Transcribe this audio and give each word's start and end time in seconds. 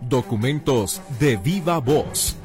Documentos 0.00 1.02
de 1.18 1.36
viva 1.36 1.78
voz. 1.78 2.36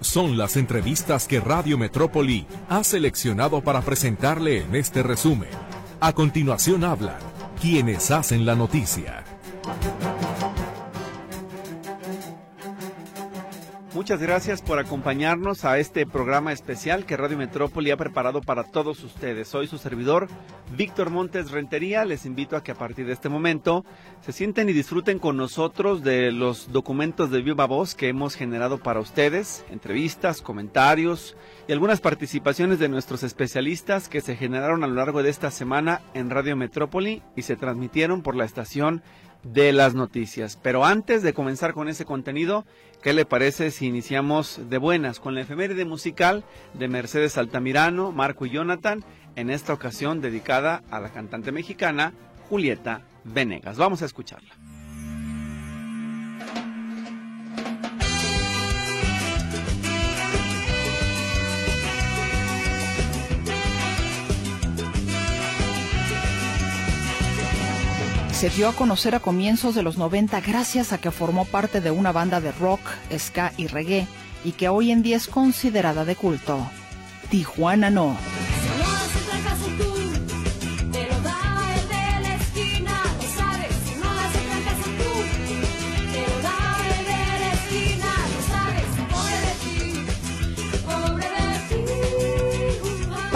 Son 0.00 0.38
las 0.38 0.56
entrevistas 0.56 1.26
que 1.26 1.40
Radio 1.40 1.78
Metrópoli 1.78 2.46
ha 2.68 2.84
seleccionado 2.84 3.60
para 3.60 3.82
presentarle 3.82 4.62
en 4.62 4.76
este 4.76 5.02
resumen. 5.02 5.50
A 6.00 6.12
continuación 6.12 6.84
hablan 6.84 7.18
quienes 7.60 8.10
hacen 8.10 8.46
la 8.46 8.54
noticia. 8.54 9.25
Muchas 14.06 14.22
gracias 14.22 14.62
por 14.62 14.78
acompañarnos 14.78 15.64
a 15.64 15.80
este 15.80 16.06
programa 16.06 16.52
especial 16.52 17.06
que 17.06 17.16
Radio 17.16 17.36
Metrópoli 17.36 17.90
ha 17.90 17.96
preparado 17.96 18.40
para 18.40 18.62
todos 18.62 19.02
ustedes. 19.02 19.48
Soy 19.48 19.66
su 19.66 19.78
servidor, 19.78 20.28
Víctor 20.76 21.10
Montes 21.10 21.50
Rentería. 21.50 22.04
Les 22.04 22.24
invito 22.24 22.56
a 22.56 22.62
que 22.62 22.70
a 22.70 22.76
partir 22.76 23.06
de 23.06 23.12
este 23.14 23.28
momento 23.28 23.84
se 24.20 24.30
sienten 24.30 24.68
y 24.68 24.72
disfruten 24.72 25.18
con 25.18 25.36
nosotros 25.36 26.04
de 26.04 26.30
los 26.30 26.70
documentos 26.70 27.32
de 27.32 27.42
viva 27.42 27.66
voz 27.66 27.96
que 27.96 28.06
hemos 28.06 28.36
generado 28.36 28.78
para 28.78 29.00
ustedes, 29.00 29.64
entrevistas, 29.72 30.40
comentarios 30.40 31.36
y 31.66 31.72
algunas 31.72 32.00
participaciones 32.00 32.78
de 32.78 32.88
nuestros 32.88 33.24
especialistas 33.24 34.08
que 34.08 34.20
se 34.20 34.36
generaron 34.36 34.84
a 34.84 34.86
lo 34.86 34.94
largo 34.94 35.24
de 35.24 35.30
esta 35.30 35.50
semana 35.50 36.00
en 36.14 36.30
Radio 36.30 36.54
Metrópoli 36.54 37.24
y 37.34 37.42
se 37.42 37.56
transmitieron 37.56 38.22
por 38.22 38.36
la 38.36 38.44
estación 38.44 39.02
de 39.42 39.72
las 39.72 39.94
noticias. 39.94 40.58
Pero 40.62 40.84
antes 40.84 41.22
de 41.22 41.32
comenzar 41.32 41.72
con 41.72 41.88
ese 41.88 42.04
contenido, 42.04 42.64
¿qué 43.02 43.12
le 43.12 43.24
parece 43.24 43.70
si 43.70 43.86
iniciamos 43.86 44.60
de 44.68 44.78
buenas 44.78 45.20
con 45.20 45.34
la 45.34 45.42
efeméride 45.42 45.84
musical 45.84 46.44
de 46.74 46.88
Mercedes 46.88 47.38
Altamirano, 47.38 48.12
Marco 48.12 48.46
y 48.46 48.50
Jonathan, 48.50 49.04
en 49.36 49.50
esta 49.50 49.72
ocasión 49.72 50.20
dedicada 50.20 50.82
a 50.90 51.00
la 51.00 51.10
cantante 51.10 51.52
mexicana 51.52 52.12
Julieta 52.48 53.02
Venegas? 53.24 53.76
Vamos 53.76 54.02
a 54.02 54.06
escucharla. 54.06 54.65
Se 68.36 68.50
dio 68.50 68.68
a 68.68 68.74
conocer 68.74 69.14
a 69.14 69.20
comienzos 69.20 69.74
de 69.74 69.82
los 69.82 69.96
90 69.96 70.42
gracias 70.42 70.92
a 70.92 70.98
que 70.98 71.10
formó 71.10 71.46
parte 71.46 71.80
de 71.80 71.90
una 71.90 72.12
banda 72.12 72.38
de 72.38 72.52
rock, 72.52 72.82
ska 73.16 73.54
y 73.56 73.66
reggae 73.66 74.06
y 74.44 74.52
que 74.52 74.68
hoy 74.68 74.90
en 74.90 75.02
día 75.02 75.16
es 75.16 75.26
considerada 75.26 76.04
de 76.04 76.16
culto. 76.16 76.58
Tijuana 77.30 77.88
no. 77.88 78.14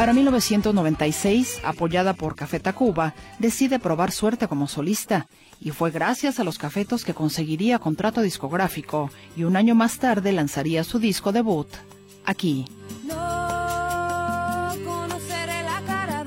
Para 0.00 0.14
1996, 0.14 1.60
apoyada 1.62 2.14
por 2.14 2.34
Café 2.34 2.58
Tacuba, 2.58 3.12
decide 3.38 3.78
probar 3.78 4.12
suerte 4.12 4.48
como 4.48 4.66
solista. 4.66 5.28
Y 5.60 5.72
fue 5.72 5.90
gracias 5.90 6.40
a 6.40 6.44
los 6.44 6.56
cafetos 6.56 7.04
que 7.04 7.12
conseguiría 7.12 7.78
contrato 7.78 8.22
discográfico 8.22 9.10
y 9.36 9.44
un 9.44 9.56
año 9.56 9.74
más 9.74 9.98
tarde 9.98 10.32
lanzaría 10.32 10.84
su 10.84 11.00
disco 11.00 11.32
debut, 11.32 11.68
aquí. 12.24 12.64
No 13.04 14.72
conoceré 14.86 15.62
la 15.64 15.82
cara 15.86 16.24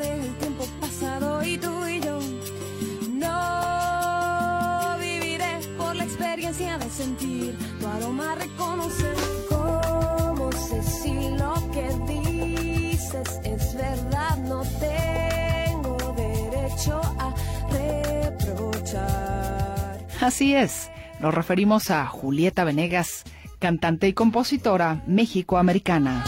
Así 20.23 20.55
es, 20.55 20.89
nos 21.19 21.33
referimos 21.33 21.91
a 21.91 22.05
Julieta 22.05 22.63
Venegas, 22.63 23.25
cantante 23.59 24.07
y 24.07 24.13
compositora 24.13 25.03
mexicoamericana. 25.05 26.23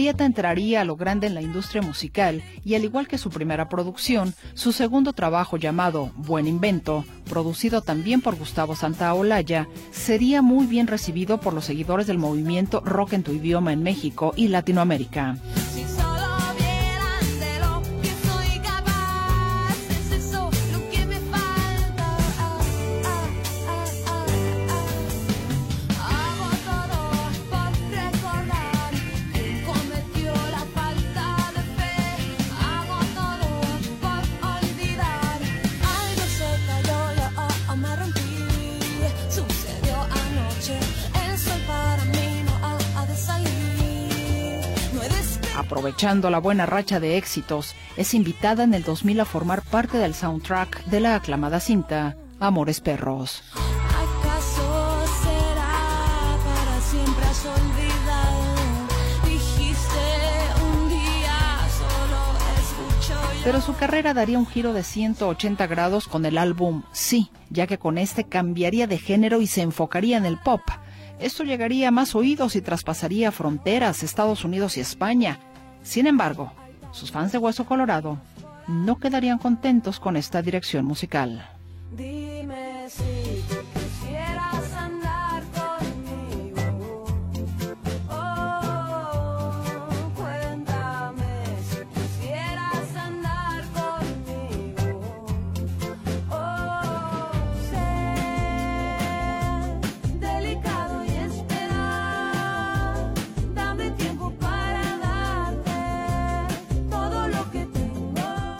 Julieta 0.00 0.24
entraría 0.24 0.80
a 0.80 0.84
lo 0.86 0.96
grande 0.96 1.26
en 1.26 1.34
la 1.34 1.42
industria 1.42 1.82
musical 1.82 2.42
y 2.64 2.74
al 2.74 2.84
igual 2.84 3.06
que 3.06 3.18
su 3.18 3.28
primera 3.28 3.68
producción, 3.68 4.32
su 4.54 4.72
segundo 4.72 5.12
trabajo 5.12 5.58
llamado 5.58 6.10
Buen 6.16 6.46
Invento, 6.46 7.04
producido 7.28 7.82
también 7.82 8.22
por 8.22 8.36
Gustavo 8.36 8.74
Santaolalla, 8.74 9.68
sería 9.90 10.40
muy 10.40 10.64
bien 10.64 10.86
recibido 10.86 11.38
por 11.38 11.52
los 11.52 11.66
seguidores 11.66 12.06
del 12.06 12.16
movimiento 12.16 12.80
Rock 12.80 13.12
en 13.12 13.22
tu 13.22 13.32
idioma 13.32 13.74
en 13.74 13.82
México 13.82 14.32
y 14.36 14.48
Latinoamérica. 14.48 15.36
Aprovechando 46.00 46.30
la 46.30 46.38
buena 46.38 46.64
racha 46.64 46.98
de 46.98 47.18
éxitos, 47.18 47.74
es 47.98 48.14
invitada 48.14 48.64
en 48.64 48.72
el 48.72 48.84
2000 48.84 49.20
a 49.20 49.24
formar 49.26 49.60
parte 49.60 49.98
del 49.98 50.14
soundtrack 50.14 50.86
de 50.86 50.98
la 50.98 51.14
aclamada 51.14 51.60
cinta 51.60 52.16
Amores 52.38 52.80
Perros. 52.80 53.42
Pero 63.44 63.60
su 63.60 63.74
carrera 63.74 64.14
daría 64.14 64.38
un 64.38 64.46
giro 64.46 64.72
de 64.72 64.82
180 64.82 65.66
grados 65.66 66.08
con 66.08 66.24
el 66.24 66.38
álbum 66.38 66.82
Sí, 66.92 67.30
ya 67.50 67.66
que 67.66 67.76
con 67.76 67.98
este 67.98 68.24
cambiaría 68.24 68.86
de 68.86 68.96
género 68.96 69.42
y 69.42 69.46
se 69.46 69.60
enfocaría 69.60 70.16
en 70.16 70.24
el 70.24 70.38
pop. 70.38 70.62
Esto 71.18 71.44
llegaría 71.44 71.88
a 71.88 71.90
más 71.90 72.14
oídos 72.14 72.56
y 72.56 72.62
traspasaría 72.62 73.30
fronteras, 73.32 74.02
Estados 74.02 74.46
Unidos 74.46 74.78
y 74.78 74.80
España. 74.80 75.38
Sin 75.82 76.06
embargo, 76.06 76.52
sus 76.92 77.10
fans 77.10 77.32
de 77.32 77.38
Hueso 77.38 77.64
Colorado 77.64 78.18
no 78.68 78.98
quedarían 78.98 79.38
contentos 79.38 79.98
con 79.98 80.16
esta 80.16 80.42
dirección 80.42 80.84
musical. 80.84 81.48
Dime 81.96 82.88
si 82.88 83.29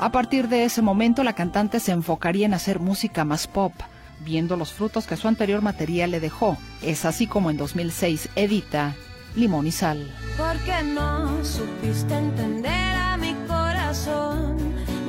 A 0.01 0.11
partir 0.13 0.49
de 0.49 0.65
ese 0.65 0.81
momento, 0.81 1.23
la 1.23 1.35
cantante 1.35 1.79
se 1.79 1.93
enfocaría 1.93 2.47
en 2.47 2.55
hacer 2.55 2.81
música 2.81 3.27
más 3.27 3.47
pop, 3.47 3.75
viendo 4.21 4.57
los 4.57 4.73
frutos 4.73 5.07
que 5.07 5.19
su 5.19 5.29
anterior 5.29 5.61
material 5.61 6.13
le 6.13 6.21
dejó. 6.21 6.57
Es 6.81 7.05
así 7.05 7.27
como 7.27 7.51
en 7.51 7.59
2006 7.59 8.31
edita 8.35 8.97
Limón 9.37 9.67
y 9.67 9.73
Sal. 9.73 10.11
Porque 10.39 10.83
no 10.85 11.45
supiste 11.45 12.17
entender 12.17 12.97
a 12.97 13.19
mi 13.19 13.35
corazón 13.47 14.57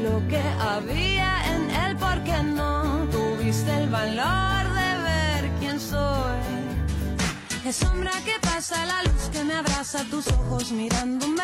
lo 0.03 0.27
que 0.27 0.41
había 0.59 1.37
en 1.55 1.71
él, 1.71 1.95
porque 1.95 2.43
no 2.43 3.07
tuviste 3.11 3.73
el 3.73 3.89
valor 3.89 4.73
de 4.73 5.03
ver 5.03 5.51
quién 5.61 5.79
soy. 5.79 6.37
Es 7.65 7.77
sombra 7.77 8.11
que 8.25 8.33
pasa, 8.41 8.85
la 8.85 9.03
luz 9.03 9.29
que 9.31 9.41
me 9.45 9.53
abraza, 9.53 10.03
tus 10.09 10.27
ojos 10.27 10.69
mirándome. 10.73 11.43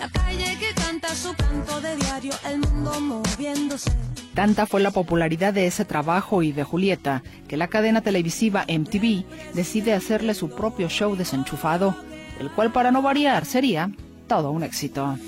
La 0.00 0.08
calle 0.08 0.56
que 0.58 0.72
canta 0.74 1.14
su 1.14 1.34
canto 1.34 1.80
de 1.82 1.94
diario, 1.96 2.32
el 2.48 2.58
mundo 2.60 3.00
moviéndose. 3.00 3.90
Tanta 4.34 4.64
fue 4.64 4.80
la 4.80 4.90
popularidad 4.92 5.52
de 5.52 5.66
ese 5.66 5.84
trabajo 5.84 6.42
y 6.42 6.52
de 6.52 6.64
Julieta 6.64 7.22
que 7.46 7.58
la 7.58 7.68
cadena 7.68 8.00
televisiva 8.00 8.64
MTV 8.66 9.24
decide 9.52 9.92
hacerle 9.92 10.32
su 10.32 10.48
propio 10.48 10.88
show 10.88 11.16
desenchufado. 11.16 11.94
el 12.38 12.50
cual 12.50 12.72
para 12.72 12.90
no 12.90 13.02
variar 13.02 13.44
sería 13.44 13.90
todo 14.26 14.50
un 14.50 14.62
éxito. 14.62 15.18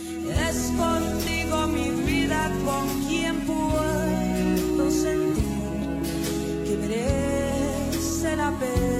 Es 0.48 0.72
contigo 0.78 1.66
mi 1.66 1.90
vida 2.10 2.50
con 2.64 2.88
quien 3.06 3.40
puedo 3.40 4.90
sentir 4.90 5.44
que 6.64 6.76
merece 6.80 8.36
la 8.36 8.50
pena 8.52 8.91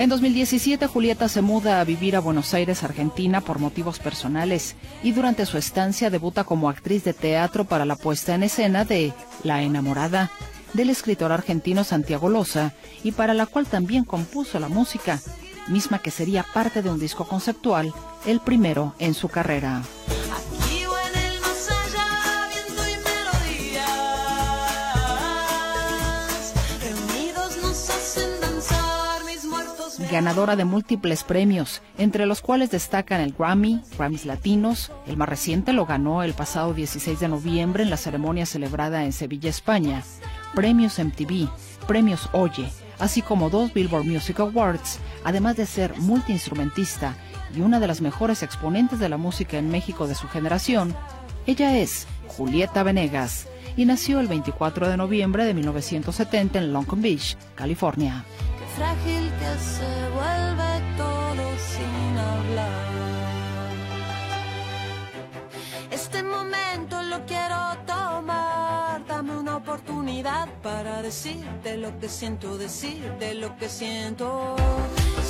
En 0.00 0.08
2017, 0.08 0.86
Julieta 0.86 1.28
se 1.28 1.42
muda 1.42 1.78
a 1.78 1.84
vivir 1.84 2.16
a 2.16 2.20
Buenos 2.20 2.54
Aires, 2.54 2.84
Argentina, 2.84 3.42
por 3.42 3.58
motivos 3.58 3.98
personales, 3.98 4.74
y 5.02 5.12
durante 5.12 5.44
su 5.44 5.58
estancia 5.58 6.08
debuta 6.08 6.44
como 6.44 6.70
actriz 6.70 7.04
de 7.04 7.12
teatro 7.12 7.66
para 7.66 7.84
la 7.84 7.96
puesta 7.96 8.34
en 8.34 8.42
escena 8.42 8.86
de 8.86 9.12
La 9.44 9.62
enamorada, 9.62 10.30
del 10.72 10.88
escritor 10.88 11.32
argentino 11.32 11.84
Santiago 11.84 12.30
Loza, 12.30 12.72
y 13.04 13.12
para 13.12 13.34
la 13.34 13.44
cual 13.44 13.66
también 13.66 14.04
compuso 14.04 14.58
la 14.58 14.70
música, 14.70 15.20
misma 15.68 15.98
que 15.98 16.10
sería 16.10 16.46
parte 16.54 16.80
de 16.80 16.88
un 16.88 16.98
disco 16.98 17.28
conceptual, 17.28 17.92
el 18.24 18.40
primero 18.40 18.94
en 19.00 19.12
su 19.12 19.28
carrera. 19.28 19.82
Ganadora 30.10 30.56
de 30.56 30.64
múltiples 30.64 31.22
premios, 31.24 31.82
entre 31.96 32.26
los 32.26 32.42
cuales 32.42 32.70
destacan 32.70 33.20
el 33.20 33.32
Grammy, 33.32 33.80
Grammys 33.96 34.26
Latinos, 34.26 34.90
el 35.06 35.16
más 35.16 35.28
reciente 35.28 35.72
lo 35.72 35.86
ganó 35.86 36.22
el 36.22 36.34
pasado 36.34 36.74
16 36.74 37.20
de 37.20 37.28
noviembre 37.28 37.84
en 37.84 37.90
la 37.90 37.96
ceremonia 37.96 38.44
celebrada 38.44 39.04
en 39.04 39.12
Sevilla, 39.12 39.48
España, 39.48 40.02
premios 40.54 40.98
MTV, 40.98 41.48
premios 41.86 42.28
Oye, 42.32 42.68
así 42.98 43.22
como 43.22 43.50
dos 43.50 43.72
Billboard 43.72 44.04
Music 44.04 44.40
Awards, 44.40 44.98
además 45.24 45.56
de 45.56 45.66
ser 45.66 45.96
multiinstrumentista 45.98 47.14
y 47.54 47.60
una 47.60 47.78
de 47.78 47.86
las 47.86 48.00
mejores 48.00 48.42
exponentes 48.42 48.98
de 48.98 49.08
la 49.08 49.16
música 49.16 49.58
en 49.58 49.70
México 49.70 50.06
de 50.06 50.14
su 50.14 50.28
generación, 50.28 50.94
ella 51.46 51.78
es 51.78 52.06
Julieta 52.26 52.82
Venegas 52.82 53.46
y 53.76 53.84
nació 53.84 54.20
el 54.20 54.26
24 54.26 54.88
de 54.88 54.96
noviembre 54.96 55.44
de 55.44 55.54
1970 55.54 56.58
en 56.58 56.72
Long 56.72 56.86
Beach, 57.00 57.36
California. 57.54 58.24
Frágil 58.80 59.30
que 59.38 59.58
se 59.58 59.92
vuelve 60.16 60.72
todo 60.96 61.44
sin 61.58 62.16
hablar. 62.16 62.88
Este 65.90 66.22
momento 66.22 67.02
lo 67.02 67.26
quiero 67.26 67.76
tomar. 67.86 69.04
Dame 69.06 69.36
una 69.36 69.56
oportunidad 69.56 70.48
para 70.62 71.02
decirte 71.02 71.76
lo 71.76 71.98
que 71.98 72.08
siento, 72.08 72.56
decirte 72.56 73.34
lo 73.34 73.54
que 73.58 73.68
siento. 73.68 74.56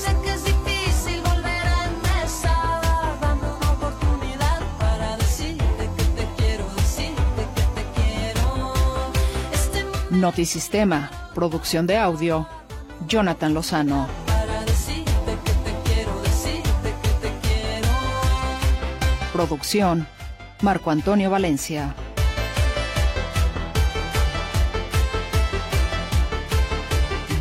Sé 0.01 0.15
que 0.23 0.31
es 0.31 0.45
difícil 0.45 1.21
volver 1.23 1.67
a 1.77 1.87
empezar. 1.87 3.21
Dame 3.21 3.49
una 3.59 3.73
oportunidad 3.73 4.61
para 4.79 5.17
decirte 5.17 5.91
que 5.97 6.05
te 6.05 6.29
quiero, 6.37 6.67
decirte 6.77 7.43
que 7.57 7.63
te 7.75 7.85
quiero. 7.97 8.73
Este 9.53 9.85
Notisistema, 10.13 11.11
producción 11.35 11.89
de 11.89 11.97
audio, 11.97 12.47
Jonathan 13.11 13.53
Lozano. 13.53 14.07
Producción, 19.33 20.07
Marco 20.63 20.93
Antonio 20.93 21.29
Valencia. 21.29 21.93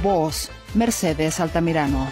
Voz, 0.01 0.49
Mercedes 0.73 1.39
Altamirano. 1.39 2.09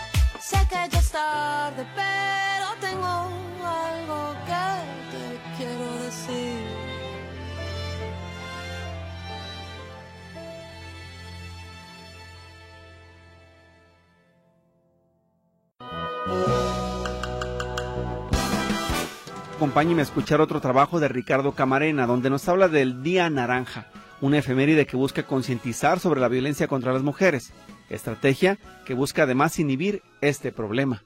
Acompáñenme 19.58 20.02
a 20.02 20.04
escuchar 20.04 20.40
otro 20.40 20.62
trabajo 20.62 21.00
de 21.00 21.08
Ricardo 21.08 21.54
Camarena, 21.54 22.06
donde 22.06 22.30
nos 22.30 22.48
habla 22.48 22.68
del 22.68 23.02
Día 23.02 23.28
Naranja, 23.32 23.88
una 24.22 24.38
efeméride 24.38 24.86
que 24.86 24.96
busca 24.96 25.24
concientizar 25.24 26.00
sobre 26.00 26.22
la 26.22 26.28
violencia 26.28 26.68
contra 26.68 26.94
las 26.94 27.02
mujeres, 27.02 27.54
estrategia 27.90 28.60
que 28.86 28.94
busca 28.94 29.24
además 29.24 29.58
inhibir 29.58 30.04
este 30.22 30.52
problema. 30.52 31.04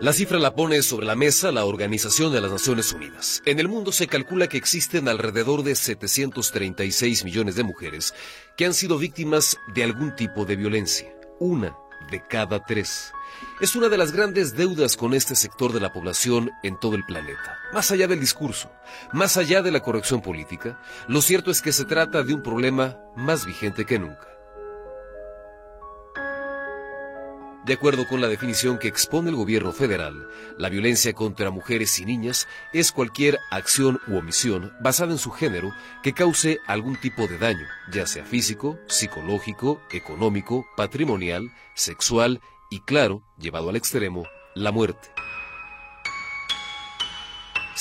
La 0.00 0.12
cifra 0.12 0.40
la 0.40 0.56
pone 0.56 0.82
sobre 0.82 1.06
la 1.06 1.14
mesa 1.14 1.52
la 1.52 1.64
Organización 1.64 2.32
de 2.32 2.40
las 2.40 2.50
Naciones 2.50 2.92
Unidas. 2.92 3.42
En 3.46 3.60
el 3.60 3.68
mundo 3.68 3.92
se 3.92 4.08
calcula 4.08 4.48
que 4.48 4.56
existen 4.56 5.06
alrededor 5.06 5.62
de 5.62 5.76
736 5.76 7.24
millones 7.24 7.54
de 7.54 7.62
mujeres 7.62 8.12
que 8.56 8.66
han 8.66 8.74
sido 8.74 8.98
víctimas 8.98 9.56
de 9.72 9.84
algún 9.84 10.16
tipo 10.16 10.44
de 10.46 10.56
violencia. 10.56 11.14
Una 11.38 11.76
de 12.12 12.22
cada 12.24 12.64
tres. 12.64 13.12
Es 13.60 13.74
una 13.74 13.88
de 13.88 13.98
las 13.98 14.12
grandes 14.12 14.54
deudas 14.54 14.96
con 14.96 15.14
este 15.14 15.34
sector 15.34 15.72
de 15.72 15.80
la 15.80 15.92
población 15.92 16.52
en 16.62 16.78
todo 16.78 16.94
el 16.94 17.04
planeta. 17.04 17.58
Más 17.72 17.90
allá 17.90 18.06
del 18.06 18.20
discurso, 18.20 18.70
más 19.12 19.36
allá 19.36 19.62
de 19.62 19.72
la 19.72 19.80
corrección 19.80 20.22
política, 20.22 20.78
lo 21.08 21.20
cierto 21.22 21.50
es 21.50 21.60
que 21.60 21.72
se 21.72 21.84
trata 21.84 22.22
de 22.22 22.34
un 22.34 22.42
problema 22.42 22.98
más 23.16 23.44
vigente 23.44 23.84
que 23.84 23.98
nunca. 23.98 24.31
De 27.64 27.74
acuerdo 27.74 28.08
con 28.08 28.20
la 28.20 28.26
definición 28.26 28.76
que 28.76 28.88
expone 28.88 29.30
el 29.30 29.36
gobierno 29.36 29.72
federal, 29.72 30.28
la 30.58 30.68
violencia 30.68 31.12
contra 31.12 31.52
mujeres 31.52 32.00
y 32.00 32.04
niñas 32.04 32.48
es 32.72 32.90
cualquier 32.90 33.38
acción 33.52 34.00
u 34.08 34.16
omisión 34.16 34.72
basada 34.80 35.12
en 35.12 35.18
su 35.18 35.30
género 35.30 35.72
que 36.02 36.12
cause 36.12 36.58
algún 36.66 36.96
tipo 36.96 37.28
de 37.28 37.38
daño, 37.38 37.66
ya 37.92 38.04
sea 38.08 38.24
físico, 38.24 38.80
psicológico, 38.88 39.80
económico, 39.92 40.66
patrimonial, 40.76 41.52
sexual 41.74 42.40
y, 42.68 42.80
claro, 42.80 43.22
llevado 43.38 43.70
al 43.70 43.76
extremo, 43.76 44.24
la 44.56 44.72
muerte. 44.72 45.10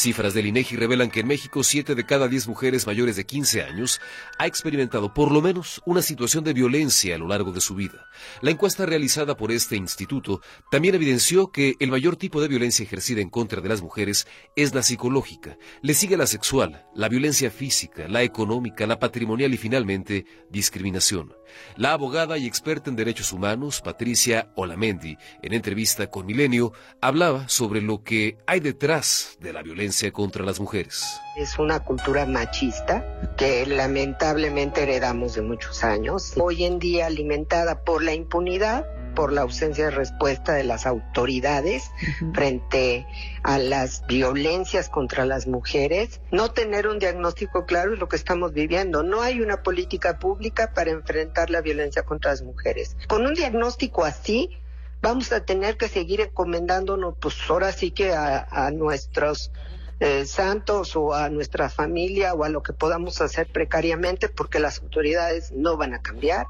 Cifras 0.01 0.33
del 0.33 0.47
INEGI 0.47 0.77
revelan 0.77 1.11
que 1.11 1.19
en 1.19 1.27
México 1.27 1.63
7 1.63 1.93
de 1.93 2.05
cada 2.07 2.27
10 2.27 2.47
mujeres 2.47 2.87
mayores 2.87 3.17
de 3.17 3.27
15 3.27 3.61
años 3.61 4.01
ha 4.39 4.47
experimentado 4.47 5.13
por 5.13 5.31
lo 5.31 5.43
menos 5.43 5.79
una 5.85 6.01
situación 6.01 6.43
de 6.43 6.53
violencia 6.53 7.13
a 7.13 7.19
lo 7.19 7.27
largo 7.27 7.51
de 7.51 7.61
su 7.61 7.75
vida. 7.75 8.07
La 8.41 8.49
encuesta 8.49 8.87
realizada 8.87 9.37
por 9.37 9.51
este 9.51 9.75
instituto 9.75 10.41
también 10.71 10.95
evidenció 10.95 11.51
que 11.51 11.75
el 11.79 11.91
mayor 11.91 12.15
tipo 12.15 12.41
de 12.41 12.47
violencia 12.47 12.81
ejercida 12.81 13.21
en 13.21 13.29
contra 13.29 13.61
de 13.61 13.69
las 13.69 13.83
mujeres 13.83 14.25
es 14.55 14.73
la 14.73 14.81
psicológica, 14.81 15.59
le 15.83 15.93
sigue 15.93 16.17
la 16.17 16.25
sexual, 16.25 16.83
la 16.95 17.07
violencia 17.07 17.51
física, 17.51 18.07
la 18.07 18.23
económica, 18.23 18.87
la 18.87 18.97
patrimonial 18.97 19.53
y 19.53 19.57
finalmente 19.57 20.25
discriminación. 20.49 21.31
La 21.75 21.93
abogada 21.93 22.37
y 22.37 22.45
experta 22.45 22.89
en 22.89 22.95
derechos 22.95 23.33
humanos, 23.33 23.81
Patricia 23.81 24.49
Olamendi, 24.55 25.17
en 25.41 25.53
entrevista 25.53 26.07
con 26.07 26.25
Milenio, 26.25 26.73
hablaba 27.01 27.47
sobre 27.49 27.81
lo 27.81 28.03
que 28.03 28.37
hay 28.47 28.59
detrás 28.59 29.37
de 29.39 29.53
la 29.53 29.61
violencia 29.61 30.11
contra 30.11 30.43
las 30.45 30.59
mujeres. 30.59 31.05
Es 31.37 31.57
una 31.59 31.79
cultura 31.83 32.25
machista 32.25 33.31
que 33.37 33.65
lamentablemente 33.65 34.83
heredamos 34.83 35.35
de 35.35 35.41
muchos 35.41 35.83
años, 35.83 36.33
hoy 36.37 36.65
en 36.65 36.79
día 36.79 37.07
alimentada 37.07 37.83
por 37.83 38.03
la 38.03 38.13
impunidad, 38.13 38.85
por 39.13 39.31
la 39.33 39.41
ausencia 39.41 39.85
de 39.85 39.91
respuesta 39.91 40.53
de 40.53 40.63
las 40.63 40.85
autoridades 40.85 41.91
frente 42.33 43.05
a 43.43 43.57
las 43.57 44.05
violencias 44.07 44.89
contra 44.89 45.25
las 45.25 45.47
mujeres, 45.47 46.21
no 46.31 46.51
tener 46.51 46.87
un 46.87 46.99
diagnóstico 46.99 47.65
claro 47.65 47.93
es 47.93 47.99
lo 47.99 48.07
que 48.07 48.15
estamos 48.15 48.53
viviendo. 48.53 49.03
No 49.03 49.21
hay 49.21 49.41
una 49.41 49.63
política 49.63 50.19
pública 50.19 50.73
para 50.73 50.91
enfrentar 50.91 51.49
la 51.49 51.61
violencia 51.61 52.03
contra 52.03 52.31
las 52.31 52.41
mujeres. 52.41 52.97
Con 53.07 53.25
un 53.25 53.33
diagnóstico 53.33 54.05
así, 54.05 54.49
vamos 55.01 55.31
a 55.31 55.45
tener 55.45 55.77
que 55.77 55.87
seguir 55.87 56.21
encomendándonos, 56.21 57.15
pues 57.19 57.35
ahora 57.49 57.71
sí 57.71 57.91
que 57.91 58.13
a, 58.13 58.47
a 58.49 58.71
nuestros 58.71 59.51
eh, 60.03 60.25
santos 60.25 60.95
o 60.95 61.13
a 61.13 61.29
nuestra 61.29 61.69
familia 61.69 62.33
o 62.33 62.43
a 62.43 62.49
lo 62.49 62.63
que 62.63 62.73
podamos 62.73 63.21
hacer 63.21 63.45
precariamente 63.45 64.29
porque 64.29 64.59
las 64.59 64.81
autoridades 64.81 65.51
no 65.51 65.77
van 65.77 65.93
a 65.93 66.01
cambiar. 66.01 66.47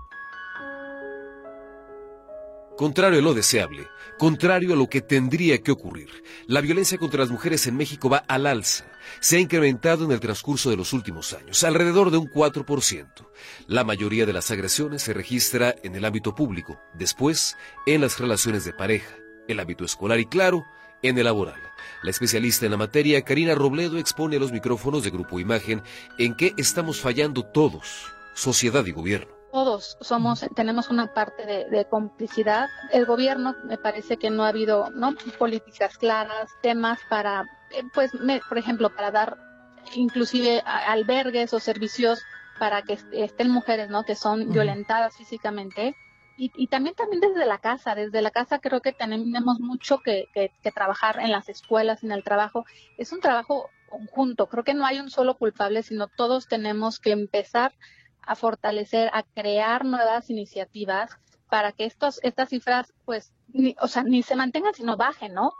Contrario 2.81 3.19
a 3.19 3.21
lo 3.21 3.35
deseable, 3.35 3.87
contrario 4.17 4.73
a 4.73 4.75
lo 4.75 4.89
que 4.89 5.01
tendría 5.01 5.61
que 5.61 5.71
ocurrir, 5.71 6.09
la 6.47 6.61
violencia 6.61 6.97
contra 6.97 7.19
las 7.19 7.29
mujeres 7.29 7.67
en 7.67 7.77
México 7.77 8.09
va 8.09 8.23
al 8.27 8.47
alza. 8.47 8.87
Se 9.19 9.37
ha 9.37 9.39
incrementado 9.39 10.03
en 10.03 10.11
el 10.11 10.19
transcurso 10.19 10.71
de 10.71 10.77
los 10.77 10.91
últimos 10.91 11.31
años, 11.33 11.63
alrededor 11.63 12.09
de 12.09 12.17
un 12.17 12.27
4%. 12.27 13.05
La 13.67 13.83
mayoría 13.83 14.25
de 14.25 14.33
las 14.33 14.49
agresiones 14.49 15.03
se 15.03 15.13
registra 15.13 15.75
en 15.83 15.95
el 15.95 16.03
ámbito 16.05 16.33
público, 16.33 16.81
después 16.95 17.55
en 17.85 18.01
las 18.01 18.17
relaciones 18.17 18.65
de 18.65 18.73
pareja, 18.73 19.15
el 19.47 19.59
ámbito 19.59 19.85
escolar 19.85 20.19
y, 20.19 20.25
claro, 20.25 20.65
en 21.03 21.19
el 21.19 21.25
laboral. 21.25 21.61
La 22.01 22.09
especialista 22.09 22.65
en 22.65 22.71
la 22.71 22.77
materia, 22.77 23.21
Karina 23.21 23.53
Robledo, 23.53 23.99
expone 23.99 24.37
a 24.37 24.39
los 24.39 24.51
micrófonos 24.51 25.03
de 25.03 25.11
Grupo 25.11 25.39
Imagen 25.39 25.83
en 26.17 26.33
qué 26.33 26.55
estamos 26.57 26.99
fallando 26.99 27.45
todos, 27.45 28.07
sociedad 28.33 28.83
y 28.87 28.91
gobierno. 28.91 29.40
Todos 29.51 29.97
somos, 30.01 30.45
tenemos 30.55 30.89
una 30.89 31.13
parte 31.13 31.45
de, 31.45 31.85
complicidad. 31.85 32.69
El 32.91 33.05
gobierno 33.05 33.55
me 33.65 33.77
parece 33.77 34.17
que 34.17 34.29
no 34.29 34.43
ha 34.43 34.49
habido 34.49 34.89
¿no? 34.91 35.13
políticas 35.37 35.97
claras, 35.97 36.49
temas 36.61 36.99
para, 37.09 37.43
eh, 37.71 37.83
pues, 37.93 38.11
por 38.47 38.57
ejemplo, 38.57 38.95
para 38.95 39.11
dar 39.11 39.37
inclusive 39.95 40.61
albergues 40.65 41.53
o 41.53 41.59
servicios 41.59 42.21
para 42.59 42.83
que 42.83 42.97
estén 43.11 43.49
mujeres, 43.49 43.89
¿no? 43.89 44.03
Que 44.03 44.15
son 44.15 44.51
violentadas 44.51 45.17
físicamente. 45.17 45.95
Y, 46.37 46.51
y, 46.55 46.67
también, 46.67 46.95
también 46.95 47.19
desde 47.19 47.45
la 47.45 47.57
casa, 47.57 47.93
desde 47.93 48.21
la 48.21 48.31
casa 48.31 48.59
creo 48.59 48.81
que 48.81 48.93
tenemos 48.93 49.59
mucho 49.59 49.99
que, 49.99 50.27
que, 50.33 50.51
que 50.63 50.71
trabajar 50.71 51.19
en 51.19 51.31
las 51.31 51.49
escuelas, 51.49 52.03
en 52.03 52.11
el 52.11 52.23
trabajo. 52.23 52.65
Es 52.97 53.11
un 53.11 53.19
trabajo 53.19 53.69
conjunto, 53.89 54.47
creo 54.47 54.63
que 54.63 54.73
no 54.73 54.85
hay 54.85 54.99
un 54.99 55.09
solo 55.09 55.37
culpable, 55.37 55.83
sino 55.83 56.07
todos 56.07 56.47
tenemos 56.47 56.99
que 56.99 57.11
empezar 57.11 57.73
a 58.21 58.35
fortalecer, 58.35 59.09
a 59.13 59.23
crear 59.23 59.85
nuevas 59.85 60.29
iniciativas 60.29 61.11
para 61.49 61.71
que 61.73 61.85
estos, 61.85 62.19
estas 62.23 62.49
cifras, 62.49 62.93
pues, 63.05 63.33
ni, 63.53 63.75
o 63.81 63.87
sea, 63.87 64.03
ni 64.03 64.23
se 64.23 64.35
mantengan, 64.35 64.73
sino 64.73 64.95
bajen, 64.95 65.33
¿no? 65.33 65.53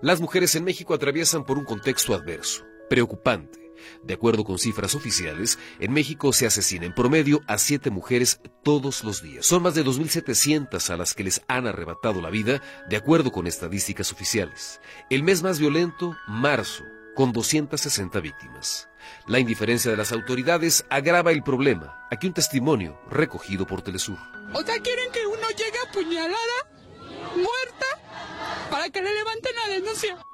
Las 0.00 0.20
mujeres 0.20 0.54
en 0.54 0.64
México 0.64 0.94
atraviesan 0.94 1.44
por 1.44 1.58
un 1.58 1.64
contexto 1.64 2.14
adverso, 2.14 2.64
preocupante. 2.88 3.62
De 4.02 4.14
acuerdo 4.14 4.44
con 4.44 4.58
cifras 4.58 4.94
oficiales, 4.94 5.58
en 5.80 5.92
México 5.92 6.32
se 6.32 6.46
asesina 6.46 6.86
en 6.86 6.94
promedio 6.94 7.40
a 7.46 7.58
siete 7.58 7.90
mujeres 7.90 8.40
todos 8.62 9.04
los 9.04 9.22
días. 9.22 9.46
Son 9.46 9.62
más 9.62 9.74
de 9.74 9.84
2.700 9.84 10.90
a 10.90 10.96
las 10.96 11.14
que 11.14 11.24
les 11.24 11.42
han 11.48 11.66
arrebatado 11.66 12.20
la 12.20 12.30
vida, 12.30 12.62
de 12.88 12.96
acuerdo 12.96 13.32
con 13.32 13.46
estadísticas 13.46 14.12
oficiales. 14.12 14.80
El 15.10 15.22
mes 15.22 15.42
más 15.42 15.58
violento, 15.58 16.16
marzo, 16.26 16.84
con 17.14 17.32
260 17.32 18.20
víctimas. 18.20 18.88
La 19.26 19.38
indiferencia 19.38 19.90
de 19.90 19.96
las 19.96 20.12
autoridades 20.12 20.84
agrava 20.90 21.32
el 21.32 21.42
problema. 21.42 22.06
Aquí 22.10 22.26
un 22.26 22.34
testimonio 22.34 23.00
recogido 23.10 23.66
por 23.66 23.82
Telesur. 23.82 24.18
O 24.52 24.62
sea, 24.62 24.78
quieren 24.80 25.10
que 25.12 25.26
uno 25.26 25.48
llegue 25.50 25.78
apuñalada, 25.88 26.36
muerta, 27.34 28.70
para 28.70 28.90
que 28.90 29.02
le 29.02 29.14
levanten 29.14 29.52
la 29.56 29.74
denuncia. 29.74 30.26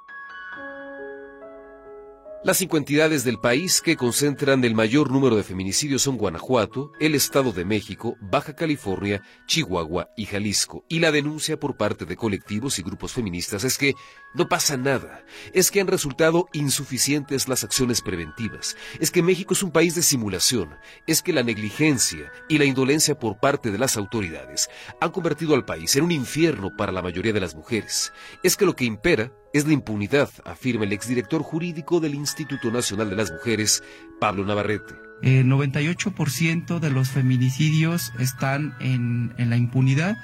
Las 2.44 2.58
cinco 2.58 2.76
entidades 2.76 3.24
del 3.24 3.40
país 3.40 3.80
que 3.80 3.96
concentran 3.96 4.62
el 4.62 4.76
mayor 4.76 5.10
número 5.10 5.34
de 5.34 5.42
feminicidios 5.42 6.02
son 6.02 6.16
Guanajuato, 6.16 6.92
el 7.00 7.16
Estado 7.16 7.50
de 7.50 7.64
México, 7.64 8.16
Baja 8.20 8.54
California, 8.54 9.22
Chihuahua 9.48 10.10
y 10.16 10.26
Jalisco. 10.26 10.84
Y 10.88 11.00
la 11.00 11.10
denuncia 11.10 11.58
por 11.58 11.76
parte 11.76 12.04
de 12.04 12.16
colectivos 12.16 12.78
y 12.78 12.82
grupos 12.82 13.12
feministas 13.12 13.64
es 13.64 13.76
que 13.76 13.94
no 14.34 14.48
pasa 14.48 14.76
nada, 14.76 15.24
es 15.52 15.72
que 15.72 15.80
han 15.80 15.88
resultado 15.88 16.48
insuficientes 16.52 17.48
las 17.48 17.64
acciones 17.64 18.02
preventivas, 18.02 18.76
es 19.00 19.10
que 19.10 19.22
México 19.22 19.54
es 19.54 19.64
un 19.64 19.72
país 19.72 19.96
de 19.96 20.02
simulación, 20.02 20.76
es 21.08 21.22
que 21.22 21.32
la 21.32 21.42
negligencia 21.42 22.30
y 22.48 22.58
la 22.58 22.66
indolencia 22.66 23.18
por 23.18 23.40
parte 23.40 23.72
de 23.72 23.78
las 23.78 23.96
autoridades 23.96 24.70
han 25.00 25.10
convertido 25.10 25.56
al 25.56 25.64
país 25.64 25.96
en 25.96 26.04
un 26.04 26.12
infierno 26.12 26.70
para 26.76 26.92
la 26.92 27.02
mayoría 27.02 27.32
de 27.32 27.40
las 27.40 27.56
mujeres, 27.56 28.12
es 28.44 28.56
que 28.56 28.64
lo 28.64 28.76
que 28.76 28.84
impera 28.84 29.32
es 29.52 29.66
la 29.66 29.72
impunidad, 29.72 30.28
afirma 30.44 30.84
el 30.84 30.92
exdirector 30.92 31.42
jurídico 31.42 32.00
del 32.00 32.14
Instituto 32.14 32.70
Nacional 32.70 33.10
de 33.10 33.16
las 33.16 33.30
Mujeres, 33.30 33.82
Pablo 34.20 34.44
Navarrete. 34.44 34.94
El 35.22 35.46
98% 35.46 36.78
de 36.78 36.90
los 36.90 37.10
feminicidios 37.10 38.12
están 38.18 38.74
en, 38.80 39.34
en 39.38 39.50
la 39.50 39.56
impunidad 39.56 40.16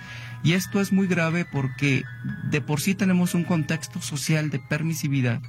y 0.44 0.52
esto 0.52 0.80
es 0.80 0.92
muy 0.92 1.06
grave 1.06 1.46
porque 1.50 2.04
de 2.50 2.60
por 2.60 2.80
sí 2.80 2.94
tenemos 2.94 3.34
un 3.34 3.44
contexto 3.44 4.00
social 4.00 4.50
de 4.50 4.60
permisividad 4.60 5.40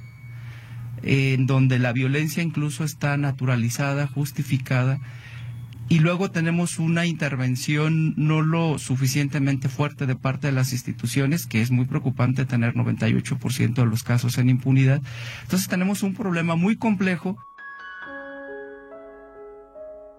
en 1.02 1.46
donde 1.46 1.78
la 1.78 1.92
violencia 1.92 2.42
incluso 2.42 2.82
está 2.82 3.16
naturalizada, 3.16 4.06
justificada 4.06 4.98
y 5.88 6.00
luego 6.00 6.30
tenemos 6.30 6.78
una 6.78 7.06
intervención 7.06 8.14
no 8.16 8.42
lo 8.42 8.78
suficientemente 8.78 9.68
fuerte 9.68 10.06
de 10.06 10.16
parte 10.16 10.48
de 10.48 10.52
las 10.52 10.72
instituciones, 10.72 11.46
que 11.46 11.62
es 11.62 11.70
muy 11.70 11.84
preocupante 11.84 12.44
tener 12.44 12.74
98% 12.74 13.74
de 13.74 13.86
los 13.86 14.02
casos 14.02 14.38
en 14.38 14.50
impunidad. 14.50 15.00
Entonces 15.42 15.68
tenemos 15.68 16.02
un 16.02 16.14
problema 16.14 16.56
muy 16.56 16.76
complejo. 16.76 17.36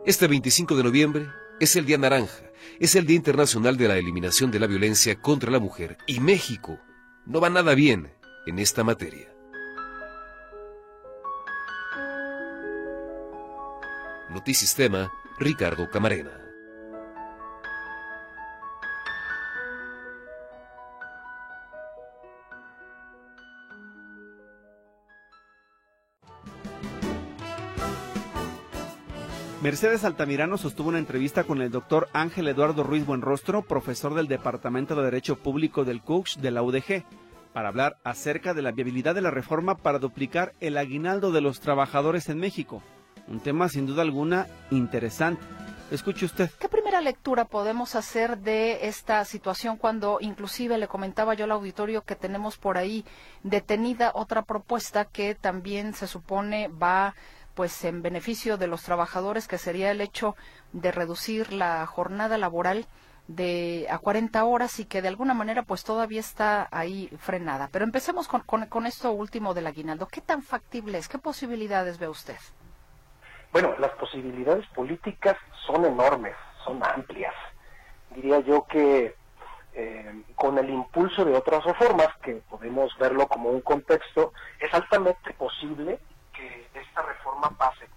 Este 0.06 0.28
25 0.28 0.78
de 0.78 0.84
noviembre 0.84 1.28
es 1.60 1.76
el 1.76 1.86
Día 1.86 1.98
Naranja, 1.98 2.44
es 2.80 2.96
el 2.96 3.06
Día 3.06 3.18
Internacional 3.18 3.76
de 3.76 3.90
la 3.90 3.98
Eliminación 3.98 4.52
de 4.52 4.60
la 4.60 4.68
Violencia 4.68 5.20
contra 5.20 5.52
la 5.52 5.60
Mujer 5.60 5.98
y 6.08 6.22
México 6.22 6.80
no 7.26 7.42
va 7.42 7.50
nada 7.50 7.76
bien 7.76 8.14
en 8.46 8.60
esta 8.60 8.86
materia. 8.86 9.28
Notisistema 14.30 15.12
Ricardo 15.40 15.88
Camarena. 15.92 16.32
Mercedes 29.62 30.04
Altamirano 30.04 30.58
sostuvo 30.58 30.90
una 30.90 30.98
entrevista 30.98 31.44
con 31.44 31.62
el 31.62 31.70
doctor 31.70 32.10
Ángel 32.14 32.48
Eduardo 32.48 32.82
Ruiz 32.82 33.06
Buenrostro, 33.06 33.62
profesor 33.62 34.16
del 34.16 34.28
Departamento 34.28 34.96
de 34.96 35.04
Derecho 35.04 35.36
Público 35.36 35.86
del 35.86 36.02
CUCH 36.02 36.38
de 36.38 36.50
la 36.50 36.64
UDG, 36.64 37.04
para 37.54 37.70
hablar 37.70 37.98
acerca 38.04 38.56
de 38.56 38.64
la 38.64 38.72
viabilidad 38.72 39.14
de 39.14 39.22
la 39.22 39.30
reforma 39.30 39.78
para 39.78 40.00
duplicar 40.00 40.54
el 40.62 40.78
aguinaldo 40.78 41.32
de 41.32 41.42
los 41.42 41.60
trabajadores 41.60 42.28
en 42.30 42.40
México. 42.40 42.82
Un 43.28 43.40
tema 43.42 43.68
sin 43.70 43.86
duda 43.86 44.02
alguna 44.02 44.48
interesante. 44.72 45.42
Escuche 45.92 46.26
usted. 46.26 46.50
¿Qué 46.60 46.68
primera 46.68 47.00
lectura 47.00 47.46
podemos 47.46 47.96
hacer 47.96 48.40
de 48.40 48.88
esta 48.88 49.24
situación 49.24 49.78
cuando 49.78 50.18
inclusive 50.20 50.78
le 50.78 50.90
comentaba 50.90 51.34
yo 51.34 51.46
al 51.46 51.52
auditorio 51.52 52.04
que 52.04 52.16
tenemos 52.16 52.58
por 52.58 52.78
ahí 52.78 53.06
detenida 53.44 54.12
otra 54.14 54.42
propuesta 54.42 55.06
que 55.06 55.34
también 55.34 55.94
se 55.94 56.08
supone 56.08 56.68
va 56.68 57.16
pues 57.54 57.86
en 57.86 58.02
beneficio 58.02 58.58
de 58.58 58.68
los 58.68 58.84
trabajadores 58.84 59.48
que 59.48 59.58
sería 59.58 59.90
el 59.92 60.02
hecho 60.02 60.36
de 60.74 60.92
reducir 60.92 61.54
la 61.54 61.86
jornada 61.86 62.38
laboral 62.38 62.86
de 63.28 63.88
a 63.90 63.98
40 63.98 64.44
horas 64.44 64.80
y 64.80 64.86
que 64.86 65.02
de 65.02 65.08
alguna 65.08 65.34
manera 65.34 65.64
pues 65.64 65.84
todavía 65.86 66.20
está 66.20 66.68
ahí 66.72 67.10
frenada. 67.18 67.70
Pero 67.72 67.86
empecemos 67.86 68.28
con, 68.28 68.42
con, 68.42 68.66
con 68.66 68.86
esto 68.86 69.12
último 69.12 69.54
del 69.54 69.68
aguinaldo. 69.68 70.08
¿Qué 70.08 70.22
tan 70.22 70.44
factible 70.44 70.98
es? 70.98 71.08
¿Qué 71.08 71.18
posibilidades 71.18 71.98
ve 71.98 72.10
usted? 72.10 72.38
Bueno, 73.60 73.74
las 73.80 73.92
posibilidades 73.94 74.68
políticas 74.68 75.36
son 75.66 75.84
enormes, 75.84 76.36
son 76.64 76.80
amplias. 76.84 77.34
Diría 78.12 78.40
yo 78.42 78.68
que 78.68 79.16
eh, 79.74 80.24
con 80.36 80.60
el 80.60 80.70
impulso 80.70 81.26
de 81.26 81.36
otras 81.36 81.64
reformas, 81.64 82.10
que 82.22 82.36
podemos 82.52 82.96
verlo 83.00 83.28
como 83.28 83.50
un 83.50 83.62
contexto, 83.62 84.32
es 84.60 84.72
altamente 84.72 85.34
posible 85.34 85.98
que 86.34 86.70
esta 86.76 87.02
reforma 87.02 87.50
pase. 87.58 87.88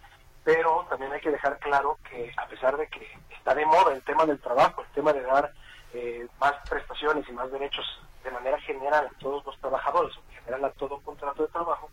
Pero 0.45 0.87
también 0.89 1.13
hay 1.13 1.21
que 1.21 1.31
dejar 1.31 1.59
claro 1.59 1.99
que 2.09 2.33
a 2.39 2.47
pesar 2.47 2.79
de 2.79 2.87
que 2.87 3.07
está 3.37 3.55
de 3.55 3.67
moda 3.67 3.93
el 3.93 4.03
tema 4.03 4.25
del 4.25 4.41
trabajo, 4.41 4.81
el 4.81 4.95
tema 4.95 5.13
de 5.13 5.21
dar 5.21 5.53
eh, 5.93 6.27
más 6.41 6.55
prestaciones 6.71 7.29
y 7.29 7.33
más 7.33 7.53
derechos 7.53 7.85
de 8.25 8.31
manera 8.31 8.59
general 8.61 9.11
a 9.15 9.19
todos 9.19 9.45
los 9.45 9.59
trabajadores, 9.59 10.17
en 10.17 10.37
general 10.37 10.65
a 10.65 10.71
todo 10.71 11.03
contrato 11.03 11.43
de 11.43 11.53
trabajo, 11.53 11.91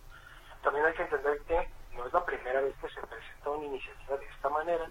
también 0.63 0.86
hay 0.86 0.93
que 0.93 1.03
entender 1.03 1.41
que 1.50 1.76
no 1.98 2.06
es 2.06 2.13
la 2.13 2.24
primera 2.24 2.62
vez 2.62 2.75
que 2.80 2.89
se 2.89 3.01
presenta 3.01 3.50
una 3.50 3.66
iniciativa 3.66 4.18
de 4.18 4.25
esta 4.25 4.50
manera 4.50 4.89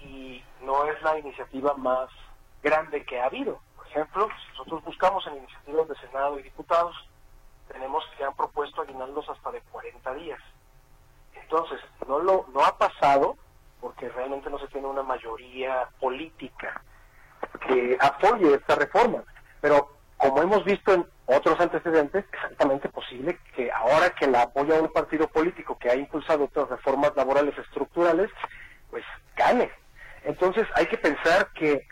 y 0.00 0.42
no 0.62 0.84
es 0.86 1.00
la 1.02 1.18
iniciativa 1.18 1.74
más 1.74 2.08
grande 2.62 3.04
que 3.04 3.20
ha 3.20 3.26
habido. 3.26 3.60
Por 3.76 3.86
ejemplo, 3.86 4.28
si 4.28 4.58
nosotros 4.58 4.84
buscamos 4.84 5.26
en 5.26 5.36
iniciativas 5.36 5.88
de 5.88 5.96
Senado 5.96 6.38
y 6.38 6.42
diputados, 6.42 6.96
tenemos 7.70 8.04
que 8.16 8.24
han 8.24 8.34
propuesto 8.34 8.82
aguinaldos 8.82 9.28
hasta 9.28 9.50
de 9.50 9.60
40 9.60 10.14
días. 10.14 10.40
Entonces, 11.34 11.80
no, 12.06 12.18
lo, 12.18 12.46
no 12.52 12.64
ha 12.64 12.76
pasado 12.76 13.36
porque 13.80 14.08
realmente 14.08 14.50
no 14.50 14.58
se 14.58 14.68
tiene 14.68 14.86
una 14.86 15.02
mayoría 15.02 15.88
política 16.00 16.82
que 17.66 17.96
apoye 18.00 18.54
esta 18.54 18.74
reforma. 18.74 19.22
Pero 19.60 19.96
como 20.16 20.42
hemos 20.42 20.64
visto 20.64 20.92
en 20.92 21.06
otros 21.28 21.60
antecedentes, 21.60 22.24
es 22.32 22.44
altamente 22.44 22.88
posible 22.88 23.38
que 23.54 23.70
ahora 23.70 24.10
que 24.10 24.26
la 24.26 24.42
apoya 24.42 24.80
un 24.80 24.90
partido 24.90 25.28
político 25.28 25.78
que 25.78 25.90
ha 25.90 25.94
impulsado 25.94 26.44
otras 26.44 26.70
reformas 26.70 27.12
laborales 27.16 27.56
estructurales, 27.58 28.30
pues 28.90 29.04
gane. 29.36 29.70
Entonces 30.24 30.66
hay 30.74 30.86
que 30.86 30.96
pensar 30.96 31.50
que 31.52 31.86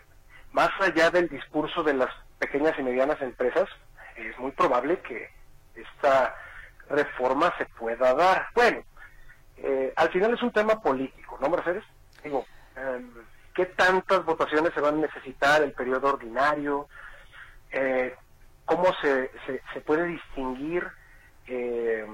más 0.53 0.71
allá 0.79 1.11
del 1.11 1.29
discurso 1.29 1.83
de 1.83 1.93
las 1.93 2.09
pequeñas 2.39 2.77
y 2.79 2.83
medianas 2.83 3.21
empresas, 3.21 3.69
es 4.15 4.37
muy 4.39 4.51
probable 4.51 4.99
que 5.01 5.29
esta 5.75 6.35
reforma 6.89 7.53
se 7.59 7.65
pueda 7.65 8.15
dar. 8.15 8.47
Bueno, 8.55 8.81
eh, 9.57 9.93
al 9.95 10.09
final 10.09 10.33
es 10.33 10.41
un 10.41 10.51
tema 10.51 10.81
político, 10.81 11.37
¿no, 11.39 11.49
Mercedes? 11.49 11.83
Digo, 12.23 12.43
em, 12.75 13.11
¿qué 13.53 13.67
tantas 13.67 14.25
votaciones 14.25 14.73
se 14.73 14.81
van 14.81 14.95
a 14.95 15.01
necesitar 15.01 15.61
el 15.61 15.73
periodo 15.73 16.09
ordinario? 16.09 16.87
Eh, 17.71 18.15
cómo 18.67 18.93
se, 19.01 19.31
se, 19.73 19.81
puede 19.81 20.05
distinguir 20.07 20.85
eh, 21.47 22.05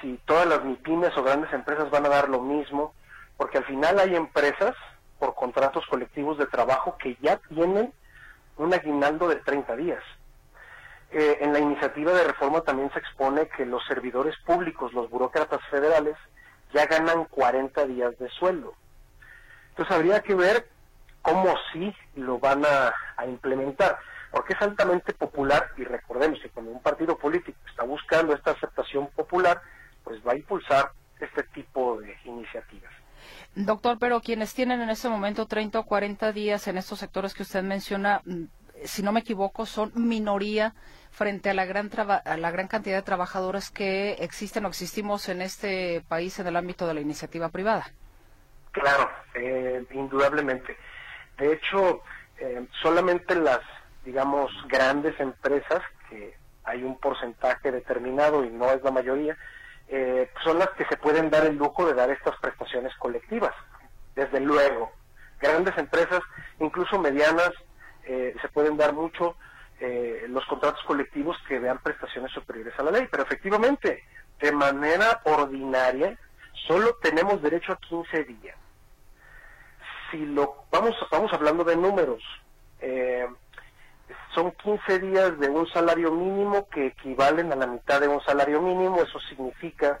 si 0.00 0.20
todas 0.26 0.46
las 0.46 0.62
MIPIMES 0.62 1.16
o 1.16 1.22
grandes 1.22 1.52
empresas 1.52 1.90
van 1.90 2.04
a 2.04 2.10
dar 2.10 2.28
lo 2.28 2.42
mismo, 2.42 2.94
porque 3.38 3.58
al 3.58 3.64
final 3.64 3.98
hay 3.98 4.14
empresas, 4.14 4.76
por 5.18 5.34
contratos 5.34 5.86
colectivos 5.86 6.36
de 6.36 6.46
trabajo 6.46 6.98
que 6.98 7.16
ya 7.22 7.38
tienen 7.48 7.92
un 8.58 8.74
aguinaldo 8.74 9.28
de 9.28 9.36
30 9.36 9.76
días. 9.76 10.02
Eh, 11.10 11.38
en 11.40 11.54
la 11.54 11.58
iniciativa 11.60 12.12
de 12.12 12.24
reforma 12.24 12.60
también 12.60 12.92
se 12.92 12.98
expone 12.98 13.48
que 13.48 13.64
los 13.64 13.82
servidores 13.86 14.34
públicos, 14.44 14.92
los 14.92 15.08
burócratas 15.08 15.60
federales, 15.70 16.16
ya 16.74 16.84
ganan 16.84 17.24
40 17.24 17.86
días 17.86 18.18
de 18.18 18.28
sueldo. 18.28 18.74
Entonces 19.70 19.94
habría 19.94 20.20
que 20.20 20.34
ver 20.34 20.68
cómo 21.22 21.54
sí 21.72 21.94
lo 22.14 22.38
van 22.38 22.66
a, 22.66 22.92
a 23.16 23.26
implementar, 23.26 23.98
porque 24.34 24.54
es 24.54 24.62
altamente 24.62 25.14
popular 25.14 25.70
y 25.76 25.84
recordemos 25.84 26.40
que 26.40 26.50
cuando 26.50 26.72
un 26.72 26.82
partido 26.82 27.16
político 27.16 27.56
está 27.70 27.84
buscando 27.84 28.34
esta 28.34 28.50
aceptación 28.50 29.06
popular, 29.14 29.62
pues 30.02 30.20
va 30.26 30.32
a 30.32 30.36
impulsar 30.36 30.90
este 31.20 31.44
tipo 31.44 32.00
de 32.00 32.16
iniciativas. 32.24 32.92
Doctor, 33.54 33.96
pero 34.00 34.20
quienes 34.20 34.52
tienen 34.52 34.80
en 34.80 34.90
este 34.90 35.08
momento 35.08 35.46
30 35.46 35.78
o 35.78 35.84
40 35.84 36.32
días 36.32 36.66
en 36.66 36.78
estos 36.78 36.98
sectores 36.98 37.32
que 37.32 37.44
usted 37.44 37.62
menciona, 37.62 38.22
mm, 38.24 38.44
si 38.82 39.04
no 39.04 39.12
me 39.12 39.20
equivoco, 39.20 39.66
son 39.66 39.92
minoría 39.94 40.74
frente 41.12 41.50
a 41.50 41.54
la 41.54 41.64
gran 41.64 41.88
a 41.96 42.36
la 42.36 42.50
gran 42.50 42.66
cantidad 42.66 42.96
de 42.96 43.02
trabajadores 43.02 43.70
que 43.70 44.14
existen 44.14 44.64
o 44.64 44.68
existimos 44.68 45.28
en 45.28 45.42
este 45.42 46.02
país 46.08 46.40
en 46.40 46.48
el 46.48 46.56
ámbito 46.56 46.88
de 46.88 46.94
la 46.94 47.00
iniciativa 47.00 47.50
privada. 47.50 47.86
Claro, 48.72 49.08
eh, 49.34 49.86
indudablemente. 49.92 50.76
De 51.38 51.52
hecho, 51.52 52.02
eh, 52.40 52.66
solamente 52.82 53.36
las, 53.36 53.60
digamos, 54.04 54.50
grandes 54.68 55.18
empresas, 55.18 55.82
que 56.08 56.36
hay 56.64 56.82
un 56.82 56.98
porcentaje 56.98 57.70
determinado 57.70 58.44
y 58.44 58.50
no 58.50 58.70
es 58.70 58.82
la 58.82 58.90
mayoría, 58.90 59.36
eh, 59.88 60.30
son 60.42 60.58
las 60.58 60.70
que 60.70 60.84
se 60.86 60.96
pueden 60.96 61.30
dar 61.30 61.46
el 61.46 61.56
lujo 61.56 61.86
de 61.86 61.94
dar 61.94 62.10
estas 62.10 62.36
prestaciones 62.38 62.94
colectivas. 62.96 63.54
Desde 64.14 64.40
luego, 64.40 64.92
grandes 65.40 65.76
empresas, 65.76 66.20
incluso 66.60 66.98
medianas, 66.98 67.50
eh, 68.04 68.34
se 68.40 68.48
pueden 68.48 68.76
dar 68.76 68.92
mucho 68.92 69.36
eh, 69.80 70.26
los 70.28 70.44
contratos 70.46 70.82
colectivos 70.84 71.36
que 71.48 71.58
vean 71.58 71.78
prestaciones 71.78 72.30
superiores 72.32 72.74
a 72.78 72.82
la 72.82 72.90
ley, 72.92 73.08
pero 73.10 73.24
efectivamente, 73.24 74.04
de 74.40 74.52
manera 74.52 75.20
ordinaria, 75.24 76.16
solo 76.66 76.94
tenemos 77.02 77.42
derecho 77.42 77.72
a 77.72 77.76
15 77.76 78.24
días. 78.24 78.56
Si 80.10 80.24
lo 80.26 80.64
vamos 80.70 80.94
vamos 81.10 81.32
hablando 81.32 81.64
de 81.64 81.76
números, 81.76 82.22
eh, 82.80 83.26
son 84.34 84.52
15 84.52 84.98
días 84.98 85.38
de 85.38 85.48
un 85.48 85.66
salario 85.68 86.10
mínimo 86.10 86.68
que 86.68 86.86
equivalen 86.88 87.52
a 87.52 87.56
la 87.56 87.66
mitad 87.66 88.00
de 88.00 88.08
un 88.08 88.20
salario 88.22 88.60
mínimo, 88.60 89.00
eso 89.00 89.20
significa 89.20 90.00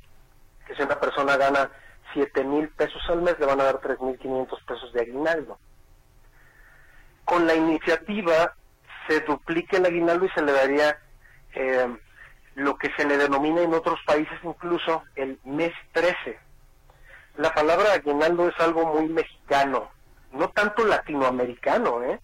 que 0.66 0.74
si 0.74 0.82
una 0.82 0.98
persona 0.98 1.36
gana 1.36 1.70
7 2.12 2.44
mil 2.44 2.68
pesos 2.70 3.02
al 3.08 3.22
mes, 3.22 3.38
le 3.38 3.46
van 3.46 3.60
a 3.60 3.64
dar 3.64 3.80
3.500 3.80 4.64
pesos 4.64 4.92
de 4.92 5.00
aguinaldo. 5.00 5.58
Con 7.24 7.46
la 7.46 7.54
iniciativa 7.54 8.54
se 9.08 9.20
duplica 9.20 9.76
el 9.76 9.86
aguinaldo 9.86 10.26
y 10.26 10.30
se 10.30 10.42
le 10.42 10.52
daría 10.52 10.98
eh, 11.54 11.96
lo 12.54 12.76
que 12.76 12.90
se 12.96 13.06
le 13.06 13.16
denomina 13.16 13.62
en 13.62 13.74
otros 13.74 13.98
países 14.06 14.38
incluso 14.42 15.02
el 15.16 15.38
mes 15.44 15.72
13. 15.92 16.38
La 17.36 17.52
palabra 17.52 17.92
aguinaldo 17.94 18.48
es 18.48 18.58
algo 18.60 18.86
muy 18.94 19.08
mexicano, 19.08 19.90
no 20.32 20.48
tanto 20.50 20.84
latinoamericano, 20.84 22.02
¿eh? 22.04 22.20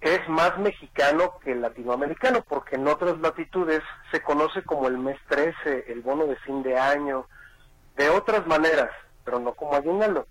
Es 0.00 0.28
más 0.28 0.58
mexicano 0.58 1.38
que 1.42 1.54
latinoamericano, 1.54 2.44
porque 2.48 2.76
en 2.76 2.86
otras 2.86 3.18
latitudes 3.18 3.82
se 4.10 4.22
conoce 4.22 4.62
como 4.62 4.88
el 4.88 4.98
mes 4.98 5.18
13, 5.28 5.86
el 5.88 6.00
bono 6.02 6.26
de 6.26 6.36
fin 6.36 6.62
de 6.62 6.78
año, 6.78 7.26
de 7.96 8.10
otras 8.10 8.46
maneras, 8.46 8.90
pero 9.24 9.38
no 9.38 9.54
como 9.54 9.74
aguinaldo. 9.74 10.26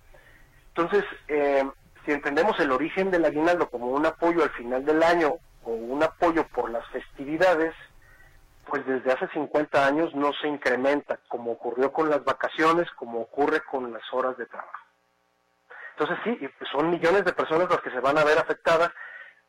Entonces, 0.70 1.04
eh, 1.28 1.64
si 2.06 2.12
entendemos 2.12 2.60
el 2.60 2.72
origen 2.72 3.10
del 3.10 3.26
aguinaldo 3.26 3.70
como 3.70 3.88
un 3.88 4.06
apoyo 4.06 4.44
al 4.44 4.52
final 4.52 4.86
del 4.86 5.02
año 5.02 5.36
o 5.64 5.72
un 5.72 6.04
apoyo 6.04 6.48
por 6.48 6.70
las 6.70 6.88
festividades, 6.90 7.74
pues 8.68 8.86
desde 8.86 9.12
hace 9.12 9.28
50 9.30 9.86
años 9.86 10.14
no 10.16 10.32
se 10.42 10.48
incrementa, 10.48 11.20
como 11.28 11.52
ocurrió 11.52 11.92
con 11.92 12.10
las 12.10 12.24
vacaciones, 12.24 12.90
como 12.92 13.22
ocurre 13.22 13.62
con 13.62 13.92
las 13.92 14.04
horas 14.12 14.38
de 14.38 14.46
trabajo. 14.46 14.86
Entonces 15.98 16.18
sí, 16.24 16.50
son 16.72 16.90
millones 16.90 17.24
de 17.24 17.34
personas 17.34 17.70
las 17.70 17.80
que 17.80 17.92
se 17.92 18.00
van 18.02 18.18
a 18.18 18.24
ver 18.24 18.38
afectadas 18.38 18.92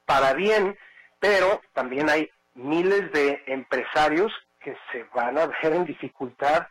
para 0.07 0.33
bien, 0.33 0.79
pero 1.21 1.61
también 1.75 2.09
hay 2.09 2.31
miles 2.55 3.13
de 3.13 3.43
empresarios 3.47 4.33
que 4.61 4.77
se 4.91 5.05
van 5.15 5.37
a 5.37 5.47
ver 5.47 5.73
en 5.75 5.85
dificultad, 5.85 6.67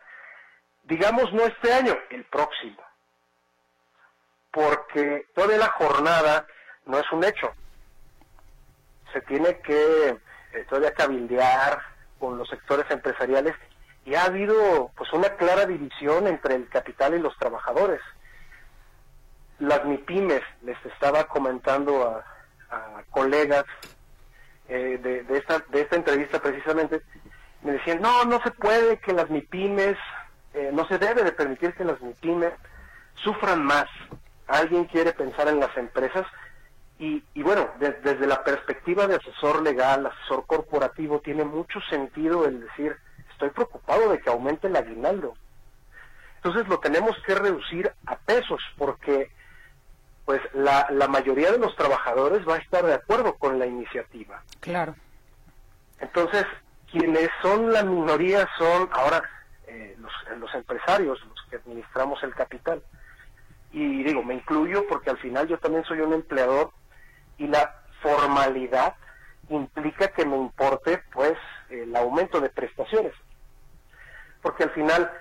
digamos 0.84 1.32
no 1.34 1.44
este 1.44 1.74
año, 1.74 1.96
el 2.10 2.24
próximo, 2.26 2.82
porque 4.52 5.28
toda 5.36 5.58
la 5.58 5.70
jornada 5.70 6.48
no 6.86 6.98
es 7.00 7.12
un 7.12 7.24
hecho. 7.24 7.54
Se 9.14 9.22
tiene 9.22 9.60
que 9.60 10.10
eh, 10.10 10.66
todavía 10.68 10.94
cabildear 10.94 11.82
con 12.20 12.38
los 12.38 12.50
sectores 12.50 12.90
empresariales 12.90 13.56
y 14.06 14.16
ha 14.16 14.26
habido 14.26 14.92
pues 14.96 15.12
una 15.14 15.30
clara 15.36 15.66
división 15.66 16.28
entre 16.28 16.56
el 16.56 16.70
capital 16.70 17.16
y 17.16 17.20
los 17.20 17.38
trabajadores. 17.38 18.02
Las 19.60 19.86
MIPIMES, 19.86 20.44
les 20.64 20.78
estaba 20.86 21.24
comentando 21.26 22.08
a, 22.10 22.35
a 22.70 23.04
colegas 23.10 23.66
eh, 24.68 25.00
de, 25.02 25.38
esta, 25.38 25.60
de 25.70 25.82
esta 25.82 25.96
entrevista 25.96 26.40
precisamente, 26.40 27.02
me 27.62 27.74
decían, 27.74 28.02
no, 28.02 28.26
no 28.26 28.42
se 28.42 28.52
puede 28.52 28.98
que 28.98 29.14
las 29.14 29.30
MIPIMES, 29.30 29.98
eh, 30.54 30.72
no 30.74 30.88
se 30.88 30.98
debe 30.98 31.24
de 31.24 31.32
permitir 31.32 31.74
que 31.74 31.84
las 31.84 32.02
MIPIMES 32.02 32.54
sufran 33.16 33.64
más. 33.64 33.88
Alguien 34.48 34.86
quiere 34.86 35.14
pensar 35.14 35.48
en 35.48 35.60
las 35.60 35.76
empresas 35.78 36.26
y, 36.98 37.24
y 37.34 37.44
bueno, 37.44 37.70
desde 37.80 38.26
la 38.26 38.44
perspectiva 38.44 39.08
de 39.08 39.16
asesor 39.16 39.62
legal, 39.62 40.06
asesor 40.06 40.46
corporativo, 40.46 41.20
tiene 41.20 41.44
mucho 41.44 41.80
sentido 41.90 42.46
el 42.46 42.62
decir, 42.62 42.96
estoy 43.32 43.50
preocupado 43.50 44.12
de 44.12 44.20
que 44.20 44.30
aumente 44.30 44.68
el 44.68 44.76
aguinaldo. 44.76 45.34
Entonces 46.38 46.68
lo 46.68 46.80
tenemos 46.80 47.18
que 47.26 47.36
reducir 47.36 47.92
a 48.06 48.16
pesos 48.18 48.62
porque 48.78 49.32
pues 50.26 50.42
la, 50.54 50.88
la 50.90 51.08
mayoría 51.08 51.52
de 51.52 51.60
los 51.60 51.76
trabajadores 51.76 52.48
va 52.48 52.56
a 52.56 52.60
estar 52.60 52.84
de 52.84 52.96
acuerdo 52.96 53.36
con 53.36 53.60
la 53.60 53.68
iniciativa. 53.68 54.42
Claro. 54.60 54.96
Entonces, 56.00 56.46
quienes 56.92 57.30
son 57.42 57.72
la 57.72 57.84
minoría 57.84 58.48
son 58.58 58.90
ahora 58.92 59.22
eh, 59.68 59.96
los, 60.00 60.12
los 60.40 60.54
empresarios, 60.56 61.24
los 61.26 61.46
que 61.50 61.58
administramos 61.58 62.22
el 62.24 62.34
capital. 62.34 62.82
Y 63.72 64.04
digo, 64.04 64.24
me 64.24 64.36
incluyo 64.36 64.86
porque 64.88 65.12
al 65.12 65.18
final 65.18 65.48
yo 65.48 65.60
también 65.60 65.84
soy 65.84 66.00
un 66.00 66.14
empleador 66.14 66.72
y 67.38 67.48
la 67.48 67.82
formalidad 68.02 68.96
implica 69.50 70.08
que 70.08 70.26
me 70.26 70.38
importe 70.38 71.04
pues 71.14 71.34
el 71.70 71.96
aumento 71.96 72.40
de 72.40 72.50
prestaciones. 72.50 73.14
Porque 74.42 74.64
al 74.64 74.72
final 74.72 75.12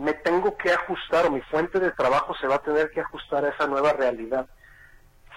me 0.00 0.14
tengo 0.14 0.56
que 0.56 0.72
ajustar 0.72 1.26
o 1.26 1.30
mi 1.30 1.42
fuente 1.42 1.78
de 1.78 1.90
trabajo 1.90 2.34
se 2.36 2.46
va 2.46 2.54
a 2.54 2.62
tener 2.62 2.90
que 2.90 3.00
ajustar 3.00 3.44
a 3.44 3.50
esa 3.50 3.66
nueva 3.66 3.92
realidad, 3.92 4.46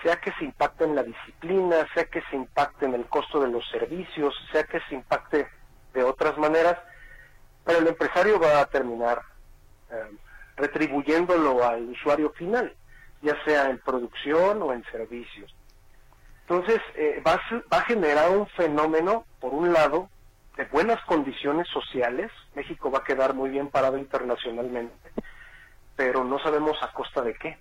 sea 0.01 0.15
que 0.21 0.31
se 0.39 0.45
impacte 0.45 0.85
en 0.85 0.95
la 0.95 1.03
disciplina, 1.03 1.85
sea 1.93 2.05
que 2.05 2.21
se 2.29 2.37
impacte 2.37 2.85
en 2.85 2.93
el 2.93 3.05
costo 3.07 3.41
de 3.41 3.49
los 3.49 3.67
servicios, 3.69 4.33
sea 4.53 4.63
que 4.63 4.79
se 4.87 4.95
impacte 4.95 5.49
de 5.93 6.03
otras 6.03 6.37
maneras, 6.37 6.77
pero 7.65 7.79
el 7.79 7.87
empresario 7.87 8.39
va 8.39 8.61
a 8.61 8.65
terminar 8.65 9.21
eh, 9.91 10.11
retribuyéndolo 10.55 11.67
al 11.67 11.89
usuario 11.89 12.31
final, 12.31 12.73
ya 13.21 13.35
sea 13.43 13.69
en 13.69 13.79
producción 13.79 14.61
o 14.61 14.71
en 14.71 14.83
servicios. 14.85 15.53
Entonces, 16.47 16.79
eh, 16.95 17.21
va, 17.25 17.39
va 17.71 17.77
a 17.77 17.85
generar 17.85 18.29
un 18.29 18.47
fenómeno, 18.47 19.25
por 19.41 19.53
un 19.53 19.73
lado, 19.73 20.09
de 20.57 20.65
buenas 20.65 21.03
condiciones 21.05 21.67
sociales, 21.69 22.31
México 22.55 22.91
va 22.91 22.99
a 22.99 23.03
quedar 23.03 23.33
muy 23.33 23.49
bien 23.49 23.69
parado 23.69 23.97
internacionalmente, 23.97 25.11
pero 25.95 26.23
no 26.23 26.39
sabemos 26.39 26.77
a 26.81 26.91
costa 26.93 27.21
de 27.21 27.33
qué. 27.35 27.57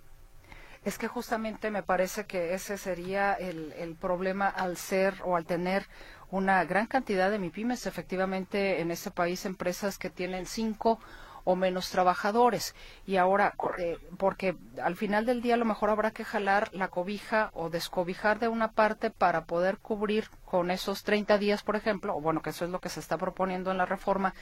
Es 0.85 0.99
que 0.99 1.07
justamente 1.07 1.71
me 1.71 1.83
parece 1.83 2.27
que 2.27 2.55
ese 2.55 2.77
sería 2.77 3.35
el, 3.35 3.73
el 3.79 3.95
problema 3.95 4.49
al 4.49 4.77
ser 4.77 5.15
o 5.25 5.37
al 5.37 5.47
tener 5.47 5.87
una 6.31 6.65
gran 6.65 6.87
cantidad 6.87 7.31
de 7.31 7.39
MIPIMES, 7.39 7.87
efectivamente 7.87 8.81
en 8.81 8.91
este 8.91 9.11
país 9.11 9.45
empresas 9.45 9.99
que 9.99 10.11
tienen 10.11 10.47
cinco 10.47 10.99
o 11.45 11.57
menos 11.57 11.91
trabajadores. 11.91 12.75
Y 13.07 13.17
ahora, 13.17 13.55
eh, 13.79 13.99
porque 14.19 14.57
al 14.83 14.97
final 14.97 15.27
del 15.27 15.43
día 15.43 15.55
a 15.55 15.59
lo 15.59 15.65
mejor 15.65 15.91
habrá 15.91 16.11
que 16.11 16.25
jalar 16.25 16.71
la 16.73 16.89
cobija 16.89 17.51
o 17.55 17.71
descobijar 17.71 18.39
de 18.39 18.49
una 18.49 18.73
parte 18.73 19.11
para 19.11 19.45
poder 19.45 19.79
cubrir 19.79 20.29
con 20.45 20.71
esos 20.71 21.03
30 21.03 21.39
días, 21.39 21.63
por 21.63 21.77
ejemplo, 21.77 22.17
o 22.17 22.21
bueno, 22.21 22.43
que 22.43 22.51
eso 22.51 22.65
es 22.65 22.71
lo 22.71 22.81
que 22.81 22.89
se 22.89 23.01
está 23.01 23.19
proponiendo 23.19 23.71
en 23.71 23.79
la 23.79 23.87
reforma 23.87 24.35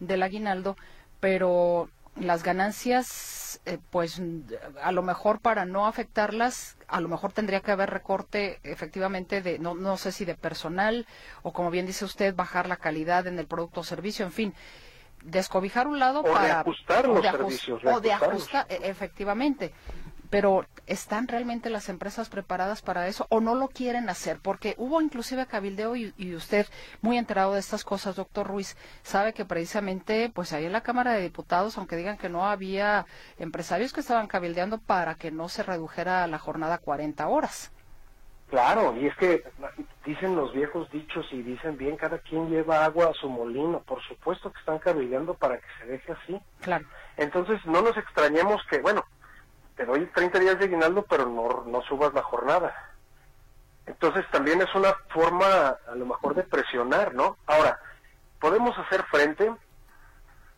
del 0.00 0.22
aguinaldo, 0.22 0.76
pero 1.20 1.88
las 2.20 2.42
ganancias, 2.42 3.60
eh, 3.64 3.78
pues 3.90 4.20
a 4.82 4.92
lo 4.92 5.02
mejor 5.02 5.40
para 5.40 5.64
no 5.64 5.86
afectarlas, 5.86 6.76
a 6.88 7.00
lo 7.00 7.08
mejor 7.08 7.32
tendría 7.32 7.60
que 7.60 7.70
haber 7.70 7.90
recorte 7.90 8.58
efectivamente 8.64 9.40
de, 9.40 9.58
no, 9.58 9.74
no 9.74 9.96
sé 9.96 10.10
si 10.10 10.24
de 10.24 10.34
personal 10.34 11.06
o 11.42 11.52
como 11.52 11.70
bien 11.70 11.86
dice 11.86 12.04
usted, 12.04 12.34
bajar 12.34 12.68
la 12.68 12.76
calidad 12.76 13.26
en 13.26 13.38
el 13.38 13.46
producto 13.46 13.80
o 13.80 13.84
servicio, 13.84 14.26
en 14.26 14.32
fin 14.32 14.54
descobijar 15.22 15.86
un 15.86 15.98
lado 15.98 16.20
o 16.20 16.32
para 16.32 16.44
de 16.44 16.50
ajustar 16.52 17.08
los 17.08 17.22
servicios 17.22 17.82
o 17.84 18.00
de 18.00 18.12
ajustar 18.12 18.66
e, 18.68 18.88
efectivamente 18.88 19.72
pero 20.30 20.66
¿están 20.86 21.26
realmente 21.26 21.70
las 21.70 21.88
empresas 21.88 22.28
preparadas 22.28 22.82
para 22.82 23.08
eso 23.08 23.26
o 23.30 23.40
no 23.40 23.54
lo 23.54 23.68
quieren 23.68 24.08
hacer? 24.08 24.38
Porque 24.40 24.74
hubo 24.76 25.00
inclusive 25.00 25.46
cabildeo 25.46 25.96
y, 25.96 26.12
y 26.16 26.34
usted, 26.34 26.66
muy 27.00 27.16
enterado 27.16 27.54
de 27.54 27.60
estas 27.60 27.84
cosas, 27.84 28.16
doctor 28.16 28.46
Ruiz, 28.46 28.76
sabe 29.02 29.32
que 29.32 29.44
precisamente, 29.44 30.30
pues 30.34 30.52
ahí 30.52 30.66
en 30.66 30.72
la 30.72 30.82
Cámara 30.82 31.12
de 31.12 31.22
Diputados, 31.22 31.78
aunque 31.78 31.96
digan 31.96 32.18
que 32.18 32.28
no 32.28 32.46
había 32.46 33.06
empresarios 33.38 33.92
que 33.92 34.00
estaban 34.00 34.26
cabildeando 34.26 34.78
para 34.78 35.14
que 35.14 35.30
no 35.30 35.48
se 35.48 35.62
redujera 35.62 36.26
la 36.26 36.38
jornada 36.38 36.74
a 36.74 36.78
40 36.78 37.26
horas. 37.28 37.72
Claro, 38.50 38.96
y 38.96 39.06
es 39.06 39.16
que 39.16 39.44
dicen 40.06 40.34
los 40.34 40.52
viejos 40.54 40.90
dichos 40.90 41.26
y 41.32 41.42
dicen 41.42 41.76
bien, 41.76 41.96
cada 41.96 42.18
quien 42.18 42.48
lleva 42.48 42.84
agua 42.84 43.10
a 43.10 43.12
su 43.12 43.28
molino. 43.28 43.80
Por 43.80 44.02
supuesto 44.02 44.50
que 44.50 44.58
están 44.58 44.78
cabildeando 44.78 45.34
para 45.34 45.58
que 45.58 45.66
se 45.78 45.86
deje 45.86 46.12
así. 46.12 46.40
Claro. 46.62 46.86
Entonces, 47.18 47.64
no 47.66 47.82
nos 47.82 47.96
extrañemos 47.96 48.62
que, 48.70 48.78
bueno, 48.78 49.04
te 49.76 49.84
doy 49.84 50.06
30 50.06 50.38
días 50.38 50.58
de 50.58 50.64
aguinaldo, 50.64 51.04
pero 51.08 51.26
no, 51.26 51.64
no 51.66 51.82
subas 51.82 52.14
la 52.14 52.22
jornada. 52.22 52.74
Entonces, 53.84 54.24
también 54.30 54.62
es 54.62 54.74
una 54.74 54.94
forma, 55.10 55.76
a 55.86 55.94
lo 55.94 56.06
mejor, 56.06 56.34
de 56.34 56.42
presionar, 56.42 57.14
¿no? 57.14 57.36
Ahora, 57.46 57.78
¿podemos 58.40 58.76
hacer 58.78 59.02
frente? 59.04 59.52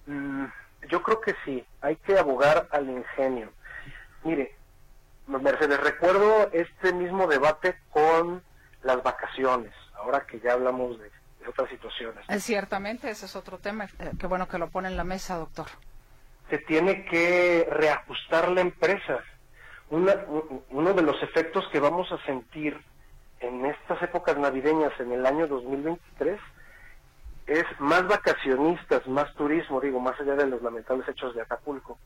Mm, 0.07 0.45
yo 0.89 1.03
creo 1.03 1.21
que 1.21 1.35
sí, 1.45 1.65
hay 1.81 1.97
que 1.97 2.19
abogar 2.19 2.69
al 2.71 2.89
ingenio. 2.89 3.51
Mire, 4.23 4.57
Mercedes, 5.39 5.79
recuerdo 5.81 6.51
este 6.53 6.93
mismo 6.93 7.27
debate 7.27 7.77
con 7.91 8.43
las 8.83 9.03
vacaciones, 9.03 9.73
ahora 9.95 10.27
que 10.27 10.41
ya 10.41 10.53
hablamos 10.55 10.99
de, 10.99 11.11
de 11.41 11.49
otras 11.49 11.69
situaciones. 11.71 12.25
Eh, 12.29 12.41
Ciertamente, 12.41 13.11
ese 13.11 13.27
es 13.27 13.37
otro 13.37 13.59
tema. 13.59 13.85
Eh, 13.99 14.13
qué 14.19 14.27
bueno 14.27 14.49
que 14.49 14.59
lo 14.59 14.69
pone 14.71 14.89
en 14.89 14.97
la 14.97 15.05
mesa, 15.05 15.37
doctor. 15.37 15.67
se 16.49 16.59
tiene 16.59 17.05
que 17.05 17.69
reajustar 17.71 18.49
la 18.49 18.61
empresa. 18.63 19.21
Una- 19.91 20.25
uno 20.71 20.93
de 20.95 21.03
los 21.03 21.23
efectos 21.23 21.65
que 21.71 21.79
vamos 21.81 22.11
a 22.13 22.19
sentir 22.25 22.77
en 23.41 23.67
estas 23.67 24.03
épocas 24.03 24.37
navideñas 24.37 24.93
en 25.01 25.13
el 25.13 25.25
año 25.27 25.47
2023 25.47 26.41
es 27.47 27.65
más 27.79 28.07
vacacionistas, 28.07 29.07
más 29.09 29.33
turismo, 29.35 29.81
digo, 29.81 29.99
más 30.01 30.19
allá 30.21 30.35
de 30.35 30.47
los 30.47 30.63
lamentables 30.63 31.09
hechos 31.09 31.35
de 31.35 31.43
Acapulco. 31.43 31.99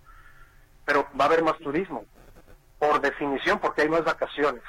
Pero 0.85 1.07
va 1.19 1.25
a 1.25 1.29
haber 1.29 1.43
más 1.43 1.59
turismo, 1.59 2.05
por 2.85 3.01
definición, 3.01 3.59
porque 3.59 3.83
hay 3.83 3.89
más 3.89 4.05
vacaciones, 4.05 4.63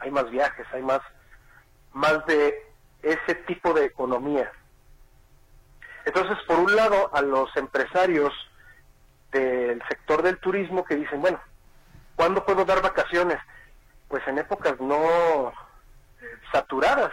hay 0.00 0.10
más 0.10 0.28
viajes, 0.30 0.66
hay 0.72 0.82
más, 0.82 1.00
más 1.92 2.24
de 2.26 2.54
ese 3.02 3.34
tipo 3.46 3.72
de 3.72 3.84
economía. 3.84 4.50
Entonces, 6.04 6.36
por 6.46 6.58
un 6.58 6.74
lado, 6.74 7.10
a 7.14 7.22
los 7.22 7.56
empresarios 7.56 8.32
del 9.30 9.80
sector 9.88 10.22
del 10.22 10.38
turismo 10.38 10.84
que 10.84 10.96
dicen, 10.96 11.20
bueno, 11.20 11.40
¿cuándo 12.16 12.44
puedo 12.44 12.64
dar 12.64 12.82
vacaciones? 12.82 13.38
Pues 14.08 14.26
en 14.26 14.38
épocas 14.38 14.80
no 14.80 15.50
eh, 15.50 15.52
saturadas. 16.50 17.12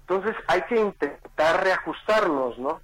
Entonces 0.00 0.36
hay 0.48 0.62
que 0.62 0.76
intentar 0.76 1.64
reajustarnos, 1.64 2.58
¿no? 2.58 2.82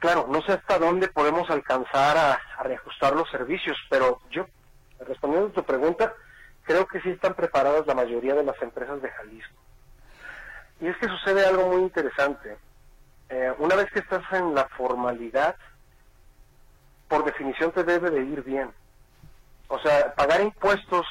Claro, 0.00 0.26
no 0.30 0.40
sé 0.42 0.52
hasta 0.52 0.78
dónde 0.78 1.08
podemos 1.08 1.50
alcanzar 1.50 2.16
a, 2.16 2.40
a 2.56 2.62
reajustar 2.62 3.14
los 3.14 3.30
servicios, 3.30 3.76
pero 3.90 4.20
yo, 4.30 4.46
respondiendo 5.00 5.48
a 5.48 5.52
tu 5.52 5.64
pregunta, 5.64 6.14
creo 6.62 6.86
que 6.86 7.00
sí 7.00 7.10
están 7.10 7.34
preparadas 7.34 7.86
la 7.86 7.94
mayoría 7.94 8.34
de 8.34 8.44
las 8.44 8.60
empresas 8.62 9.00
de 9.00 9.10
Jalisco. 9.10 9.54
Y 10.80 10.86
es 10.86 10.96
que 10.98 11.08
sucede 11.08 11.44
algo 11.44 11.68
muy 11.68 11.82
interesante. 11.82 12.56
Eh, 13.30 13.52
una 13.58 13.74
vez 13.74 13.90
que 13.90 13.98
estás 14.00 14.22
en 14.32 14.54
la 14.54 14.68
formalidad, 14.68 15.56
por 17.08 17.24
definición 17.24 17.72
te 17.72 17.84
debe 17.84 18.10
de 18.10 18.22
ir 18.22 18.42
bien. 18.42 18.70
O 19.68 19.78
sea, 19.80 20.14
pagar 20.14 20.40
impuestos 20.40 21.06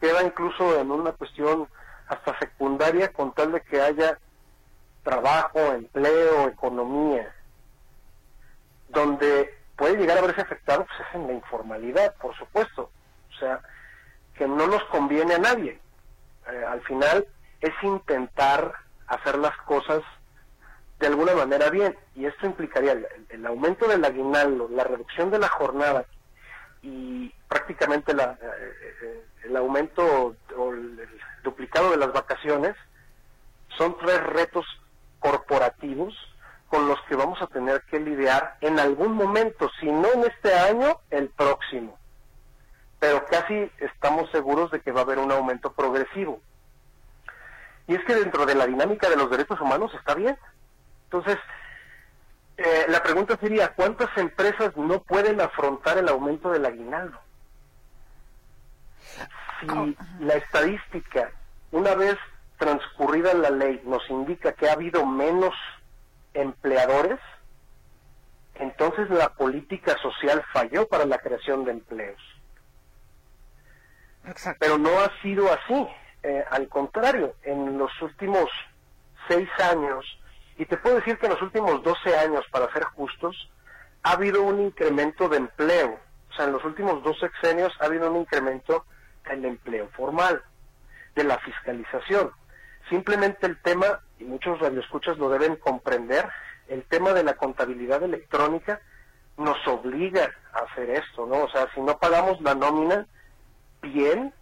queda 0.00 0.22
incluso 0.22 0.78
en 0.78 0.90
una 0.90 1.12
cuestión 1.12 1.68
hasta 2.08 2.38
secundaria 2.38 3.12
con 3.12 3.32
tal 3.34 3.52
de 3.52 3.60
que 3.62 3.80
haya 3.80 4.18
trabajo, 5.02 5.58
empleo, 5.72 6.48
economía. 6.48 7.34
Donde 8.88 9.58
puede 9.76 9.96
llegar 9.96 10.18
a 10.18 10.22
verse 10.22 10.40
afectado 10.40 10.86
pues 10.86 11.08
es 11.08 11.14
en 11.14 11.26
la 11.26 11.32
informalidad, 11.32 12.14
por 12.16 12.36
supuesto. 12.36 12.90
O 13.36 13.38
sea, 13.38 13.60
que 14.34 14.46
no 14.46 14.66
nos 14.66 14.82
conviene 14.84 15.34
a 15.34 15.38
nadie. 15.38 15.78
Eh, 16.50 16.64
al 16.68 16.80
final 16.82 17.26
es 17.60 17.72
intentar 17.82 18.72
hacer 19.06 19.38
las 19.38 19.56
cosas 19.58 20.02
de 20.98 21.06
alguna 21.06 21.34
manera 21.34 21.70
bien. 21.70 21.96
Y 22.14 22.26
esto 22.26 22.46
implicaría 22.46 22.96
el, 23.28 23.46
aumento 23.46 23.86
del 23.88 24.04
aguinaldo, 24.04 24.68
la 24.70 24.84
reducción 24.84 25.30
de 25.30 25.38
la 25.38 25.48
jornada 25.48 26.04
y 26.82 27.32
prácticamente 27.48 28.14
la, 28.14 28.38
eh, 28.40 28.74
eh, 29.02 29.24
el 29.44 29.56
aumento 29.56 30.34
o 30.56 30.72
el 30.72 31.08
duplicado 31.42 31.90
de 31.90 31.98
las 31.98 32.12
vacaciones. 32.12 32.74
Son 33.76 33.96
tres 33.98 34.22
retos 34.22 34.64
corporativos 35.18 36.14
con 36.68 36.88
los 36.88 37.00
que 37.02 37.16
vamos 37.16 37.40
a 37.42 37.46
tener 37.46 37.82
que 37.82 38.00
lidiar 38.00 38.56
en 38.60 38.80
algún 38.80 39.12
momento, 39.12 39.70
si 39.80 39.86
no 39.86 40.12
en 40.12 40.24
este 40.24 40.54
año, 40.54 41.00
el 41.10 41.28
próximo. 41.28 41.98
Pero 43.06 43.24
casi 43.26 43.70
estamos 43.78 44.28
seguros 44.32 44.72
de 44.72 44.80
que 44.80 44.90
va 44.90 45.02
a 45.02 45.04
haber 45.04 45.20
un 45.20 45.30
aumento 45.30 45.72
progresivo. 45.72 46.40
Y 47.86 47.94
es 47.94 48.04
que 48.04 48.16
dentro 48.16 48.44
de 48.44 48.56
la 48.56 48.66
dinámica 48.66 49.08
de 49.08 49.14
los 49.14 49.30
derechos 49.30 49.60
humanos 49.60 49.94
está 49.94 50.16
bien. 50.16 50.36
Entonces, 51.04 51.38
eh, 52.56 52.86
la 52.88 53.04
pregunta 53.04 53.36
sería, 53.40 53.74
¿cuántas 53.74 54.08
empresas 54.16 54.76
no 54.76 55.02
pueden 55.04 55.40
afrontar 55.40 55.98
el 55.98 56.08
aumento 56.08 56.50
del 56.50 56.66
aguinaldo? 56.66 57.16
Si 59.60 59.96
la 60.18 60.34
estadística, 60.34 61.30
una 61.70 61.94
vez 61.94 62.16
transcurrida 62.58 63.34
la 63.34 63.50
ley, 63.50 63.82
nos 63.84 64.02
indica 64.10 64.50
que 64.50 64.68
ha 64.68 64.72
habido 64.72 65.06
menos 65.06 65.54
empleadores, 66.34 67.20
entonces 68.56 69.08
la 69.10 69.28
política 69.28 69.96
social 70.02 70.44
falló 70.52 70.88
para 70.88 71.04
la 71.04 71.18
creación 71.18 71.64
de 71.64 71.70
empleos. 71.70 72.35
Pero 74.58 74.78
no 74.78 74.90
ha 75.00 75.10
sido 75.22 75.52
así. 75.52 75.86
Eh, 76.22 76.44
al 76.50 76.68
contrario, 76.68 77.34
en 77.42 77.78
los 77.78 77.90
últimos 78.02 78.50
seis 79.28 79.48
años, 79.70 80.04
y 80.58 80.64
te 80.64 80.76
puedo 80.76 80.96
decir 80.96 81.18
que 81.18 81.26
en 81.26 81.32
los 81.32 81.42
últimos 81.42 81.82
12 81.82 82.16
años, 82.18 82.44
para 82.50 82.72
ser 82.72 82.84
justos, 82.84 83.50
ha 84.02 84.12
habido 84.12 84.42
un 84.42 84.60
incremento 84.60 85.28
de 85.28 85.36
empleo. 85.38 85.98
O 86.30 86.34
sea, 86.34 86.46
en 86.46 86.52
los 86.52 86.64
últimos 86.64 87.02
dos 87.02 87.18
sexenios 87.18 87.72
ha 87.80 87.86
habido 87.86 88.10
un 88.10 88.18
incremento 88.18 88.84
en 89.26 89.38
el 89.40 89.44
empleo 89.46 89.88
formal, 89.96 90.42
de 91.14 91.24
la 91.24 91.38
fiscalización. 91.38 92.30
Simplemente 92.88 93.46
el 93.46 93.60
tema, 93.62 94.00
y 94.18 94.24
muchos 94.24 94.58
radioescuchas 94.60 95.18
lo 95.18 95.28
deben 95.28 95.56
comprender, 95.56 96.28
el 96.68 96.84
tema 96.84 97.12
de 97.12 97.24
la 97.24 97.34
contabilidad 97.34 98.02
electrónica 98.02 98.80
nos 99.36 99.56
obliga 99.66 100.30
a 100.52 100.60
hacer 100.60 100.90
esto, 100.90 101.26
¿no? 101.26 101.44
O 101.44 101.48
sea, 101.50 101.68
si 101.74 101.80
no 101.80 101.98
pagamos 101.98 102.40
la 102.40 102.54
nómina 102.54 103.06
bien, 103.86 104.32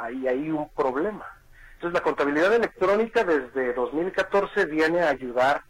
ahí 0.00 0.26
hay 0.26 0.50
un 0.50 0.68
problema. 0.70 1.26
Entonces, 1.74 1.94
la 1.94 2.04
contabilidad 2.04 2.52
electrónica 2.54 3.24
desde 3.24 3.72
2014 3.74 4.66
viene 4.66 5.02
a 5.02 5.10
ayudar 5.10 5.62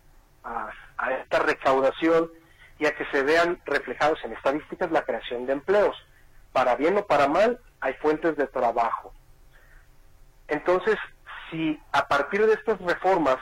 a, 0.45 0.71
a 0.99 1.13
esta 1.13 1.39
recaudación 1.41 2.31
y 2.79 2.87
a 2.87 2.95
que 2.95 3.05
se 3.07 3.23
vean 3.23 3.61
reflejados 3.65 4.19
en 4.25 4.33
estadísticas 4.33 4.91
la 4.91 5.05
creación 5.05 5.47
de 5.47 5.53
empleos. 5.53 5.97
Para 6.53 6.77
bien 6.77 6.99
o 6.99 7.07
para 7.07 7.29
mal, 7.29 7.61
hay 7.81 7.95
fuentes 7.95 8.37
de 8.37 8.47
trabajo. 8.47 9.15
Entonces, 10.49 10.97
si 11.51 11.81
a 11.93 12.09
partir 12.09 12.45
de 12.47 12.55
estas 12.55 12.81
reformas 12.81 13.39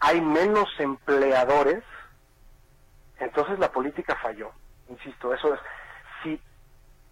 hay 0.00 0.20
menos 0.20 0.68
empleadores, 0.78 1.82
entonces 3.18 3.58
la 3.58 3.70
política 3.70 4.16
falló. 4.22 4.50
Insisto, 4.88 5.34
eso 5.34 5.54
es. 5.54 5.60
Si 6.22 6.40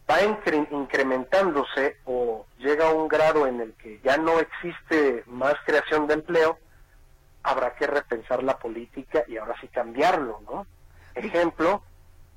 va 0.09 0.21
incre- 0.23 0.69
incrementándose 0.71 1.97
o 2.05 2.47
llega 2.59 2.89
a 2.89 2.93
un 2.93 3.09
grado 3.09 3.47
en 3.47 3.61
el 3.61 3.75
que 3.75 4.01
ya 4.05 4.17
no 4.17 4.39
existe 4.39 5.25
más 5.27 5.55
creación 5.65 6.07
de 6.07 6.15
empleo, 6.15 6.59
habrá 7.43 7.75
que 7.75 7.87
repensar 7.87 8.43
la 8.43 8.59
política 8.59 9.25
y 9.27 9.37
ahora 9.37 9.55
sí 9.61 9.69
cambiarlo, 9.69 10.41
¿no? 10.51 10.67
Ejemplo, 11.15 11.83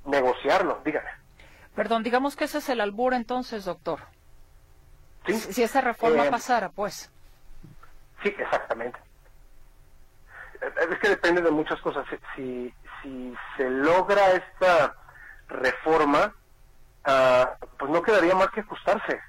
negociarlo, 0.06 0.82
dígame. 0.86 1.10
Perdón, 1.76 2.04
digamos 2.04 2.36
que 2.36 2.46
ese 2.46 2.58
es 2.60 2.70
el 2.70 2.82
albur 2.82 3.14
entonces, 3.14 3.66
doctor. 3.66 4.00
¿Sí? 5.26 5.34
Si 5.34 5.64
esa 5.64 5.82
reforma 5.82 6.26
Eh, 6.26 6.32
pasara, 6.32 6.70
pues. 6.70 7.12
Sí, 8.24 8.30
exactamente. 8.38 9.00
Eh, 10.62 10.72
Es 10.92 11.00
que 11.00 11.10
depende 11.10 11.42
de 11.42 11.52
muchas 11.52 11.80
cosas. 11.82 12.06
Si, 12.36 12.74
si 13.02 13.36
se 13.58 13.70
logra 13.70 14.32
esta 14.32 14.96
reforma, 15.48 16.34
ah, 17.10 17.56
pues 17.78 17.92
no 17.92 18.02
quedaría 18.02 18.36
más 18.36 18.50
que 18.52 18.62
ajustarse. 18.62 19.20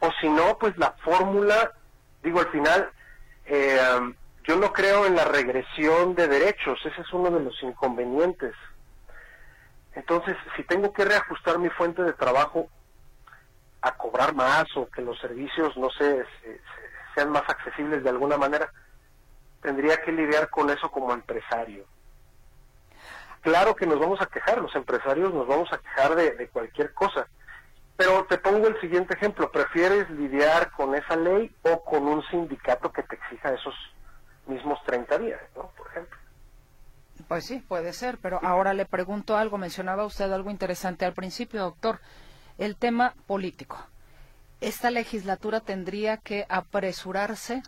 O 0.00 0.10
si 0.20 0.28
no, 0.28 0.58
pues 0.58 0.76
la 0.76 0.92
fórmula, 1.04 1.72
digo, 2.22 2.40
al 2.40 2.48
final, 2.48 2.90
eh, 3.46 3.78
yo 4.44 4.56
no 4.56 4.72
creo 4.72 5.06
en 5.06 5.16
la 5.16 5.24
regresión 5.24 6.14
de 6.14 6.28
derechos, 6.28 6.78
ese 6.84 7.00
es 7.00 7.12
uno 7.12 7.30
de 7.30 7.40
los 7.40 7.62
inconvenientes. 7.62 8.54
Entonces, 9.94 10.36
si 10.56 10.62
tengo 10.64 10.92
que 10.92 11.04
reajustar 11.04 11.58
mi 11.58 11.70
fuente 11.70 12.02
de 12.02 12.12
trabajo 12.12 12.68
a 13.80 13.92
cobrar 13.96 14.34
más 14.34 14.64
o 14.76 14.88
que 14.88 15.00
los 15.00 15.18
servicios, 15.20 15.76
no 15.76 15.90
sé, 15.90 16.24
sean 17.14 17.30
más 17.30 17.44
accesibles 17.48 18.04
de 18.04 18.10
alguna 18.10 18.36
manera, 18.36 18.70
tendría 19.62 20.00
que 20.02 20.12
lidiar 20.12 20.50
con 20.50 20.70
eso 20.70 20.90
como 20.90 21.12
empresario. 21.12 21.86
Claro 23.46 23.76
que 23.76 23.86
nos 23.86 24.00
vamos 24.00 24.20
a 24.20 24.26
quejar, 24.26 24.60
los 24.60 24.74
empresarios 24.74 25.32
nos 25.32 25.46
vamos 25.46 25.72
a 25.72 25.78
quejar 25.78 26.16
de, 26.16 26.48
cualquier 26.48 26.92
cosa, 26.92 27.28
pero 27.96 28.24
te 28.24 28.38
pongo 28.38 28.66
el 28.66 28.80
siguiente 28.80 29.14
ejemplo, 29.14 29.52
¿prefieres 29.52 30.10
lidiar 30.10 30.72
con 30.72 30.96
esa 30.96 31.14
ley 31.14 31.54
o 31.62 31.84
con 31.84 32.08
un 32.08 32.24
sindicato 32.24 32.90
que 32.90 33.04
te 33.04 33.14
exija 33.14 33.54
esos 33.54 33.72
mismos 34.48 34.80
30 34.84 35.18
días, 35.18 35.40
¿no? 35.54 35.70
por 35.76 35.86
ejemplo? 35.86 36.18
Pues 37.28 37.46
sí, 37.46 37.60
puede 37.60 37.92
ser, 37.92 38.18
pero 38.20 38.40
ahora 38.42 38.74
le 38.74 38.84
pregunto 38.84 39.36
algo, 39.36 39.58
mencionaba 39.58 40.06
usted 40.06 40.32
algo 40.32 40.50
interesante 40.50 41.04
al 41.04 41.12
principio, 41.12 41.62
doctor, 41.62 42.00
el 42.58 42.74
tema 42.74 43.14
político. 43.28 43.78
Esta 44.60 44.90
legislatura 44.90 45.60
tendría 45.60 46.16
que 46.16 46.46
apresurarse 46.48 47.62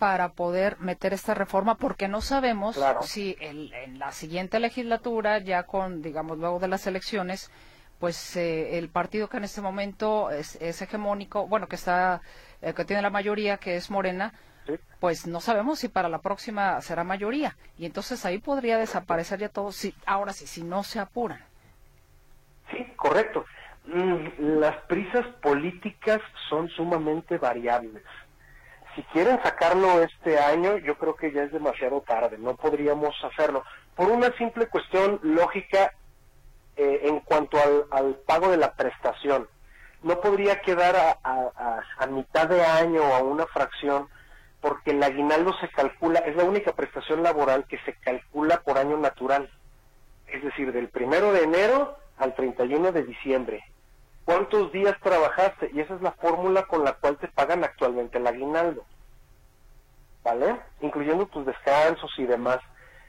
para 0.00 0.30
poder 0.30 0.80
meter 0.80 1.12
esta 1.12 1.34
reforma 1.34 1.74
porque 1.74 2.08
no 2.08 2.22
sabemos 2.22 2.80
si 3.02 3.36
en 3.38 3.98
la 3.98 4.12
siguiente 4.12 4.58
legislatura, 4.58 5.40
ya 5.40 5.64
con, 5.64 6.00
digamos, 6.00 6.38
luego 6.38 6.58
de 6.58 6.68
las 6.68 6.86
elecciones, 6.86 7.50
pues 7.98 8.34
eh, 8.34 8.78
el 8.78 8.88
partido 8.88 9.28
que 9.28 9.36
en 9.36 9.44
este 9.44 9.60
momento 9.60 10.30
es, 10.30 10.56
hegemónico, 10.62 11.46
bueno, 11.46 11.68
que 11.68 11.76
está, 11.76 12.22
eh, 12.62 12.72
que 12.72 12.86
tiene 12.86 13.02
la 13.02 13.10
mayoría, 13.10 13.58
que 13.58 13.76
es 13.76 13.90
Morena, 13.90 14.32
pues 15.00 15.26
no 15.26 15.38
sabemos 15.42 15.80
si 15.80 15.88
para 15.88 16.08
la 16.08 16.20
próxima 16.20 16.80
será 16.80 17.04
mayoría. 17.04 17.58
Y 17.76 17.84
entonces 17.84 18.24
ahí 18.24 18.38
podría 18.38 18.78
desaparecer 18.78 19.40
ya 19.40 19.50
todo, 19.50 19.70
si, 19.70 19.94
ahora 20.06 20.32
sí, 20.32 20.46
si 20.46 20.62
no 20.62 20.82
se 20.82 20.98
apuran. 20.98 21.44
Sí, 22.70 22.86
correcto. 22.96 23.44
Mm, 23.84 24.60
las 24.60 24.76
prisas 24.84 25.26
políticas 25.42 26.22
son 26.48 26.70
sumamente 26.70 27.36
variables 27.36 28.02
si 28.94 29.02
quieren 29.04 29.40
sacarlo 29.42 30.02
este 30.02 30.38
año, 30.38 30.78
yo 30.78 30.96
creo 30.98 31.14
que 31.14 31.32
ya 31.32 31.42
es 31.42 31.52
demasiado 31.52 32.00
tarde, 32.00 32.38
no 32.38 32.56
podríamos 32.56 33.14
hacerlo. 33.24 33.64
Por 33.94 34.10
una 34.10 34.32
simple 34.36 34.66
cuestión 34.66 35.20
lógica 35.22 35.92
eh, 36.76 37.00
en 37.04 37.20
cuanto 37.20 37.58
al, 37.90 38.14
pago 38.26 38.50
de 38.50 38.56
la 38.56 38.74
prestación. 38.74 39.48
No 40.02 40.20
podría 40.20 40.60
quedar 40.62 40.96
a, 40.96 41.18
a, 41.98 42.06
mitad 42.06 42.48
de 42.48 42.64
año 42.64 43.02
o 43.02 43.14
a 43.14 43.18
una 43.18 43.46
fracción 43.46 44.08
porque 44.62 44.92
el 44.92 45.02
aguinaldo 45.02 45.52
se 45.60 45.68
calcula, 45.68 46.20
es 46.20 46.36
la 46.36 46.44
única 46.44 46.72
prestación 46.72 47.22
laboral 47.22 47.66
que 47.66 47.78
se 47.80 47.94
calcula 47.94 48.62
por 48.62 48.78
año 48.78 48.96
natural. 48.96 49.50
Es 50.26 50.42
decir, 50.42 50.72
del 50.72 50.88
primero 50.88 51.32
de 51.32 51.42
enero 51.42 51.96
al 52.16 52.34
31 52.34 52.92
de 52.92 53.04
diciembre 53.04 53.64
cuántos 54.24 54.72
días 54.72 54.96
trabajaste 55.02 55.70
y 55.72 55.80
esa 55.80 55.94
es 55.94 56.02
la 56.02 56.12
fórmula 56.12 56.64
con 56.64 56.84
la 56.84 56.92
cual 56.94 57.16
te 57.18 57.28
pagan 57.28 57.64
actualmente 57.64 58.18
el 58.18 58.26
aguinaldo. 58.26 58.84
¿Vale? 60.22 60.60
Incluyendo 60.80 61.26
tus 61.26 61.46
descansos 61.46 62.12
y 62.18 62.24
demás. 62.24 62.58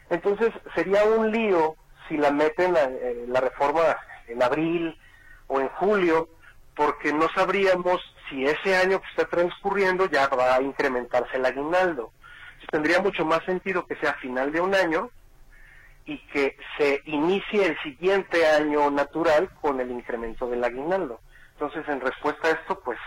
Entonces 0.09 0.51
sería 0.75 1.03
un 1.03 1.31
lío 1.31 1.75
si 2.07 2.17
la 2.17 2.31
meten 2.31 2.73
la, 2.73 2.83
eh, 2.83 3.25
la 3.27 3.41
reforma 3.41 3.81
en 4.27 4.41
abril 4.41 4.97
o 5.47 5.59
en 5.59 5.69
julio, 5.69 6.29
porque 6.75 7.13
no 7.13 7.27
sabríamos 7.35 8.01
si 8.29 8.45
ese 8.45 8.75
año 8.75 9.01
que 9.01 9.07
está 9.09 9.25
transcurriendo 9.25 10.05
ya 10.05 10.27
va 10.29 10.55
a 10.55 10.61
incrementarse 10.61 11.37
el 11.37 11.45
aguinaldo. 11.45 12.11
tendría 12.71 13.01
mucho 13.01 13.25
más 13.25 13.43
sentido 13.43 13.85
que 13.85 13.95
sea 13.97 14.11
a 14.11 14.19
final 14.19 14.51
de 14.51 14.61
un 14.61 14.73
año 14.73 15.09
y 16.05 16.17
que 16.27 16.57
se 16.77 17.01
inicie 17.05 17.65
el 17.65 17.77
siguiente 17.81 18.47
año 18.47 18.89
natural 18.89 19.49
con 19.61 19.79
el 19.79 19.91
incremento 19.91 20.47
del 20.47 20.63
aguinaldo. 20.63 21.19
Entonces, 21.53 21.87
en 21.87 22.01
respuesta 22.01 22.47
a 22.47 22.51
esto, 22.51 22.79
pues, 22.79 22.97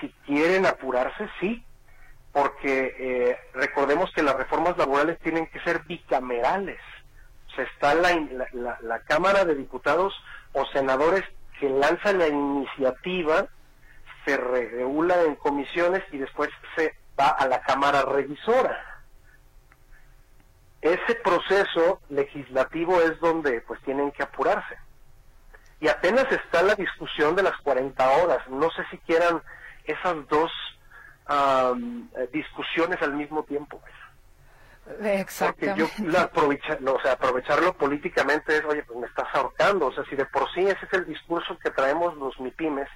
si 0.00 0.08
quieren 0.26 0.66
apurarse, 0.66 1.28
sí, 1.40 1.64
porque 2.32 2.94
eh, 2.98 3.38
recordemos 3.54 4.10
que 4.12 4.22
las 4.22 4.36
reformas 4.36 4.76
laborales 4.76 5.18
tienen 5.20 5.46
que 5.46 5.60
ser 5.60 5.80
bicamerales. 5.84 6.80
O 7.48 7.54
sea, 7.54 7.64
está 7.64 7.94
la, 7.94 9.00
Cámara 9.06 9.44
de 9.44 9.54
Diputados 9.54 10.14
o 10.52 10.66
senadores 10.66 11.24
que 11.58 11.68
lanzan 11.68 12.18
la 12.18 12.28
iniciativa, 12.28 13.46
se 14.24 14.36
regula 14.36 15.22
en 15.22 15.36
comisiones 15.36 16.02
y 16.12 16.18
después 16.18 16.50
se 16.76 16.94
va 17.18 17.28
a 17.28 17.46
la 17.46 17.62
Cámara 17.62 18.02
Revisora 18.02 18.97
ese 20.80 21.14
proceso 21.16 22.00
legislativo 22.08 23.00
es 23.00 23.18
donde 23.20 23.60
pues 23.62 23.80
tienen 23.82 24.12
que 24.12 24.22
apurarse. 24.22 24.76
Y 25.80 25.88
apenas 25.88 26.26
está 26.30 26.62
la 26.62 26.74
discusión 26.74 27.36
de 27.36 27.42
las 27.42 27.56
40 27.58 28.10
horas. 28.10 28.48
No 28.48 28.70
sé 28.70 28.82
si 28.90 28.98
quieran 28.98 29.42
esas 29.84 30.26
dos 30.28 30.50
eh, 31.30 32.28
discusiones 32.32 33.00
al 33.02 33.14
mismo 33.14 33.44
tiempo. 33.44 33.80
Exactamente. 35.02 35.84
Porque 35.96 36.10
yo 36.10 36.20
aprovecha, 36.20 36.78
o 36.84 37.00
sea, 37.00 37.12
aprovecharlo 37.12 37.74
políticamente 37.74 38.56
es, 38.56 38.64
oye, 38.64 38.82
pues 38.84 38.98
me 38.98 39.06
estás 39.06 39.28
ahorcando. 39.34 39.86
O 39.86 39.92
sea, 39.92 40.04
si 40.04 40.16
de 40.16 40.26
por 40.26 40.50
sí 40.52 40.60
ese 40.62 40.86
es 40.86 40.92
el 40.92 41.06
discurso 41.06 41.58
que 41.58 41.70
traemos 41.70 42.16
los 42.16 42.38
MIPIMES, 42.40 42.88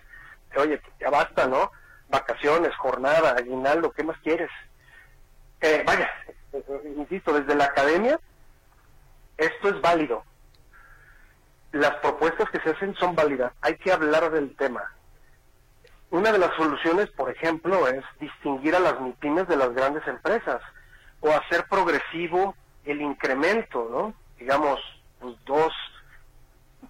oye, 0.57 0.81
ya 1.01 1.11
basta, 1.11 1.47
¿no? 1.47 1.71
Vacaciones, 2.09 2.75
jornada, 2.77 3.35
aguinaldo, 3.37 3.93
¿qué 3.93 4.03
más 4.05 4.19
quieres? 4.23 4.51
Eh, 5.61 5.83
vaya, 5.87 6.11
insisto, 6.97 7.33
desde 7.33 7.55
la 7.55 7.65
academia, 7.65 8.19
esto 9.37 9.69
es 9.69 9.81
válido. 9.81 10.25
Las 11.73 11.95
propuestas 11.97 12.51
que 12.51 12.61
se 12.61 12.71
hacen 12.71 12.95
son 12.97 13.15
válidas. 13.15 13.53
Hay 13.63 13.77
que 13.77 13.93
hablar 13.93 14.31
del 14.31 14.55
tema. 14.57 14.83
Una 16.11 16.31
de 16.31 16.39
las 16.39 16.55
soluciones, 16.57 17.11
por 17.11 17.31
ejemplo, 17.31 17.89
es 17.89 18.05
distinguir 18.21 18.77
a 18.77 18.81
las 18.81 19.01
MIPIMES 19.01 19.49
de 19.49 19.57
las 19.57 19.73
grandes 19.73 20.07
empresas 20.07 20.61
o 21.21 21.31
hacer 21.31 21.67
progresivo 21.69 22.55
el 22.85 23.01
incremento, 23.01 23.89
¿no? 23.91 24.15
Digamos, 24.39 24.79
pues, 25.19 25.35
dos, 25.47 25.73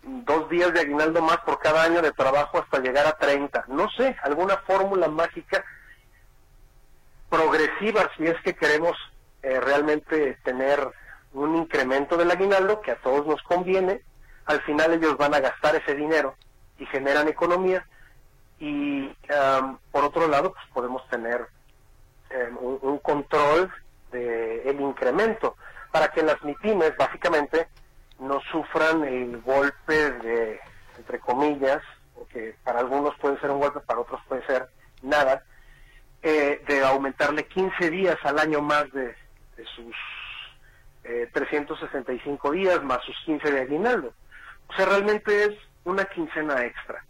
dos 0.02 0.48
días 0.48 0.72
de 0.72 0.80
aguinaldo 0.80 1.22
más 1.22 1.38
por 1.38 1.60
cada 1.60 1.84
año 1.84 2.02
de 2.02 2.12
trabajo 2.12 2.58
hasta 2.58 2.80
llegar 2.80 3.06
a 3.06 3.16
30. 3.16 3.66
No 3.68 3.88
sé, 3.90 4.16
alguna 4.24 4.56
fórmula 4.58 5.06
mágica 5.06 5.64
progresiva 7.28 8.10
si 8.16 8.26
es 8.26 8.38
que 8.42 8.54
queremos 8.54 8.96
eh, 9.42 9.60
realmente 9.60 10.38
tener 10.44 10.88
un 11.32 11.56
incremento 11.56 12.16
del 12.16 12.30
aguinaldo 12.30 12.80
que 12.80 12.92
a 12.92 12.96
todos 12.96 13.26
nos 13.26 13.42
conviene. 13.42 14.02
Al 14.46 14.60
final 14.62 14.92
ellos 14.92 15.16
van 15.16 15.34
a 15.34 15.40
gastar 15.40 15.76
ese 15.76 15.94
dinero 15.94 16.34
y 16.78 16.86
generan 16.86 17.28
economía. 17.28 17.86
Y 18.58 19.08
por 19.90 20.04
otro 20.04 20.28
lado, 20.28 20.52
pues 20.52 20.64
podemos 20.72 21.08
tener 21.08 21.46
em, 22.30 22.56
un, 22.60 22.98
control 22.98 23.72
del 24.12 24.60
el 24.64 24.80
incremento 24.80 25.56
para 25.90 26.08
que 26.08 26.22
las 26.22 26.40
MIPIMES 26.42 26.96
básicamente 26.96 27.66
no 28.20 28.40
sufran 28.52 29.02
el 29.04 29.40
golpe 29.40 30.12
de, 30.12 30.60
entre 30.96 31.18
comillas, 31.18 31.82
porque 32.14 32.54
para 32.62 32.80
algunos 32.80 33.16
puede 33.18 33.38
ser 33.40 33.50
un 33.50 33.60
golpe, 33.60 33.80
para 33.80 34.00
otros 34.00 34.20
puede 34.28 34.46
ser 34.46 34.68
nada, 35.02 35.42
eh, 36.22 36.62
de 36.68 36.84
aumentarle 36.84 37.46
15 37.46 37.90
días 37.90 38.16
al 38.22 38.38
año 38.38 38.62
más 38.62 38.90
de, 38.92 39.14
de 39.62 39.68
sus 39.76 39.94
eh, 41.04 41.28
365 41.32 42.52
días 42.52 42.82
más 42.82 43.02
sus 43.04 43.16
15 43.24 43.50
de 43.50 43.60
aguinaldo. 43.60 44.12
O 44.68 44.74
sea, 44.74 44.86
realmente 44.86 45.44
es 45.44 45.50
una 45.84 46.04
quincena 46.04 46.64
extra. 46.64 47.04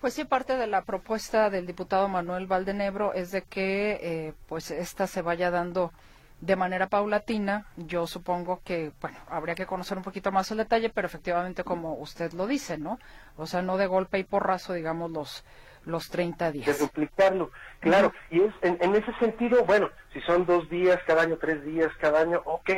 Pues 0.00 0.14
sí, 0.14 0.24
parte 0.24 0.56
de 0.56 0.66
la 0.66 0.82
propuesta 0.82 1.50
del 1.50 1.66
diputado 1.66 2.08
Manuel 2.08 2.46
Valdenebro 2.46 3.12
es 3.12 3.32
de 3.32 3.42
que 3.42 3.98
eh, 4.02 4.34
pues 4.48 4.70
esta 4.70 5.06
se 5.06 5.20
vaya 5.20 5.50
dando 5.50 5.92
de 6.40 6.56
manera 6.56 6.88
paulatina. 6.88 7.66
Yo 7.76 8.06
supongo 8.06 8.62
que, 8.64 8.92
bueno, 9.00 9.18
habría 9.28 9.54
que 9.54 9.66
conocer 9.66 9.98
un 9.98 10.04
poquito 10.04 10.32
más 10.32 10.50
el 10.50 10.58
detalle, 10.58 10.88
pero 10.88 11.06
efectivamente 11.06 11.64
como 11.64 11.94
usted 11.94 12.32
lo 12.32 12.46
dice, 12.46 12.78
¿no? 12.78 12.98
O 13.36 13.46
sea, 13.46 13.60
no 13.60 13.76
de 13.76 13.86
golpe 13.86 14.18
y 14.18 14.24
porrazo, 14.24 14.72
digamos, 14.72 15.10
los, 15.10 15.44
los 15.84 16.08
30 16.10 16.52
días. 16.52 16.66
De 16.66 16.74
duplicarlo, 16.74 17.50
claro. 17.80 18.12
Y 18.30 18.40
es, 18.40 18.52
en, 18.62 18.94
ese 18.94 19.12
sentido, 19.18 19.64
bueno, 19.64 19.90
si 20.12 20.20
son 20.22 20.46
dos 20.46 20.68
días 20.68 20.98
cada 21.06 21.22
año, 21.22 21.38
tres 21.38 21.64
días 21.64 21.90
cada 22.00 22.20
año, 22.20 22.42
ok. 22.44 22.70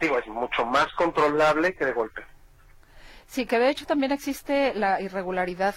Digo, 0.00 0.18
es 0.18 0.26
mucho 0.28 0.64
más 0.64 0.86
controlable 0.94 1.74
que 1.74 1.84
de 1.84 1.92
golpe. 1.92 2.22
Sí, 3.26 3.46
que 3.46 3.58
de 3.58 3.68
hecho 3.68 3.84
también 3.84 4.12
existe 4.12 4.72
la 4.74 5.00
irregularidad 5.00 5.74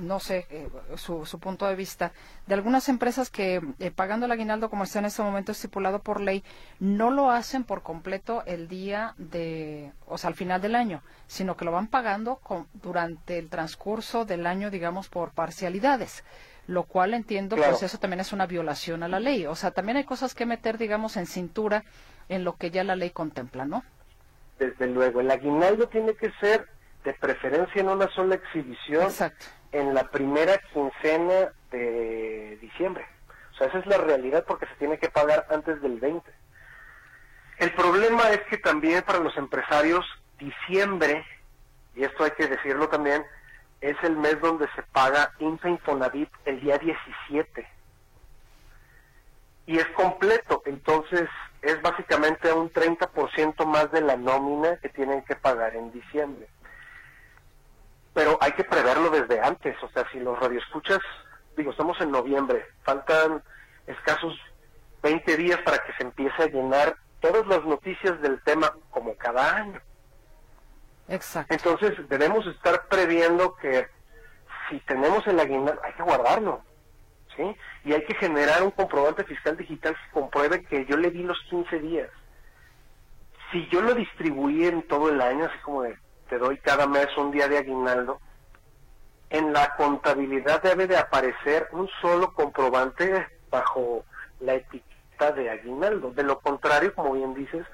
no 0.00 0.20
sé 0.20 0.46
eh, 0.50 0.68
su, 0.96 1.26
su, 1.26 1.38
punto 1.38 1.66
de 1.66 1.74
vista, 1.74 2.12
de 2.46 2.54
algunas 2.54 2.88
empresas 2.88 3.30
que 3.30 3.60
eh, 3.78 3.90
pagando 3.90 4.26
el 4.26 4.32
aguinaldo 4.32 4.70
como 4.70 4.84
está 4.84 4.98
en 4.98 5.06
este 5.06 5.22
momento 5.22 5.52
estipulado 5.52 6.00
por 6.00 6.20
ley, 6.20 6.42
no 6.80 7.10
lo 7.10 7.30
hacen 7.30 7.64
por 7.64 7.82
completo 7.82 8.42
el 8.46 8.68
día 8.68 9.14
de, 9.18 9.92
o 10.06 10.18
sea, 10.18 10.28
al 10.28 10.34
final 10.34 10.60
del 10.60 10.74
año, 10.74 11.02
sino 11.26 11.56
que 11.56 11.64
lo 11.64 11.72
van 11.72 11.88
pagando 11.88 12.40
durante 12.74 13.38
el 13.38 13.48
transcurso 13.48 14.24
del 14.24 14.46
año, 14.46 14.70
digamos, 14.70 15.08
por 15.08 15.30
parcialidades 15.32 16.24
lo 16.66 16.84
cual 16.84 17.12
entiendo, 17.12 17.56
pues 17.56 17.82
eso 17.82 17.98
también 17.98 18.20
es 18.20 18.32
una 18.32 18.46
violación 18.46 19.02
a 19.02 19.08
la 19.08 19.20
ley. 19.20 19.44
O 19.44 19.54
sea, 19.54 19.72
también 19.72 19.98
hay 19.98 20.04
cosas 20.04 20.34
que 20.34 20.46
meter, 20.46 20.78
digamos, 20.78 21.18
en 21.18 21.26
cintura 21.26 21.84
en 22.30 22.42
lo 22.42 22.56
que 22.56 22.70
ya 22.70 22.82
la 22.84 22.96
ley 22.96 23.10
contempla, 23.10 23.66
¿no? 23.66 23.84
desde 24.58 24.86
luego. 24.86 25.20
El 25.20 25.30
aguinaldo 25.30 25.88
tiene 25.88 26.14
que 26.14 26.30
ser 26.40 26.66
de 27.04 27.12
preferencia 27.14 27.80
en 27.80 27.88
una 27.88 28.08
sola 28.10 28.36
exhibición 28.36 29.08
en 29.74 29.92
la 29.92 30.04
primera 30.04 30.58
quincena 30.72 31.52
de 31.72 32.56
diciembre. 32.60 33.04
O 33.52 33.56
sea, 33.56 33.66
esa 33.66 33.78
es 33.78 33.86
la 33.86 33.98
realidad 33.98 34.44
porque 34.46 34.66
se 34.66 34.74
tiene 34.76 34.98
que 34.98 35.10
pagar 35.10 35.46
antes 35.50 35.82
del 35.82 35.98
20. 35.98 36.30
El 37.58 37.72
problema 37.72 38.30
es 38.30 38.40
que 38.42 38.58
también 38.58 39.02
para 39.02 39.18
los 39.18 39.36
empresarios, 39.36 40.06
diciembre, 40.38 41.24
y 41.96 42.04
esto 42.04 42.24
hay 42.24 42.30
que 42.32 42.46
decirlo 42.46 42.88
también, 42.88 43.24
es 43.80 43.96
el 44.02 44.16
mes 44.16 44.40
donde 44.40 44.68
se 44.76 44.82
paga 44.82 45.32
INFA 45.40 45.68
Infonavit 45.68 46.30
el 46.44 46.60
día 46.60 46.78
17. 46.78 47.68
Y 49.66 49.78
es 49.78 49.86
completo, 49.88 50.62
entonces 50.66 51.28
es 51.62 51.82
básicamente 51.82 52.52
un 52.52 52.72
30% 52.72 53.66
más 53.66 53.90
de 53.90 54.02
la 54.02 54.16
nómina 54.16 54.76
que 54.76 54.88
tienen 54.88 55.22
que 55.22 55.34
pagar 55.34 55.74
en 55.74 55.90
diciembre. 55.90 56.46
Pero 58.14 58.38
hay 58.40 58.52
que 58.52 58.64
preverlo 58.64 59.10
desde 59.10 59.40
antes, 59.40 59.76
o 59.82 59.88
sea, 59.90 60.08
si 60.12 60.20
los 60.20 60.38
radioescuchas, 60.38 61.00
digo, 61.56 61.72
estamos 61.72 62.00
en 62.00 62.12
noviembre, 62.12 62.64
faltan 62.84 63.42
escasos 63.86 64.38
20 65.02 65.36
días 65.36 65.60
para 65.62 65.78
que 65.78 65.92
se 65.94 66.04
empiece 66.04 66.42
a 66.42 66.46
llenar 66.46 66.96
todas 67.20 67.46
las 67.46 67.64
noticias 67.64 68.20
del 68.22 68.40
tema 68.42 68.72
como 68.90 69.14
cada 69.16 69.56
año. 69.56 69.80
Exacto. 71.08 71.52
Entonces 71.52 72.08
debemos 72.08 72.46
estar 72.46 72.86
previendo 72.88 73.56
que 73.56 73.88
si 74.68 74.78
tenemos 74.80 75.26
el 75.26 75.38
aguinaldo, 75.40 75.80
hay 75.82 75.92
que 75.92 76.02
guardarlo, 76.02 76.62
¿sí? 77.36 77.56
Y 77.84 77.92
hay 77.92 78.04
que 78.04 78.14
generar 78.14 78.62
un 78.62 78.70
comprobante 78.70 79.24
fiscal 79.24 79.56
digital 79.56 79.94
que 79.94 80.10
compruebe 80.12 80.64
que 80.64 80.86
yo 80.86 80.96
le 80.96 81.10
di 81.10 81.22
los 81.22 81.38
15 81.50 81.80
días. 81.80 82.10
Si 83.52 83.68
yo 83.68 83.82
lo 83.82 83.94
distribuí 83.94 84.66
en 84.66 84.82
todo 84.88 85.10
el 85.10 85.20
año, 85.20 85.44
así 85.44 85.58
como 85.58 85.82
de, 85.82 85.98
te 86.34 86.38
doy 86.40 86.58
cada 86.58 86.88
mes 86.88 87.06
un 87.16 87.30
día 87.30 87.46
de 87.46 87.58
aguinaldo, 87.58 88.20
en 89.30 89.52
la 89.52 89.76
contabilidad 89.76 90.60
debe 90.60 90.88
de 90.88 90.96
aparecer 90.96 91.68
un 91.70 91.88
solo 92.02 92.34
comprobante 92.34 93.28
bajo 93.50 94.04
la 94.40 94.54
etiqueta 94.54 95.30
de 95.30 95.48
aguinaldo. 95.48 96.10
De 96.10 96.24
lo 96.24 96.40
contrario, 96.40 96.92
como 96.92 97.12
bien 97.12 97.34
dices, 97.34 97.64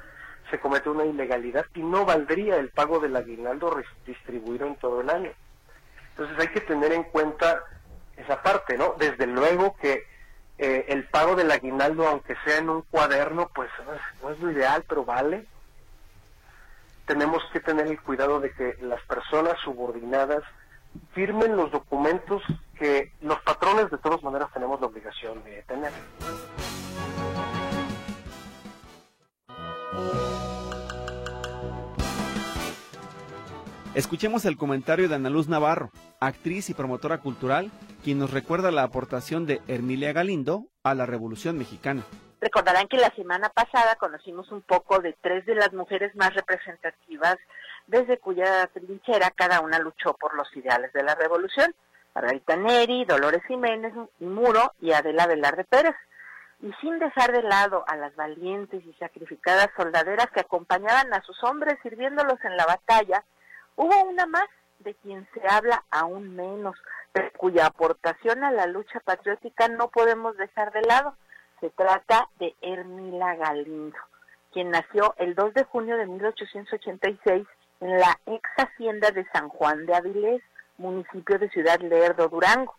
se 0.51 0.61
comete 0.61 0.91
una 0.91 1.07
ilegalidad 1.07 1.65
y 1.75 1.81
no 1.83 2.05
valdría 2.05 2.57
el 2.57 2.69
pago 2.69 3.01
del 3.01 3.17
aguinaldo 3.17 3.81
distribuido 4.05 4.67
en 4.67 4.77
todo 4.77 5.01
el 5.01 5.09
año. 5.09 5.31
Entonces 6.11 6.39
hay 6.39 6.49
que 6.49 6.61
tener 6.61 6.93
en 6.93 7.05
cuenta 7.05 7.65
esa 8.19 8.43
parte, 8.43 8.77
¿no? 8.77 8.95
Desde 8.99 9.27
luego 9.27 9.75
que 9.81 10.05
eh, 10.59 10.85
el 10.89 11.05
pago 11.05 11.35
del 11.35 11.51
aguinaldo, 11.51 12.07
aunque 12.07 12.37
sea 12.45 12.59
en 12.59 12.69
un 12.69 12.83
cuaderno, 12.83 13.51
pues 13.55 13.71
no 14.23 14.29
es, 14.29 14.39
lo 14.39 14.51
ideal, 14.51 14.85
pero 14.87 15.07
vale. 15.07 15.47
Tenemos 17.11 17.43
que 17.53 17.59
tener 17.59 17.89
el 17.89 18.01
cuidado 18.01 18.39
de 18.39 18.53
que 18.53 18.77
las 18.83 19.03
personas 19.03 19.55
subordinadas 19.65 20.45
firmen 21.13 21.57
los 21.57 21.73
documentos 21.73 22.41
que 22.79 23.13
los 23.21 23.37
patrones 23.41 23.91
de 23.91 23.99
todas 23.99 24.23
maneras 24.23 24.49
tenemos 24.55 24.81
la 24.81 24.87
obligación 24.87 25.43
de 25.43 25.61
tener. 25.65 25.91
Escuchemos 33.97 34.45
el 34.45 34.57
comentario 34.57 35.09
de 35.09 35.17
Ana 35.17 35.31
Luz 35.31 35.49
Navarro, 35.49 35.91
actriz 36.21 36.71
y 36.71 36.75
promotora 36.75 37.19
cultural, 37.19 37.73
quien 38.05 38.21
nos 38.21 38.31
recuerda 38.31 38.71
la 38.71 38.85
aportación 38.85 39.47
de 39.47 39.61
Hermilia 39.67 40.13
Galindo 40.13 40.69
a 40.85 40.95
la 40.95 41.07
Revolución 41.07 41.59
Mexicana. 41.59 42.05
Recordarán 42.41 42.89
que 42.89 42.97
la 42.97 43.11
semana 43.11 43.49
pasada 43.51 43.97
conocimos 43.97 44.51
un 44.51 44.63
poco 44.63 45.01
de 45.01 45.15
tres 45.21 45.45
de 45.47 45.55
las 45.55 45.73
mujeres 45.73 46.15
más 46.17 46.35
representativas 46.35 47.37
desde 47.87 48.19
cuya 48.19 48.67
trinchera 48.69 49.31
cada 49.31 49.61
una 49.61 49.79
luchó 49.79 50.15
por 50.15 50.35
los 50.35 50.49
ideales 50.57 50.93
de 50.93 51.03
la 51.03 51.15
revolución. 51.15 51.75
Margarita 52.15 52.57
Neri, 52.57 53.05
Dolores 53.05 53.43
Jiménez 53.47 53.93
Muro 54.19 54.73
y 54.81 54.93
Adela 54.93 55.27
Velarde 55.27 55.65
Pérez. 55.65 55.95
Y 56.63 56.73
sin 56.81 56.99
dejar 56.99 57.33
de 57.33 57.43
lado 57.43 57.85
a 57.87 57.97
las 57.97 58.15
valientes 58.17 58.85
y 58.85 58.93
sacrificadas 58.95 59.69
soldaderas 59.77 60.31
que 60.33 60.41
acompañaban 60.41 61.13
a 61.15 61.23
sus 61.23 61.43
hombres 61.45 61.79
sirviéndolos 61.83 62.39
en 62.45 62.57
la 62.57 62.67
batalla, 62.67 63.25
Hubo 63.83 64.05
una 64.05 64.27
más 64.27 64.47
de 64.81 64.95
quien 64.97 65.27
se 65.33 65.41
habla 65.49 65.85
aún 65.91 66.37
menos, 66.37 66.77
pero 67.13 67.31
cuya 67.39 67.65
aportación 67.65 68.45
a 68.45 68.51
la 68.51 68.67
lucha 68.67 69.01
patriótica 69.01 69.69
no 69.69 69.89
podemos 69.89 70.37
dejar 70.37 70.71
de 70.73 70.83
lado. 70.83 71.17
Se 71.61 71.69
trata 71.71 72.29
de 72.39 72.55
Hermila 72.63 73.37
Galindo, 73.37 73.99
quien 74.51 74.71
nació 74.71 75.15
el 75.19 75.35
2 75.35 75.53
de 75.53 75.65
junio 75.65 75.99
de 75.99 76.07
1886 76.07 77.47
en 77.81 77.99
la 77.99 78.19
ex 78.27 78.43
hacienda 78.57 79.11
de 79.11 79.27
San 79.31 79.51
Juan 79.51 79.85
de 79.85 79.95
Avilés, 79.95 80.43
municipio 80.79 81.39
de 81.39 81.51
Ciudad 81.51 81.79
Lerdo, 81.81 82.29
Durango. 82.29 82.75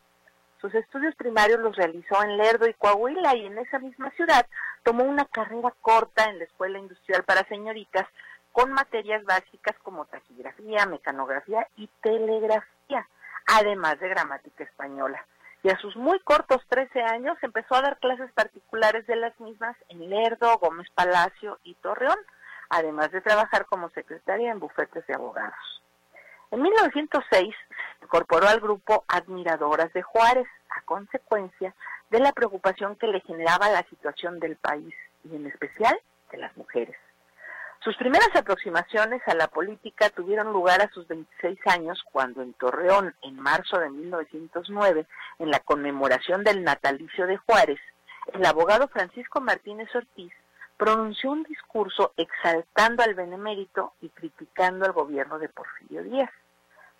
Sus 0.59 0.73
estudios 0.73 1.15
primarios 1.15 1.59
los 1.59 1.75
realizó 1.75 2.23
en 2.23 2.37
Lerdo 2.37 2.67
y 2.67 2.73
Coahuila 2.73 3.35
y 3.35 3.45
en 3.45 3.59
esa 3.59 3.77
misma 3.77 4.09
ciudad 4.11 4.47
tomó 4.83 5.03
una 5.03 5.25
carrera 5.25 5.73
corta 5.81 6.25
en 6.25 6.39
la 6.39 6.45
Escuela 6.45 6.79
Industrial 6.79 7.23
para 7.23 7.47
Señoritas 7.47 8.07
con 8.51 8.71
materias 8.71 9.23
básicas 9.25 9.75
como 9.83 10.05
taquigrafía, 10.05 10.85
mecanografía 10.85 11.67
y 11.77 11.87
telegrafía, 12.01 13.07
además 13.45 13.99
de 13.99 14.09
gramática 14.09 14.63
española. 14.63 15.25
Y 15.63 15.69
a 15.69 15.77
sus 15.77 15.95
muy 15.95 16.19
cortos 16.21 16.61
13 16.69 17.01
años 17.03 17.37
empezó 17.41 17.75
a 17.75 17.81
dar 17.81 17.99
clases 17.99 18.31
particulares 18.33 19.05
de 19.05 19.15
las 19.15 19.39
mismas 19.39 19.75
en 19.89 20.09
Lerdo, 20.09 20.57
Gómez 20.57 20.87
Palacio 20.95 21.59
y 21.63 21.75
Torreón, 21.75 22.17
además 22.69 23.11
de 23.11 23.21
trabajar 23.21 23.65
como 23.67 23.89
secretaria 23.89 24.51
en 24.51 24.59
bufetes 24.59 25.05
de 25.05 25.13
abogados. 25.13 25.81
En 26.49 26.61
1906 26.61 27.55
se 27.99 28.05
incorporó 28.05 28.47
al 28.47 28.59
grupo 28.59 29.05
Admiradoras 29.07 29.93
de 29.93 30.01
Juárez, 30.01 30.47
a 30.69 30.81
consecuencia 30.81 31.75
de 32.09 32.19
la 32.19 32.33
preocupación 32.33 32.95
que 32.95 33.07
le 33.07 33.21
generaba 33.21 33.69
la 33.69 33.83
situación 33.83 34.39
del 34.39 34.57
país 34.57 34.93
y 35.23 35.35
en 35.35 35.47
especial 35.47 35.97
de 36.31 36.37
las 36.39 36.55
mujeres. 36.57 36.97
Sus 37.83 37.97
primeras 37.97 38.29
aproximaciones 38.35 39.23
a 39.27 39.33
la 39.33 39.47
política 39.47 40.11
tuvieron 40.11 40.53
lugar 40.53 40.83
a 40.83 40.91
sus 40.91 41.07
26 41.07 41.57
años 41.65 41.99
cuando 42.11 42.43
en 42.43 42.53
Torreón, 42.53 43.15
en 43.23 43.39
marzo 43.39 43.79
de 43.79 43.89
1909, 43.89 45.07
en 45.39 45.49
la 45.49 45.59
conmemoración 45.61 46.43
del 46.43 46.63
natalicio 46.63 47.25
de 47.25 47.37
Juárez, 47.37 47.79
el 48.33 48.45
abogado 48.45 48.87
Francisco 48.87 49.41
Martínez 49.41 49.89
Ortiz 49.95 50.31
pronunció 50.77 51.31
un 51.31 51.41
discurso 51.41 52.13
exaltando 52.17 53.01
al 53.01 53.15
benemérito 53.15 53.93
y 53.99 54.09
criticando 54.09 54.85
al 54.85 54.91
gobierno 54.91 55.39
de 55.39 55.49
Porfirio 55.49 56.03
Díaz. 56.03 56.29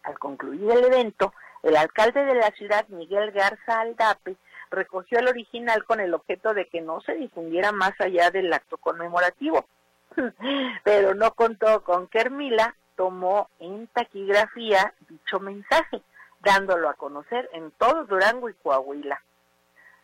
Al 0.02 0.17
concluir 0.17 0.72
el 0.72 0.86
evento, 0.86 1.32
el 1.62 1.76
alcalde 1.76 2.26
de 2.26 2.34
la 2.34 2.50
ciudad, 2.54 2.88
Miguel 2.88 3.30
Garza 3.30 3.82
Aldape, 3.82 4.36
recogió 4.72 5.20
el 5.20 5.28
original 5.28 5.84
con 5.86 6.00
el 6.00 6.15
objeto 6.15 6.56
de 6.56 6.65
que 6.65 6.82
no 6.82 7.02
se 7.02 7.13
difundiera 7.13 7.72
más 7.72 7.94
allá 8.02 8.32
del 8.32 8.52
acto 8.52 8.78
conmemorativo 8.78 9.67
pero 10.84 11.13
no 11.15 11.32
contó 11.34 11.84
con 11.84 12.08
que 12.08 12.19
Hermila 12.19 12.76
tomó 12.95 13.50
en 13.60 13.88
taquigrafía 13.88 14.93
dicho 15.10 15.39
mensaje, 15.39 16.02
dándolo 16.41 16.89
a 16.89 16.95
conocer 16.95 17.50
en 17.54 17.71
todo 17.71 18.06
Durango 18.06 18.50
y 18.50 18.54
Coahuila. 18.56 19.21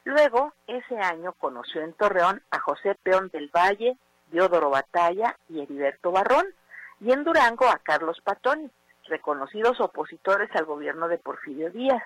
Luego, 0.04 0.54
ese 0.68 0.98
año 1.00 1.34
conoció 1.34 1.82
en 1.82 1.94
Torreón 1.94 2.42
a 2.52 2.60
José 2.60 2.96
Peón 3.04 3.30
del 3.30 3.50
Valle, 3.50 3.98
Diodoro 4.32 4.70
Batalla 4.70 5.36
y 5.50 5.62
Heriberto 5.62 6.12
Barrón, 6.12 6.46
y 7.02 7.12
en 7.12 7.24
Durango 7.24 7.68
a 7.68 7.80
Carlos 7.80 8.22
Patoni, 8.24 8.70
reconocidos 9.06 9.80
opositores 9.80 10.50
al 10.56 10.66
gobierno 10.66 11.08
de 11.08 11.18
Porfirio 11.18 11.72
Díaz, 11.72 12.04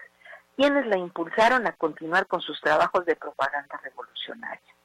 quienes 0.55 0.85
la 0.87 0.97
impulsaron 0.97 1.65
a 1.67 1.73
continuar 1.73 2.27
con 2.27 2.41
sus 2.41 2.59
trabajos 2.61 3.05
de 3.05 3.15
propaganda 3.15 3.79
revolucionaria. 3.83 4.75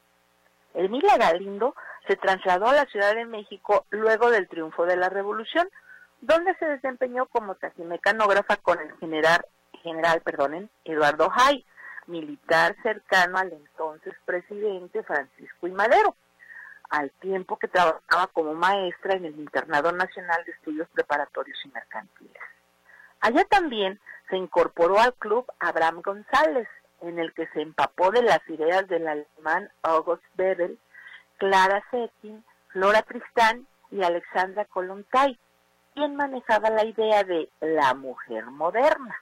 Emilia 0.77 1.17
Galindo 1.17 1.75
se 2.07 2.17
trasladó 2.17 2.67
a 2.67 2.75
la 2.75 2.85
Ciudad 2.87 3.15
de 3.15 3.25
México 3.25 3.87
luego 3.91 4.31
del 4.31 4.47
triunfo 4.47 4.85
de 4.85 4.97
la 4.97 5.09
Revolución, 5.09 5.69
donde 6.21 6.55
se 6.57 6.67
desempeñó 6.67 7.27
como 7.27 7.55
taximecanógrafa 7.55 8.57
con 8.59 8.79
el 8.81 8.95
general, 8.99 9.45
general 9.83 10.23
Eduardo 10.85 11.31
Hay, 11.35 11.65
militar 12.07 12.77
cercano 12.83 13.39
al 13.39 13.53
entonces 13.53 14.15
presidente 14.25 15.03
Francisco 15.03 15.67
I. 15.67 15.73
Madero, 15.73 16.15
al 16.91 17.11
tiempo 17.13 17.59
que 17.59 17.69
trabajaba 17.69 18.29
como 18.29 18.55
maestra 18.55 19.15
en 19.15 19.25
el 19.25 19.39
Internado 19.39 19.93
Nacional 19.93 20.45
de 20.45 20.53
Estudios 20.53 20.89
Preparatorios 20.91 21.59
y 21.65 21.69
Mercantiles. 21.69 22.43
Allá 23.21 23.45
también 23.47 23.99
se 24.29 24.37
incorporó 24.37 24.99
al 24.99 25.15
club 25.15 25.47
Abraham 25.59 26.03
González, 26.03 26.69
en 27.03 27.19
el 27.19 27.33
que 27.35 27.47
se 27.49 27.63
empapó 27.63 28.11
de 28.11 28.23
las 28.23 28.41
ideas 28.49 28.87
del 28.89 29.07
alemán 29.07 29.71
August 29.83 30.23
Bebel, 30.35 30.79
Clara 31.39 31.83
Zetkin, 31.91 32.45
Flora 32.69 33.03
Tristán 33.03 33.67
y 33.91 34.03
Alexandra 34.03 34.65
Kolontai, 34.65 35.39
quien 35.95 36.17
manejaba 36.17 36.71
la 36.71 36.85
idea 36.85 37.25
de 37.25 37.49
la 37.61 37.95
mujer 37.95 38.47
moderna, 38.47 39.17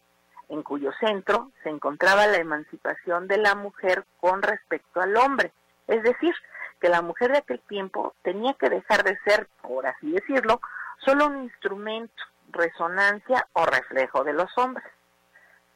en 0.49 0.63
cuyo 0.63 0.91
centro 1.01 1.51
se 1.63 1.71
encontraba 1.71 2.27
la 2.27 2.39
emancipación 2.39 3.29
de 3.29 3.39
la 3.39 3.55
mujer 3.55 4.05
con 4.21 4.43
respecto 4.43 5.01
al 5.01 5.17
hombre, 5.17 5.53
es 5.87 6.03
decir, 6.03 6.35
que 6.81 6.89
la 6.89 7.03
mujer 7.03 7.33
de 7.33 7.39
aquel 7.39 7.61
tiempo 7.61 8.15
tenía 8.23 8.55
que 8.55 8.69
dejar 8.69 9.05
de 9.05 9.19
ser, 9.25 9.49
por 9.63 9.87
así 9.87 10.11
decirlo, 10.11 10.61
solo 10.99 11.27
un 11.27 11.45
instrumento, 11.45 12.23
resonancia 12.51 13.47
o 13.53 13.65
reflejo 13.67 14.25
de 14.25 14.33
los 14.33 14.51
hombres. 14.59 14.87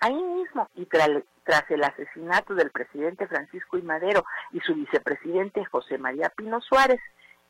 Ahí 0.01 0.15
mismo, 0.15 0.69
y 0.75 0.87
tras 0.87 1.71
el 1.71 1.83
asesinato 1.85 2.55
del 2.55 2.71
presidente 2.71 3.27
Francisco 3.27 3.79
I. 3.79 3.83
Madero 3.83 4.25
y 4.53 4.61
su 4.61 4.75
vicepresidente 4.75 5.65
José 5.65 5.99
María 5.99 6.31
Pino 6.31 6.61
Suárez, 6.61 7.01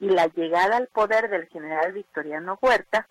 y 0.00 0.08
la 0.10 0.26
llegada 0.28 0.76
al 0.76 0.86
poder 0.86 1.28
del 1.28 1.46
general 1.48 1.92
Victoriano 1.92 2.58
Huerta, 2.62 3.06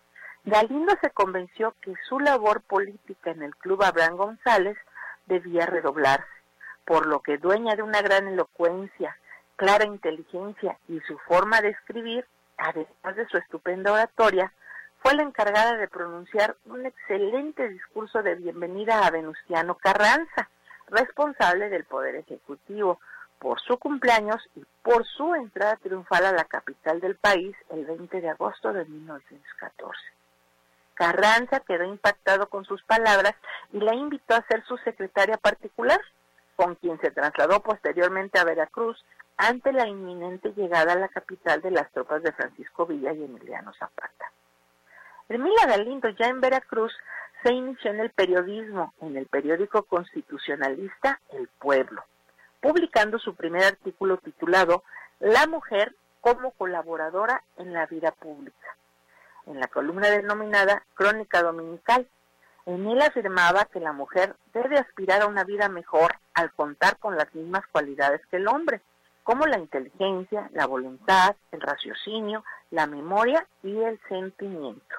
Galindo 0.45 0.93
se 1.01 1.09
convenció 1.09 1.75
que 1.81 1.93
su 2.07 2.19
labor 2.21 2.61
política 2.61 3.31
en 3.31 3.43
el 3.43 3.55
Club 3.57 3.83
Abraham 3.83 4.15
González 4.15 4.77
debía 5.25 5.65
redoblarse, 5.65 6.25
por 6.85 7.05
lo 7.05 7.19
que 7.19 7.37
dueña 7.37 7.75
de 7.75 7.83
una 7.83 8.01
gran 8.01 8.29
elocuencia, 8.29 9.17
clara 9.57 9.85
inteligencia 9.85 10.79
y 10.87 11.01
su 11.01 11.17
forma 11.19 11.59
de 11.59 11.71
escribir, 11.71 12.25
además 12.57 13.15
de 13.15 13.27
su 13.27 13.37
estupenda 13.37 13.91
oratoria, 13.91 14.53
fue 15.07 15.15
la 15.15 15.23
encargada 15.23 15.77
de 15.77 15.87
pronunciar 15.87 16.57
un 16.65 16.85
excelente 16.85 17.69
discurso 17.69 18.21
de 18.23 18.35
bienvenida 18.35 19.07
a 19.07 19.09
Venustiano 19.09 19.75
Carranza, 19.75 20.49
responsable 20.89 21.69
del 21.69 21.85
Poder 21.85 22.15
Ejecutivo, 22.15 22.99
por 23.39 23.57
su 23.61 23.77
cumpleaños 23.77 24.41
y 24.53 24.65
por 24.83 25.05
su 25.05 25.33
entrada 25.33 25.77
triunfal 25.77 26.25
a 26.25 26.33
la 26.33 26.43
capital 26.43 26.99
del 26.99 27.15
país 27.15 27.55
el 27.69 27.85
20 27.85 28.19
de 28.19 28.29
agosto 28.31 28.73
de 28.73 28.83
1914. 28.83 29.97
Carranza 30.93 31.61
quedó 31.61 31.85
impactado 31.85 32.49
con 32.49 32.65
sus 32.65 32.83
palabras 32.83 33.35
y 33.71 33.79
la 33.79 33.95
invitó 33.95 34.35
a 34.35 34.45
ser 34.49 34.61
su 34.65 34.75
secretaria 34.79 35.37
particular, 35.37 36.01
con 36.57 36.75
quien 36.75 36.99
se 36.99 37.11
trasladó 37.11 37.63
posteriormente 37.63 38.39
a 38.39 38.43
Veracruz 38.43 39.01
ante 39.37 39.71
la 39.71 39.87
inminente 39.87 40.51
llegada 40.51 40.91
a 40.91 40.99
la 40.99 41.07
capital 41.07 41.61
de 41.61 41.71
las 41.71 41.89
tropas 41.93 42.23
de 42.23 42.33
Francisco 42.33 42.85
Villa 42.85 43.13
y 43.13 43.23
Emiliano 43.23 43.71
Zapata. 43.79 44.33
Hermila 45.29 45.65
Galindo, 45.67 46.09
ya 46.09 46.27
en 46.27 46.41
Veracruz, 46.41 46.93
se 47.43 47.53
inició 47.53 47.91
en 47.91 47.99
el 47.99 48.11
periodismo, 48.11 48.93
en 49.01 49.17
el 49.17 49.25
periódico 49.27 49.83
constitucionalista 49.83 51.19
El 51.31 51.47
Pueblo, 51.59 52.03
publicando 52.61 53.19
su 53.19 53.35
primer 53.35 53.63
artículo 53.63 54.17
titulado 54.17 54.83
La 55.19 55.47
mujer 55.47 55.93
como 56.21 56.51
colaboradora 56.51 57.43
en 57.57 57.73
la 57.73 57.85
vida 57.85 58.11
pública 58.11 58.77
en 59.47 59.59
la 59.59 59.67
columna 59.67 60.09
denominada 60.09 60.83
Crónica 60.93 61.41
Dominical. 61.41 62.07
En 62.65 62.85
él 62.85 63.01
afirmaba 63.01 63.65
que 63.65 63.79
la 63.79 63.93
mujer 63.93 64.35
debe 64.53 64.77
aspirar 64.77 65.21
a 65.21 65.27
una 65.27 65.45
vida 65.45 65.69
mejor 65.69 66.15
al 66.33 66.51
contar 66.51 66.97
con 66.97 67.15
las 67.15 67.33
mismas 67.33 67.65
cualidades 67.67 68.21
que 68.29 68.37
el 68.37 68.47
hombre, 68.47 68.81
como 69.23 69.45
la 69.45 69.57
inteligencia, 69.57 70.49
la 70.53 70.65
voluntad, 70.67 71.35
el 71.51 71.61
raciocinio, 71.61 72.43
la 72.71 72.87
memoria 72.87 73.47
y 73.63 73.77
el 73.81 73.99
sentimiento. 74.09 74.95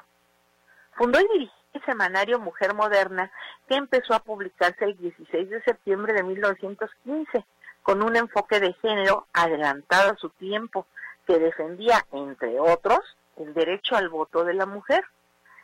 Fundó 0.98 1.20
y 1.20 1.28
dirigió 1.32 1.54
el 1.74 1.84
semanario 1.84 2.40
Mujer 2.40 2.74
Moderna, 2.74 3.30
que 3.68 3.76
empezó 3.76 4.14
a 4.14 4.18
publicarse 4.18 4.84
el 4.84 4.96
16 4.96 5.48
de 5.48 5.62
septiembre 5.62 6.12
de 6.12 6.24
1915, 6.24 7.44
con 7.82 8.02
un 8.02 8.16
enfoque 8.16 8.58
de 8.58 8.72
género 8.74 9.28
adelantado 9.32 10.10
a 10.10 10.16
su 10.16 10.30
tiempo, 10.30 10.86
que 11.24 11.38
defendía, 11.38 12.04
entre 12.10 12.58
otros, 12.58 12.98
el 13.36 13.54
derecho 13.54 13.94
al 13.94 14.08
voto 14.08 14.44
de 14.44 14.54
la 14.54 14.66
mujer. 14.66 15.04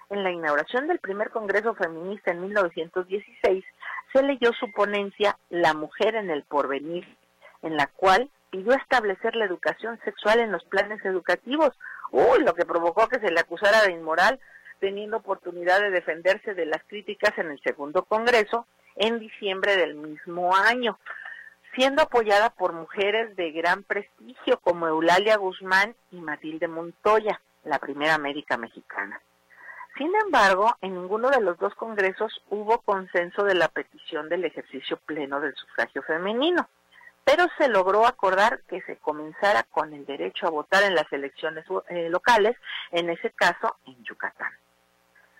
En 0.09 0.23
la 0.23 0.31
inauguración 0.31 0.87
del 0.87 1.01
primer 1.01 1.31
Congreso 1.31 1.75
Feminista 1.75 2.31
en 2.31 2.43
1916 2.43 3.65
se 4.13 4.23
leyó 4.23 4.53
su 4.53 4.71
ponencia 4.71 5.37
La 5.51 5.75
mujer 5.75 6.15
en 6.15 6.31
el 6.31 6.45
porvenir, 6.45 7.09
en 7.63 7.77
la 7.77 7.89
cual 7.89 8.31
pidió 8.51 8.75
establecer 8.75 9.35
la 9.35 9.47
educación 9.47 9.99
sexual 10.05 10.39
en 10.39 10.53
los 10.53 10.63
planes 10.65 11.05
educativos, 11.05 11.77
uy, 12.13 12.45
lo 12.45 12.55
que 12.55 12.65
provocó 12.65 13.09
que 13.09 13.19
se 13.19 13.33
le 13.33 13.41
acusara 13.41 13.83
de 13.83 13.91
inmoral, 13.91 14.39
teniendo 14.85 15.17
oportunidad 15.17 15.81
de 15.81 15.89
defenderse 15.89 16.53
de 16.53 16.67
las 16.67 16.85
críticas 16.85 17.33
en 17.39 17.51
el 17.51 17.59
segundo 17.63 18.05
Congreso 18.05 18.67
en 18.97 19.19
diciembre 19.19 19.79
del 19.79 19.95
mismo 19.95 20.55
año, 20.55 20.99
siendo 21.75 22.03
apoyada 22.03 22.51
por 22.51 22.75
mujeres 22.75 23.35
de 23.35 23.51
gran 23.53 23.83
prestigio 23.83 24.61
como 24.61 24.87
Eulalia 24.87 25.39
Guzmán 25.39 25.95
y 26.13 26.21
Matilde 26.21 26.69
Montoya 26.69 27.41
la 27.65 27.79
primera 27.79 28.19
médica 28.19 28.59
mexicana. 28.59 29.19
Sin 29.97 30.13
embargo, 30.23 30.77
en 30.83 30.93
ninguno 30.93 31.31
de 31.31 31.41
los 31.41 31.57
dos 31.57 31.75
congresos 31.77 32.43
hubo 32.51 32.83
consenso 32.83 33.43
de 33.43 33.55
la 33.55 33.69
petición 33.69 34.29
del 34.29 34.45
ejercicio 34.45 34.99
pleno 35.07 35.41
del 35.41 35.55
sufragio 35.55 36.03
femenino, 36.03 36.69
pero 37.25 37.47
se 37.57 37.69
logró 37.69 38.07
acordar 38.07 38.61
que 38.69 38.83
se 38.83 38.97
comenzara 38.97 39.63
con 39.63 39.95
el 39.95 40.05
derecho 40.05 40.47
a 40.47 40.51
votar 40.51 40.83
en 40.83 40.95
las 40.95 41.11
elecciones 41.11 41.65
eh, 41.89 42.11
locales, 42.11 42.55
en 42.91 43.09
ese 43.09 43.31
caso 43.31 43.77
en 43.87 44.05
Yucatán. 44.05 44.53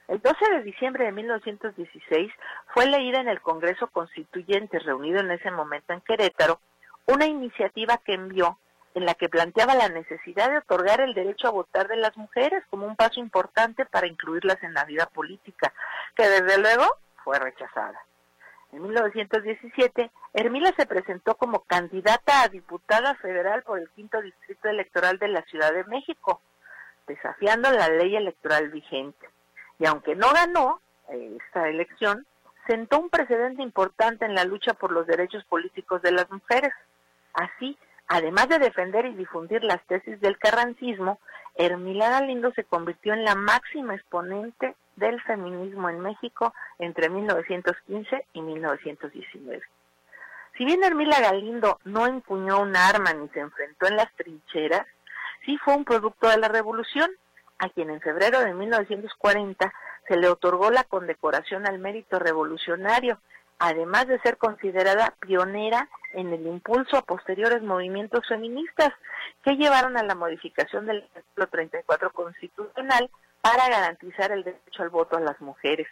El 0.07 0.21
12 0.21 0.51
de 0.51 0.63
diciembre 0.63 1.07
de 1.07 1.13
1916 1.13 2.31
fue 2.75 2.87
leída 2.87 3.21
en 3.21 3.29
el 3.29 3.41
Congreso 3.41 3.87
Constituyente 3.87 4.79
reunido 4.79 5.21
en 5.21 5.31
ese 5.31 5.51
momento 5.51 5.95
en 5.95 6.03
Querétaro 6.03 6.61
una 7.07 7.27
iniciativa 7.27 7.97
que 8.05 8.13
envió 8.13 8.59
en 8.95 9.07
la 9.07 9.15
que 9.15 9.31
planteaba 9.31 9.75
la 9.75 9.89
necesidad 9.89 10.51
de 10.51 10.59
otorgar 10.59 11.01
el 11.01 11.15
derecho 11.15 11.49
a 11.49 11.53
votar 11.53 11.89
de 11.89 11.97
las 11.97 12.17
mujeres 12.19 12.63
como 12.69 12.87
un 12.87 12.97
paso 12.97 13.19
importante 13.19 13.87
para 13.87 14.07
incluirlas 14.07 14.63
en 14.63 14.75
la 14.75 14.85
vida 14.85 15.07
política, 15.07 15.73
que 16.15 16.29
desde 16.29 16.59
luego 16.59 16.87
fue 17.25 17.39
rechazada. 17.39 17.99
En 18.73 18.83
1917, 18.83 20.11
Hermila 20.35 20.73
se 20.77 20.87
presentó 20.87 21.37
como 21.37 21.61
candidata 21.61 22.43
a 22.43 22.49
diputada 22.49 23.15
federal 23.17 23.63
por 23.63 23.79
el 23.79 23.89
quinto 23.91 24.21
distrito 24.21 24.69
electoral 24.69 25.19
de 25.19 25.29
la 25.29 25.43
Ciudad 25.43 25.73
de 25.73 25.85
México, 25.85 26.41
desafiando 27.07 27.71
la 27.71 27.89
ley 27.89 28.17
electoral 28.17 28.69
vigente. 28.69 29.29
Y 29.79 29.87
aunque 29.87 30.15
no 30.15 30.33
ganó 30.33 30.81
eh, 31.09 31.37
esta 31.45 31.69
elección, 31.69 32.27
sentó 32.67 32.99
un 33.01 33.11
precedente 33.11 33.63
importante 33.63 34.25
en 34.25 34.35
la 34.35 34.45
lucha 34.45 34.75
por 34.75 34.93
los 34.93 35.07
derechos 35.07 35.45
políticos 35.45 36.03
de 36.03 36.13
las 36.13 36.31
mujeres. 36.31 36.73
Así, 37.35 37.77
Además 38.09 38.49
de 38.49 38.59
defender 38.59 39.07
y 39.07 39.15
difundir 39.15 39.65
las 39.65 39.83
tesis 39.87 40.21
del 40.21 40.39
carrancismo, 40.39 41.19
Hermila 41.55 42.11
Galindo 42.11 42.53
se 42.53 42.65
convirtió 42.65 43.15
en 43.15 43.25
la 43.25 43.35
máxima 43.35 43.95
exponente 43.95 44.75
del 44.97 45.21
feminismo 45.23 45.89
en 45.89 46.01
México 46.01 46.53
entre 46.79 47.09
1915 47.09 48.27
y 48.35 48.43
1919. 48.43 49.63
Si 50.57 50.65
bien 50.65 50.85
Hermila 50.85 51.19
Galindo 51.21 51.81
no 51.85 52.07
empuñó 52.07 52.61
un 52.61 52.77
arma 52.77 53.13
ni 53.15 53.29
se 53.31 53.41
enfrentó 53.41 53.87
en 53.87 53.97
las 53.97 54.13
trincheras, 54.13 54.87
sí 55.45 55.57
fue 55.59 55.75
un 55.75 55.85
producto 55.85 56.29
de 56.29 56.39
la 56.39 56.49
revolución, 56.49 57.11
a 57.65 57.71
quien 57.71 57.91
en 57.91 58.01
febrero 58.01 58.41
de 58.41 58.55
1940 58.55 59.73
se 60.07 60.17
le 60.17 60.29
otorgó 60.29 60.71
la 60.71 60.85
condecoración 60.85 61.67
al 61.67 61.79
mérito 61.79 62.19
revolucionario 62.19 63.19
además 63.59 64.07
de 64.07 64.21
ser 64.21 64.37
considerada 64.37 65.15
pionera 65.21 65.89
en 66.13 66.33
el 66.33 66.47
impulso 66.47 66.97
a 66.97 67.03
posteriores 67.03 67.63
movimientos 67.63 68.27
feministas 68.29 68.93
que 69.43 69.57
llevaron 69.57 69.97
a 69.97 70.03
la 70.03 70.15
modificación 70.15 70.87
del 70.87 71.09
artículo 71.15 71.47
34 71.49 72.11
constitucional 72.11 73.11
para 73.41 73.69
garantizar 73.69 74.33
el 74.33 74.45
derecho 74.45 74.83
al 74.83 74.91
voto 74.91 75.17
a 75.17 75.21
las 75.21 75.41
mujeres, 75.41 75.87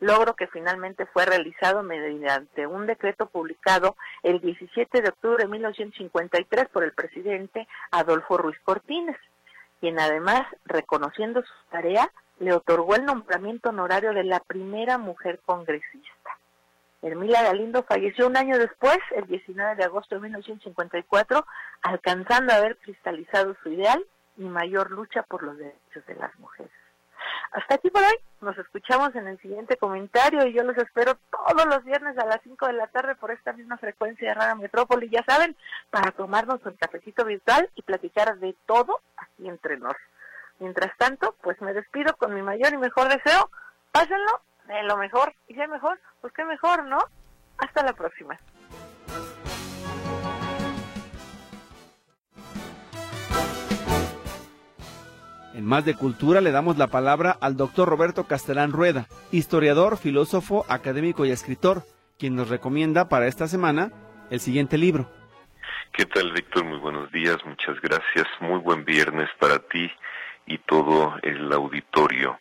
logro 0.00 0.34
que 0.34 0.46
finalmente 0.48 1.06
fue 1.06 1.24
realizado 1.24 1.82
mediante 1.82 2.66
un 2.66 2.86
decreto 2.86 3.26
publicado 3.26 3.96
el 4.22 4.40
17 4.40 5.02
de 5.02 5.08
octubre 5.08 5.44
de 5.44 5.50
1953 5.50 6.68
por 6.68 6.84
el 6.84 6.92
presidente 6.92 7.68
Adolfo 7.90 8.38
Ruiz 8.38 8.58
Cortines, 8.64 9.16
quien 9.84 10.00
además, 10.00 10.46
reconociendo 10.64 11.42
su 11.42 11.70
tarea, 11.70 12.10
le 12.38 12.54
otorgó 12.54 12.96
el 12.96 13.04
nombramiento 13.04 13.68
honorario 13.68 14.14
de 14.14 14.24
la 14.24 14.40
primera 14.40 14.96
mujer 14.96 15.40
congresista. 15.44 16.30
Hermila 17.02 17.42
Galindo 17.42 17.82
falleció 17.82 18.26
un 18.26 18.38
año 18.38 18.56
después, 18.56 18.96
el 19.14 19.26
19 19.26 19.76
de 19.76 19.84
agosto 19.84 20.14
de 20.14 20.22
1954, 20.22 21.46
alcanzando 21.82 22.54
a 22.54 22.56
haber 22.56 22.78
cristalizado 22.78 23.54
su 23.62 23.72
ideal 23.72 24.02
y 24.38 24.44
mayor 24.44 24.90
lucha 24.90 25.22
por 25.22 25.42
los 25.42 25.58
derechos 25.58 26.06
de 26.06 26.14
las 26.14 26.34
mujeres. 26.38 26.72
Hasta 27.54 27.76
aquí 27.76 27.88
por 27.88 28.02
hoy, 28.02 28.18
nos 28.40 28.58
escuchamos 28.58 29.14
en 29.14 29.28
el 29.28 29.38
siguiente 29.38 29.76
comentario 29.76 30.44
y 30.44 30.52
yo 30.52 30.64
los 30.64 30.76
espero 30.76 31.16
todos 31.30 31.66
los 31.66 31.84
viernes 31.84 32.18
a 32.18 32.26
las 32.26 32.40
5 32.42 32.66
de 32.66 32.72
la 32.72 32.88
tarde 32.88 33.14
por 33.14 33.30
esta 33.30 33.52
misma 33.52 33.78
frecuencia 33.78 34.28
de 34.28 34.34
Radio 34.34 34.56
Metrópoli, 34.56 35.08
ya 35.08 35.22
saben, 35.24 35.56
para 35.88 36.10
tomarnos 36.10 36.66
un 36.66 36.72
cafecito 36.72 37.24
virtual 37.24 37.70
y 37.76 37.82
platicar 37.82 38.36
de 38.38 38.56
todo 38.66 39.00
aquí 39.16 39.48
entre 39.48 39.76
nos. 39.76 39.94
Mientras 40.58 40.96
tanto, 40.98 41.36
pues 41.42 41.60
me 41.62 41.72
despido 41.72 42.16
con 42.16 42.34
mi 42.34 42.42
mayor 42.42 42.72
y 42.72 42.76
mejor 42.76 43.08
deseo. 43.08 43.48
Pásenlo 43.92 44.40
de 44.66 44.82
lo 44.82 44.96
mejor. 44.96 45.32
Y 45.46 45.54
si 45.54 45.60
mejor, 45.68 46.00
pues 46.22 46.32
qué 46.32 46.44
mejor, 46.44 46.84
¿no? 46.86 46.98
Hasta 47.58 47.84
la 47.84 47.92
próxima. 47.92 48.36
En 55.54 55.64
Más 55.64 55.84
de 55.84 55.94
Cultura 55.94 56.40
le 56.40 56.50
damos 56.50 56.78
la 56.78 56.88
palabra 56.88 57.36
al 57.40 57.56
doctor 57.56 57.88
Roberto 57.88 58.24
Castelán 58.24 58.72
Rueda, 58.72 59.06
historiador, 59.30 59.96
filósofo, 59.96 60.66
académico 60.68 61.24
y 61.24 61.30
escritor, 61.30 61.84
quien 62.18 62.34
nos 62.34 62.48
recomienda 62.48 63.08
para 63.08 63.28
esta 63.28 63.46
semana 63.46 63.92
el 64.30 64.40
siguiente 64.40 64.76
libro. 64.78 65.08
¿Qué 65.92 66.06
tal, 66.06 66.32
Víctor? 66.32 66.64
Muy 66.64 66.78
buenos 66.78 67.08
días, 67.12 67.36
muchas 67.46 67.80
gracias. 67.80 68.26
Muy 68.40 68.58
buen 68.58 68.84
viernes 68.84 69.28
para 69.38 69.60
ti 69.60 69.88
y 70.46 70.58
todo 70.58 71.14
el 71.22 71.52
auditorio. 71.52 72.36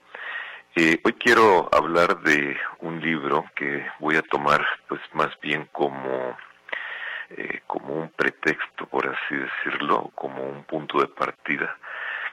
Eh, 0.76 1.00
hoy 1.04 1.14
quiero 1.14 1.70
hablar 1.72 2.20
de 2.24 2.58
un 2.80 3.00
libro 3.00 3.46
que 3.56 3.86
voy 4.00 4.16
a 4.16 4.24
tomar, 4.24 4.66
pues 4.88 5.02
más 5.14 5.30
bien 5.40 5.70
como 5.72 6.36
eh, 7.38 7.62
como 7.68 7.96
un 7.96 8.10
pretexto, 8.10 8.86
por 8.88 9.08
así 9.08 9.36
decirlo, 9.36 10.12
como 10.14 10.44
un 10.44 10.64
punto 10.66 11.00
de 11.00 11.08
partida, 11.08 11.78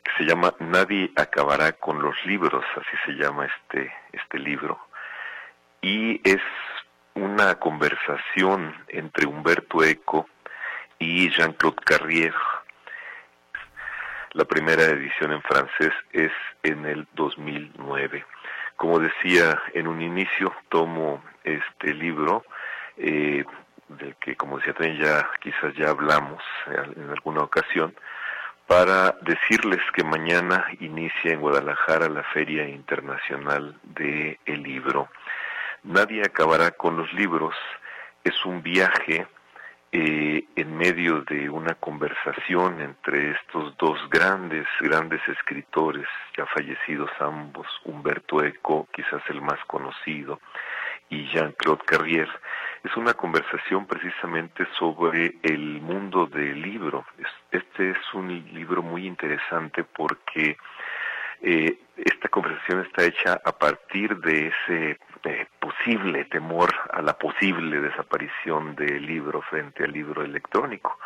que 0.03 0.13
se 0.19 0.25
llama 0.25 0.55
Nadie 0.59 1.13
acabará 1.17 1.73
con 1.73 2.01
los 2.03 2.15
libros, 2.25 2.65
así 2.77 2.97
se 3.07 3.13
llama 3.13 3.47
este 3.47 3.93
este 4.13 4.39
libro, 4.39 4.79
y 5.81 6.21
es 6.29 6.43
una 7.15 7.55
conversación 7.57 8.75
entre 8.89 9.27
Humberto 9.27 9.83
Eco 9.85 10.29
y 10.99 11.31
Jean-Claude 11.31 11.83
Carrier. 11.85 12.35
La 14.33 14.45
primera 14.45 14.85
edición 14.85 15.33
en 15.33 15.43
francés 15.43 15.93
es 16.13 16.31
en 16.63 16.87
el 16.87 17.09
2009. 17.15 18.25
Como 18.77 19.01
decía 19.01 19.61
en 19.75 19.89
un 19.89 20.01
inicio, 20.01 20.55
tomo 20.69 21.23
este 21.43 21.93
libro, 21.95 22.45
eh, 22.97 23.45
del 23.89 24.15
que 24.17 24.37
como 24.37 24.59
decía 24.59 24.75
también 24.75 25.03
ya 25.03 25.29
quizás 25.41 25.75
ya 25.75 25.91
hablamos 25.91 26.43
en 26.97 27.11
alguna 27.11 27.43
ocasión, 27.43 27.95
para 28.71 29.17
decirles 29.23 29.81
que 29.93 30.05
mañana 30.05 30.65
inicia 30.79 31.33
en 31.33 31.41
Guadalajara 31.41 32.09
la 32.09 32.23
Feria 32.23 32.69
Internacional 32.69 33.77
del 33.83 34.39
el 34.47 34.63
Libro. 34.63 35.09
Nadie 35.83 36.23
acabará 36.23 36.71
con 36.71 36.97
los 36.97 37.13
libros. 37.13 37.57
Es 38.23 38.45
un 38.45 38.63
viaje 38.63 39.27
eh, 39.91 40.45
en 40.55 40.77
medio 40.77 41.23
de 41.23 41.51
una 41.51 41.75
conversación 41.75 42.81
entre 42.81 43.33
estos 43.33 43.77
dos 43.77 43.99
grandes, 44.09 44.69
grandes 44.79 45.21
escritores, 45.27 46.07
ya 46.37 46.47
fallecidos 46.47 47.11
ambos, 47.19 47.67
Humberto 47.85 48.41
Eco, 48.41 48.87
quizás 48.93 49.23
el 49.31 49.43
más 49.43 49.59
conocido, 49.67 50.39
y 51.09 51.27
Jean-Claude 51.27 51.83
Carrier, 51.85 52.29
es 52.83 52.97
una 52.97 53.15
conversación 53.15 53.87
precisamente 53.87 54.67
sobre 54.79 55.37
el 55.43 55.81
mundo 55.81 56.27
del 56.27 56.63
libro. 56.63 57.05
Este 57.51 57.91
es 57.91 58.15
un 58.15 58.29
libro 58.55 58.83
muy 58.83 59.07
interesante 59.07 59.85
porque 59.85 60.57
eh, 61.43 61.79
esta 61.97 62.29
conversación 62.29 62.81
está 62.81 63.05
hecha 63.05 63.41
a 63.45 63.53
partir 63.53 64.17
de 64.19 64.49
ese 64.49 64.99
eh, 65.25 65.47
posible 65.59 66.25
temor 66.27 66.75
a 66.91 67.03
la 67.03 67.19
posible 67.19 67.81
desaparición 67.81 68.75
del 68.75 69.05
libro 69.05 69.43
frente 69.43 69.85
al 69.85 69.93
libro 69.93 70.23
electrónico. 70.23 70.99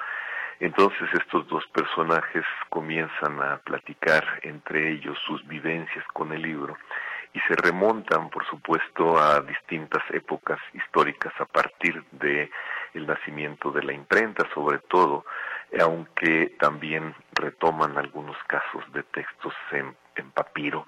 Entonces 0.61 1.09
estos 1.13 1.49
dos 1.49 1.67
personajes 1.69 2.45
comienzan 2.69 3.41
a 3.43 3.59
platicar 3.59 4.25
entre 4.43 4.93
ellos 4.93 5.19
sus 5.27 5.45
vivencias 5.49 6.05
con 6.13 6.33
el 6.33 6.43
libro 6.43 6.77
y 7.35 7.41
se 7.41 7.57
remontan, 7.57 8.31
por 8.31 8.47
supuesto, 8.47 9.19
a 9.19 9.41
distintas 9.41 10.03
épocas 10.11 10.59
históricas 10.73 11.33
a 11.41 11.45
partir 11.45 12.03
de 12.13 12.49
el 12.95 13.07
nacimiento 13.09 13.73
de 13.73 13.83
la 13.83 13.93
imprenta, 13.93 14.47
sobre 14.55 14.79
todo, 14.79 15.27
aunque 15.81 16.55
también 16.61 17.13
retoman 17.33 17.99
algunos 17.99 18.37
casos 18.47 18.85
de 18.93 19.03
textos 19.03 19.53
en, 19.73 19.97
papiro. 20.33 20.87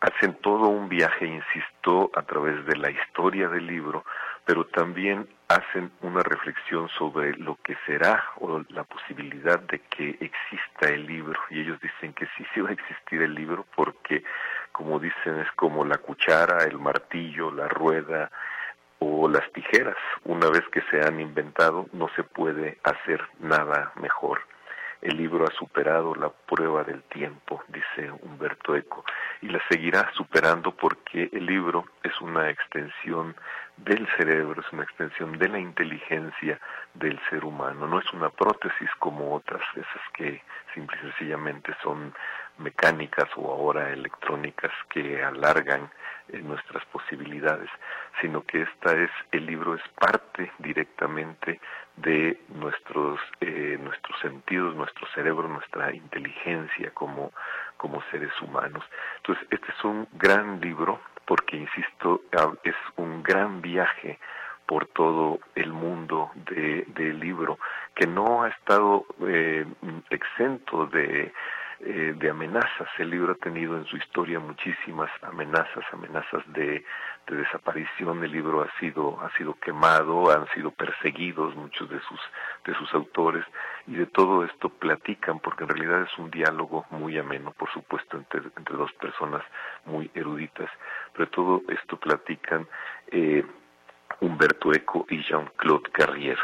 Hacen 0.00 0.34
todo 0.40 0.68
un 0.68 0.88
viaje, 0.88 1.26
insisto, 1.26 2.10
a 2.14 2.22
través 2.22 2.64
de 2.66 2.76
la 2.76 2.90
historia 2.90 3.48
del 3.48 3.66
libro, 3.66 4.04
pero 4.44 4.64
también 4.66 5.28
hacen 5.48 5.90
una 6.02 6.22
reflexión 6.22 6.88
sobre 6.90 7.36
lo 7.36 7.56
que 7.64 7.76
será 7.86 8.24
o 8.36 8.62
la 8.68 8.84
posibilidad 8.84 9.58
de 9.58 9.80
que 9.80 10.10
exista 10.20 10.88
el 10.88 11.06
libro. 11.06 11.38
Y 11.50 11.60
ellos 11.60 11.80
dicen 11.80 12.12
que 12.12 12.26
sí, 12.36 12.46
sí 12.54 12.60
va 12.60 12.70
a 12.70 12.74
existir 12.74 13.22
el 13.22 13.34
libro 13.34 13.66
porque 13.74 14.22
como 14.78 15.00
dicen, 15.00 15.40
es 15.40 15.50
como 15.56 15.84
la 15.84 15.98
cuchara, 15.98 16.64
el 16.64 16.78
martillo, 16.78 17.50
la 17.50 17.66
rueda 17.66 18.30
o 19.00 19.28
las 19.28 19.50
tijeras. 19.52 19.96
Una 20.22 20.48
vez 20.50 20.62
que 20.70 20.82
se 20.82 21.04
han 21.04 21.18
inventado, 21.18 21.86
no 21.92 22.08
se 22.14 22.22
puede 22.22 22.78
hacer 22.84 23.20
nada 23.40 23.90
mejor. 23.96 24.40
El 25.02 25.16
libro 25.16 25.44
ha 25.44 25.50
superado 25.50 26.14
la 26.14 26.28
prueba 26.28 26.84
del 26.84 27.02
tiempo, 27.04 27.60
dice 27.66 28.12
Humberto 28.22 28.76
Eco, 28.76 29.04
y 29.42 29.48
la 29.48 29.60
seguirá 29.68 30.12
superando 30.14 30.70
porque 30.70 31.28
el 31.32 31.46
libro 31.46 31.84
es 32.04 32.20
una 32.20 32.48
extensión 32.48 33.34
del 33.78 34.06
cerebro, 34.16 34.60
es 34.60 34.72
una 34.72 34.84
extensión 34.84 35.38
de 35.38 35.48
la 35.48 35.58
inteligencia 35.58 36.60
del 36.94 37.18
ser 37.30 37.44
humano, 37.44 37.88
no 37.88 37.98
es 37.98 38.12
una 38.12 38.30
prótesis 38.30 38.90
como 39.00 39.34
otras, 39.34 39.62
esas 39.74 40.12
que 40.14 40.40
simple 40.72 40.96
y 41.00 41.10
sencillamente 41.10 41.74
son 41.82 42.14
mecánicas 42.58 43.28
o 43.36 43.50
ahora 43.50 43.90
electrónicas 43.90 44.72
que 44.90 45.22
alargan 45.22 45.90
eh, 46.28 46.38
nuestras 46.42 46.84
posibilidades, 46.86 47.70
sino 48.20 48.42
que 48.42 48.62
esta 48.62 48.92
es 48.92 49.10
el 49.32 49.46
libro 49.46 49.74
es 49.74 49.82
parte 49.98 50.52
directamente 50.58 51.60
de 51.96 52.40
nuestros 52.48 53.20
eh, 53.40 53.78
nuestros 53.82 54.18
sentidos, 54.20 54.74
nuestro 54.76 55.06
cerebro, 55.14 55.48
nuestra 55.48 55.94
inteligencia 55.94 56.90
como 56.92 57.32
como 57.76 58.02
seres 58.10 58.32
humanos. 58.42 58.84
Entonces 59.18 59.46
este 59.50 59.70
es 59.70 59.84
un 59.84 60.08
gran 60.12 60.60
libro 60.60 61.00
porque 61.26 61.56
insisto 61.56 62.22
es 62.64 62.76
un 62.96 63.22
gran 63.22 63.60
viaje 63.60 64.18
por 64.68 64.86
todo 64.86 65.40
el 65.54 65.72
mundo 65.72 66.30
del 66.44 67.18
libro 67.18 67.58
que 67.94 68.06
no 68.06 68.42
ha 68.42 68.48
estado 68.48 69.06
eh, 69.26 69.64
exento 70.10 70.86
de 70.86 71.32
eh, 71.80 72.14
de 72.16 72.30
amenazas. 72.30 72.88
El 72.98 73.10
libro 73.10 73.32
ha 73.32 73.36
tenido 73.36 73.76
en 73.76 73.84
su 73.86 73.96
historia 73.96 74.40
muchísimas 74.40 75.10
amenazas, 75.22 75.84
amenazas 75.92 76.42
de, 76.52 76.84
de, 77.26 77.36
desaparición. 77.36 78.24
El 78.24 78.32
libro 78.32 78.62
ha 78.62 78.80
sido, 78.80 79.20
ha 79.20 79.30
sido 79.36 79.54
quemado, 79.54 80.30
han 80.30 80.48
sido 80.54 80.72
perseguidos 80.72 81.54
muchos 81.54 81.88
de 81.88 82.00
sus, 82.00 82.20
de 82.64 82.74
sus 82.74 82.92
autores 82.94 83.44
y 83.86 83.94
de 83.94 84.06
todo 84.06 84.44
esto 84.44 84.70
platican 84.70 85.38
porque 85.38 85.64
en 85.64 85.70
realidad 85.70 86.02
es 86.02 86.18
un 86.18 86.30
diálogo 86.30 86.84
muy 86.90 87.16
ameno, 87.16 87.52
por 87.52 87.70
supuesto, 87.72 88.16
entre, 88.16 88.40
entre 88.56 88.76
dos 88.76 88.92
personas 88.94 89.44
muy 89.84 90.10
eruditas, 90.14 90.68
pero 91.12 91.28
todo 91.28 91.62
esto 91.68 91.96
platican 91.96 92.66
eh, 93.12 93.44
Humberto 94.20 94.72
Eco 94.72 95.06
y 95.08 95.22
Jean-Claude 95.22 95.90
Carrier 95.92 96.38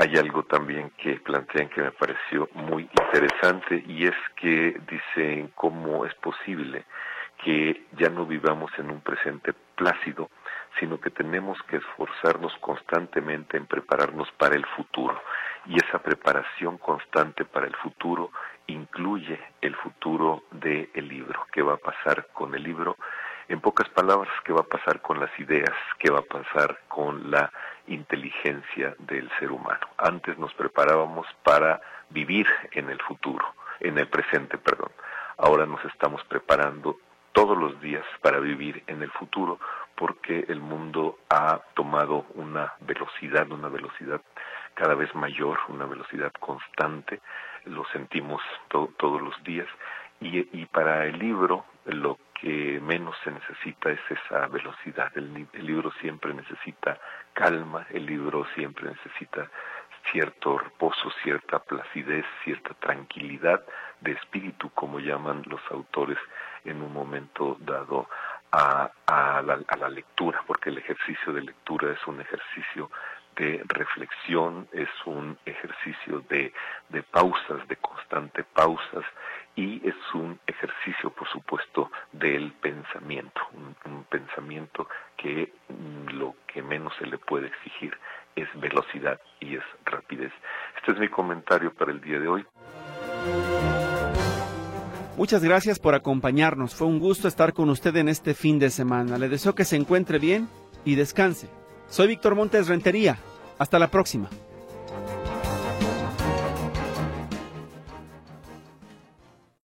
hay 0.00 0.16
algo 0.16 0.44
también 0.44 0.90
que 0.96 1.16
plantean 1.16 1.68
que 1.70 1.82
me 1.82 1.90
pareció 1.90 2.48
muy 2.54 2.82
interesante 2.84 3.82
y 3.84 4.06
es 4.06 4.14
que 4.36 4.80
dicen 4.88 5.50
cómo 5.56 6.06
es 6.06 6.14
posible 6.14 6.84
que 7.42 7.84
ya 7.98 8.08
no 8.08 8.24
vivamos 8.24 8.70
en 8.78 8.90
un 8.90 9.00
presente 9.00 9.52
plácido, 9.74 10.30
sino 10.78 11.00
que 11.00 11.10
tenemos 11.10 11.60
que 11.64 11.78
esforzarnos 11.78 12.52
constantemente 12.60 13.56
en 13.56 13.66
prepararnos 13.66 14.30
para 14.38 14.54
el 14.54 14.64
futuro. 14.66 15.20
Y 15.66 15.76
esa 15.84 15.98
preparación 15.98 16.78
constante 16.78 17.44
para 17.44 17.66
el 17.66 17.74
futuro 17.76 18.30
incluye 18.68 19.40
el 19.60 19.74
futuro 19.74 20.44
del 20.52 21.08
libro. 21.08 21.44
¿Qué 21.52 21.62
va 21.62 21.74
a 21.74 21.78
pasar 21.78 22.28
con 22.32 22.54
el 22.54 22.62
libro? 22.62 22.96
En 23.48 23.60
pocas 23.60 23.88
palabras, 23.88 24.32
¿qué 24.44 24.52
va 24.52 24.60
a 24.60 24.76
pasar 24.76 25.00
con 25.00 25.18
las 25.18 25.30
ideas? 25.40 25.74
¿Qué 25.98 26.10
va 26.10 26.20
a 26.20 26.22
pasar 26.22 26.80
con 26.86 27.30
la 27.30 27.50
inteligencia 27.88 28.94
del 28.98 29.30
ser 29.38 29.50
humano? 29.50 29.86
Antes 29.96 30.38
nos 30.38 30.52
preparábamos 30.54 31.26
para 31.42 31.80
vivir 32.10 32.46
en 32.72 32.90
el 32.90 33.00
futuro, 33.02 33.44
en 33.80 33.98
el 33.98 34.08
presente, 34.08 34.58
perdón. 34.58 34.90
Ahora 35.36 35.66
nos 35.66 35.84
estamos 35.84 36.22
preparando 36.24 36.98
todos 37.32 37.56
los 37.56 37.80
días 37.80 38.04
para 38.22 38.40
vivir 38.40 38.82
en 38.86 39.02
el 39.02 39.10
futuro 39.10 39.60
porque 39.96 40.44
el 40.48 40.60
mundo 40.60 41.18
ha 41.28 41.60
tomado 41.74 42.26
una 42.34 42.72
velocidad, 42.80 43.50
una 43.50 43.68
velocidad 43.68 44.20
cada 44.74 44.94
vez 44.94 45.12
mayor, 45.14 45.58
una 45.68 45.86
velocidad 45.86 46.32
constante, 46.38 47.20
lo 47.64 47.84
sentimos 47.86 48.40
todos 48.68 49.20
los 49.20 49.42
días 49.42 49.66
y, 50.20 50.38
y 50.60 50.66
para 50.66 51.06
el 51.06 51.18
libro 51.18 51.64
lo 51.84 52.18
que 52.40 52.80
menos 52.80 53.16
se 53.24 53.30
necesita 53.30 53.90
es 53.90 54.00
esa 54.08 54.46
velocidad. 54.48 55.10
El, 55.16 55.46
libro 55.66 55.92
siempre 56.00 56.32
necesita 56.32 56.98
calma, 57.32 57.86
el 57.90 58.06
libro 58.06 58.46
siempre 58.54 58.88
necesita 58.88 59.50
cierto 60.12 60.58
reposo, 60.58 61.10
cierta 61.22 61.58
placidez, 61.58 62.24
cierta 62.44 62.74
tranquilidad 62.74 63.62
de 64.00 64.12
espíritu, 64.12 64.70
como 64.70 65.00
llaman 65.00 65.42
los 65.46 65.60
autores 65.70 66.18
en 66.64 66.80
un 66.80 66.92
momento 66.92 67.56
dado 67.60 68.08
a, 68.52 68.90
la 69.78 69.88
lectura, 69.88 70.42
porque 70.46 70.70
el 70.70 70.78
ejercicio 70.78 71.32
de 71.32 71.42
lectura 71.42 71.92
es 71.92 72.06
un 72.06 72.20
ejercicio 72.20 72.90
de 73.36 73.62
reflexión, 73.68 74.68
es 74.72 74.88
un 75.04 75.38
ejercicio 75.44 76.24
de, 76.28 76.52
de 76.88 77.02
pausas, 77.02 77.66
de 77.68 77.76
constante 77.76 78.42
pausas, 78.42 79.04
y 79.58 79.82
es 79.84 79.96
un 80.14 80.38
ejercicio, 80.46 81.10
por 81.10 81.28
supuesto, 81.28 81.90
del 82.12 82.52
pensamiento, 82.52 83.40
un, 83.54 84.04
pensamiento 84.04 84.88
que 85.16 85.52
mm, 85.68 86.16
lo 86.16 86.36
que 86.46 86.62
menos 86.62 86.92
se 86.96 87.06
le 87.06 87.18
puede 87.18 87.48
exigir 87.48 87.92
es 88.36 88.48
velocidad 88.60 89.20
y 89.40 89.56
es 89.56 89.64
rapidez. 89.84 90.30
Este 90.76 90.92
es 90.92 90.98
mi 91.00 91.08
comentario 91.08 91.74
para 91.74 91.90
el 91.90 92.00
día 92.00 92.20
de 92.20 92.28
hoy. 92.28 92.46
Muchas 95.16 95.42
gracias 95.42 95.80
por 95.80 95.96
acompañarnos. 95.96 96.76
Fue 96.76 96.86
un 96.86 97.00
gusto 97.00 97.26
estar 97.26 97.52
con 97.52 97.68
usted 97.68 97.96
en 97.96 98.08
este 98.08 98.34
fin 98.34 98.60
de 98.60 98.70
semana. 98.70 99.18
Le 99.18 99.28
deseo 99.28 99.56
que 99.56 99.64
se 99.64 99.74
encuentre 99.74 100.20
bien 100.20 100.48
y 100.84 100.94
descanse. 100.94 101.50
Soy 101.88 102.06
Víctor 102.06 102.36
Montes 102.36 102.68
Rentería. 102.68 103.18
Hasta 103.58 103.80
la 103.80 103.88
próxima. 103.88 104.28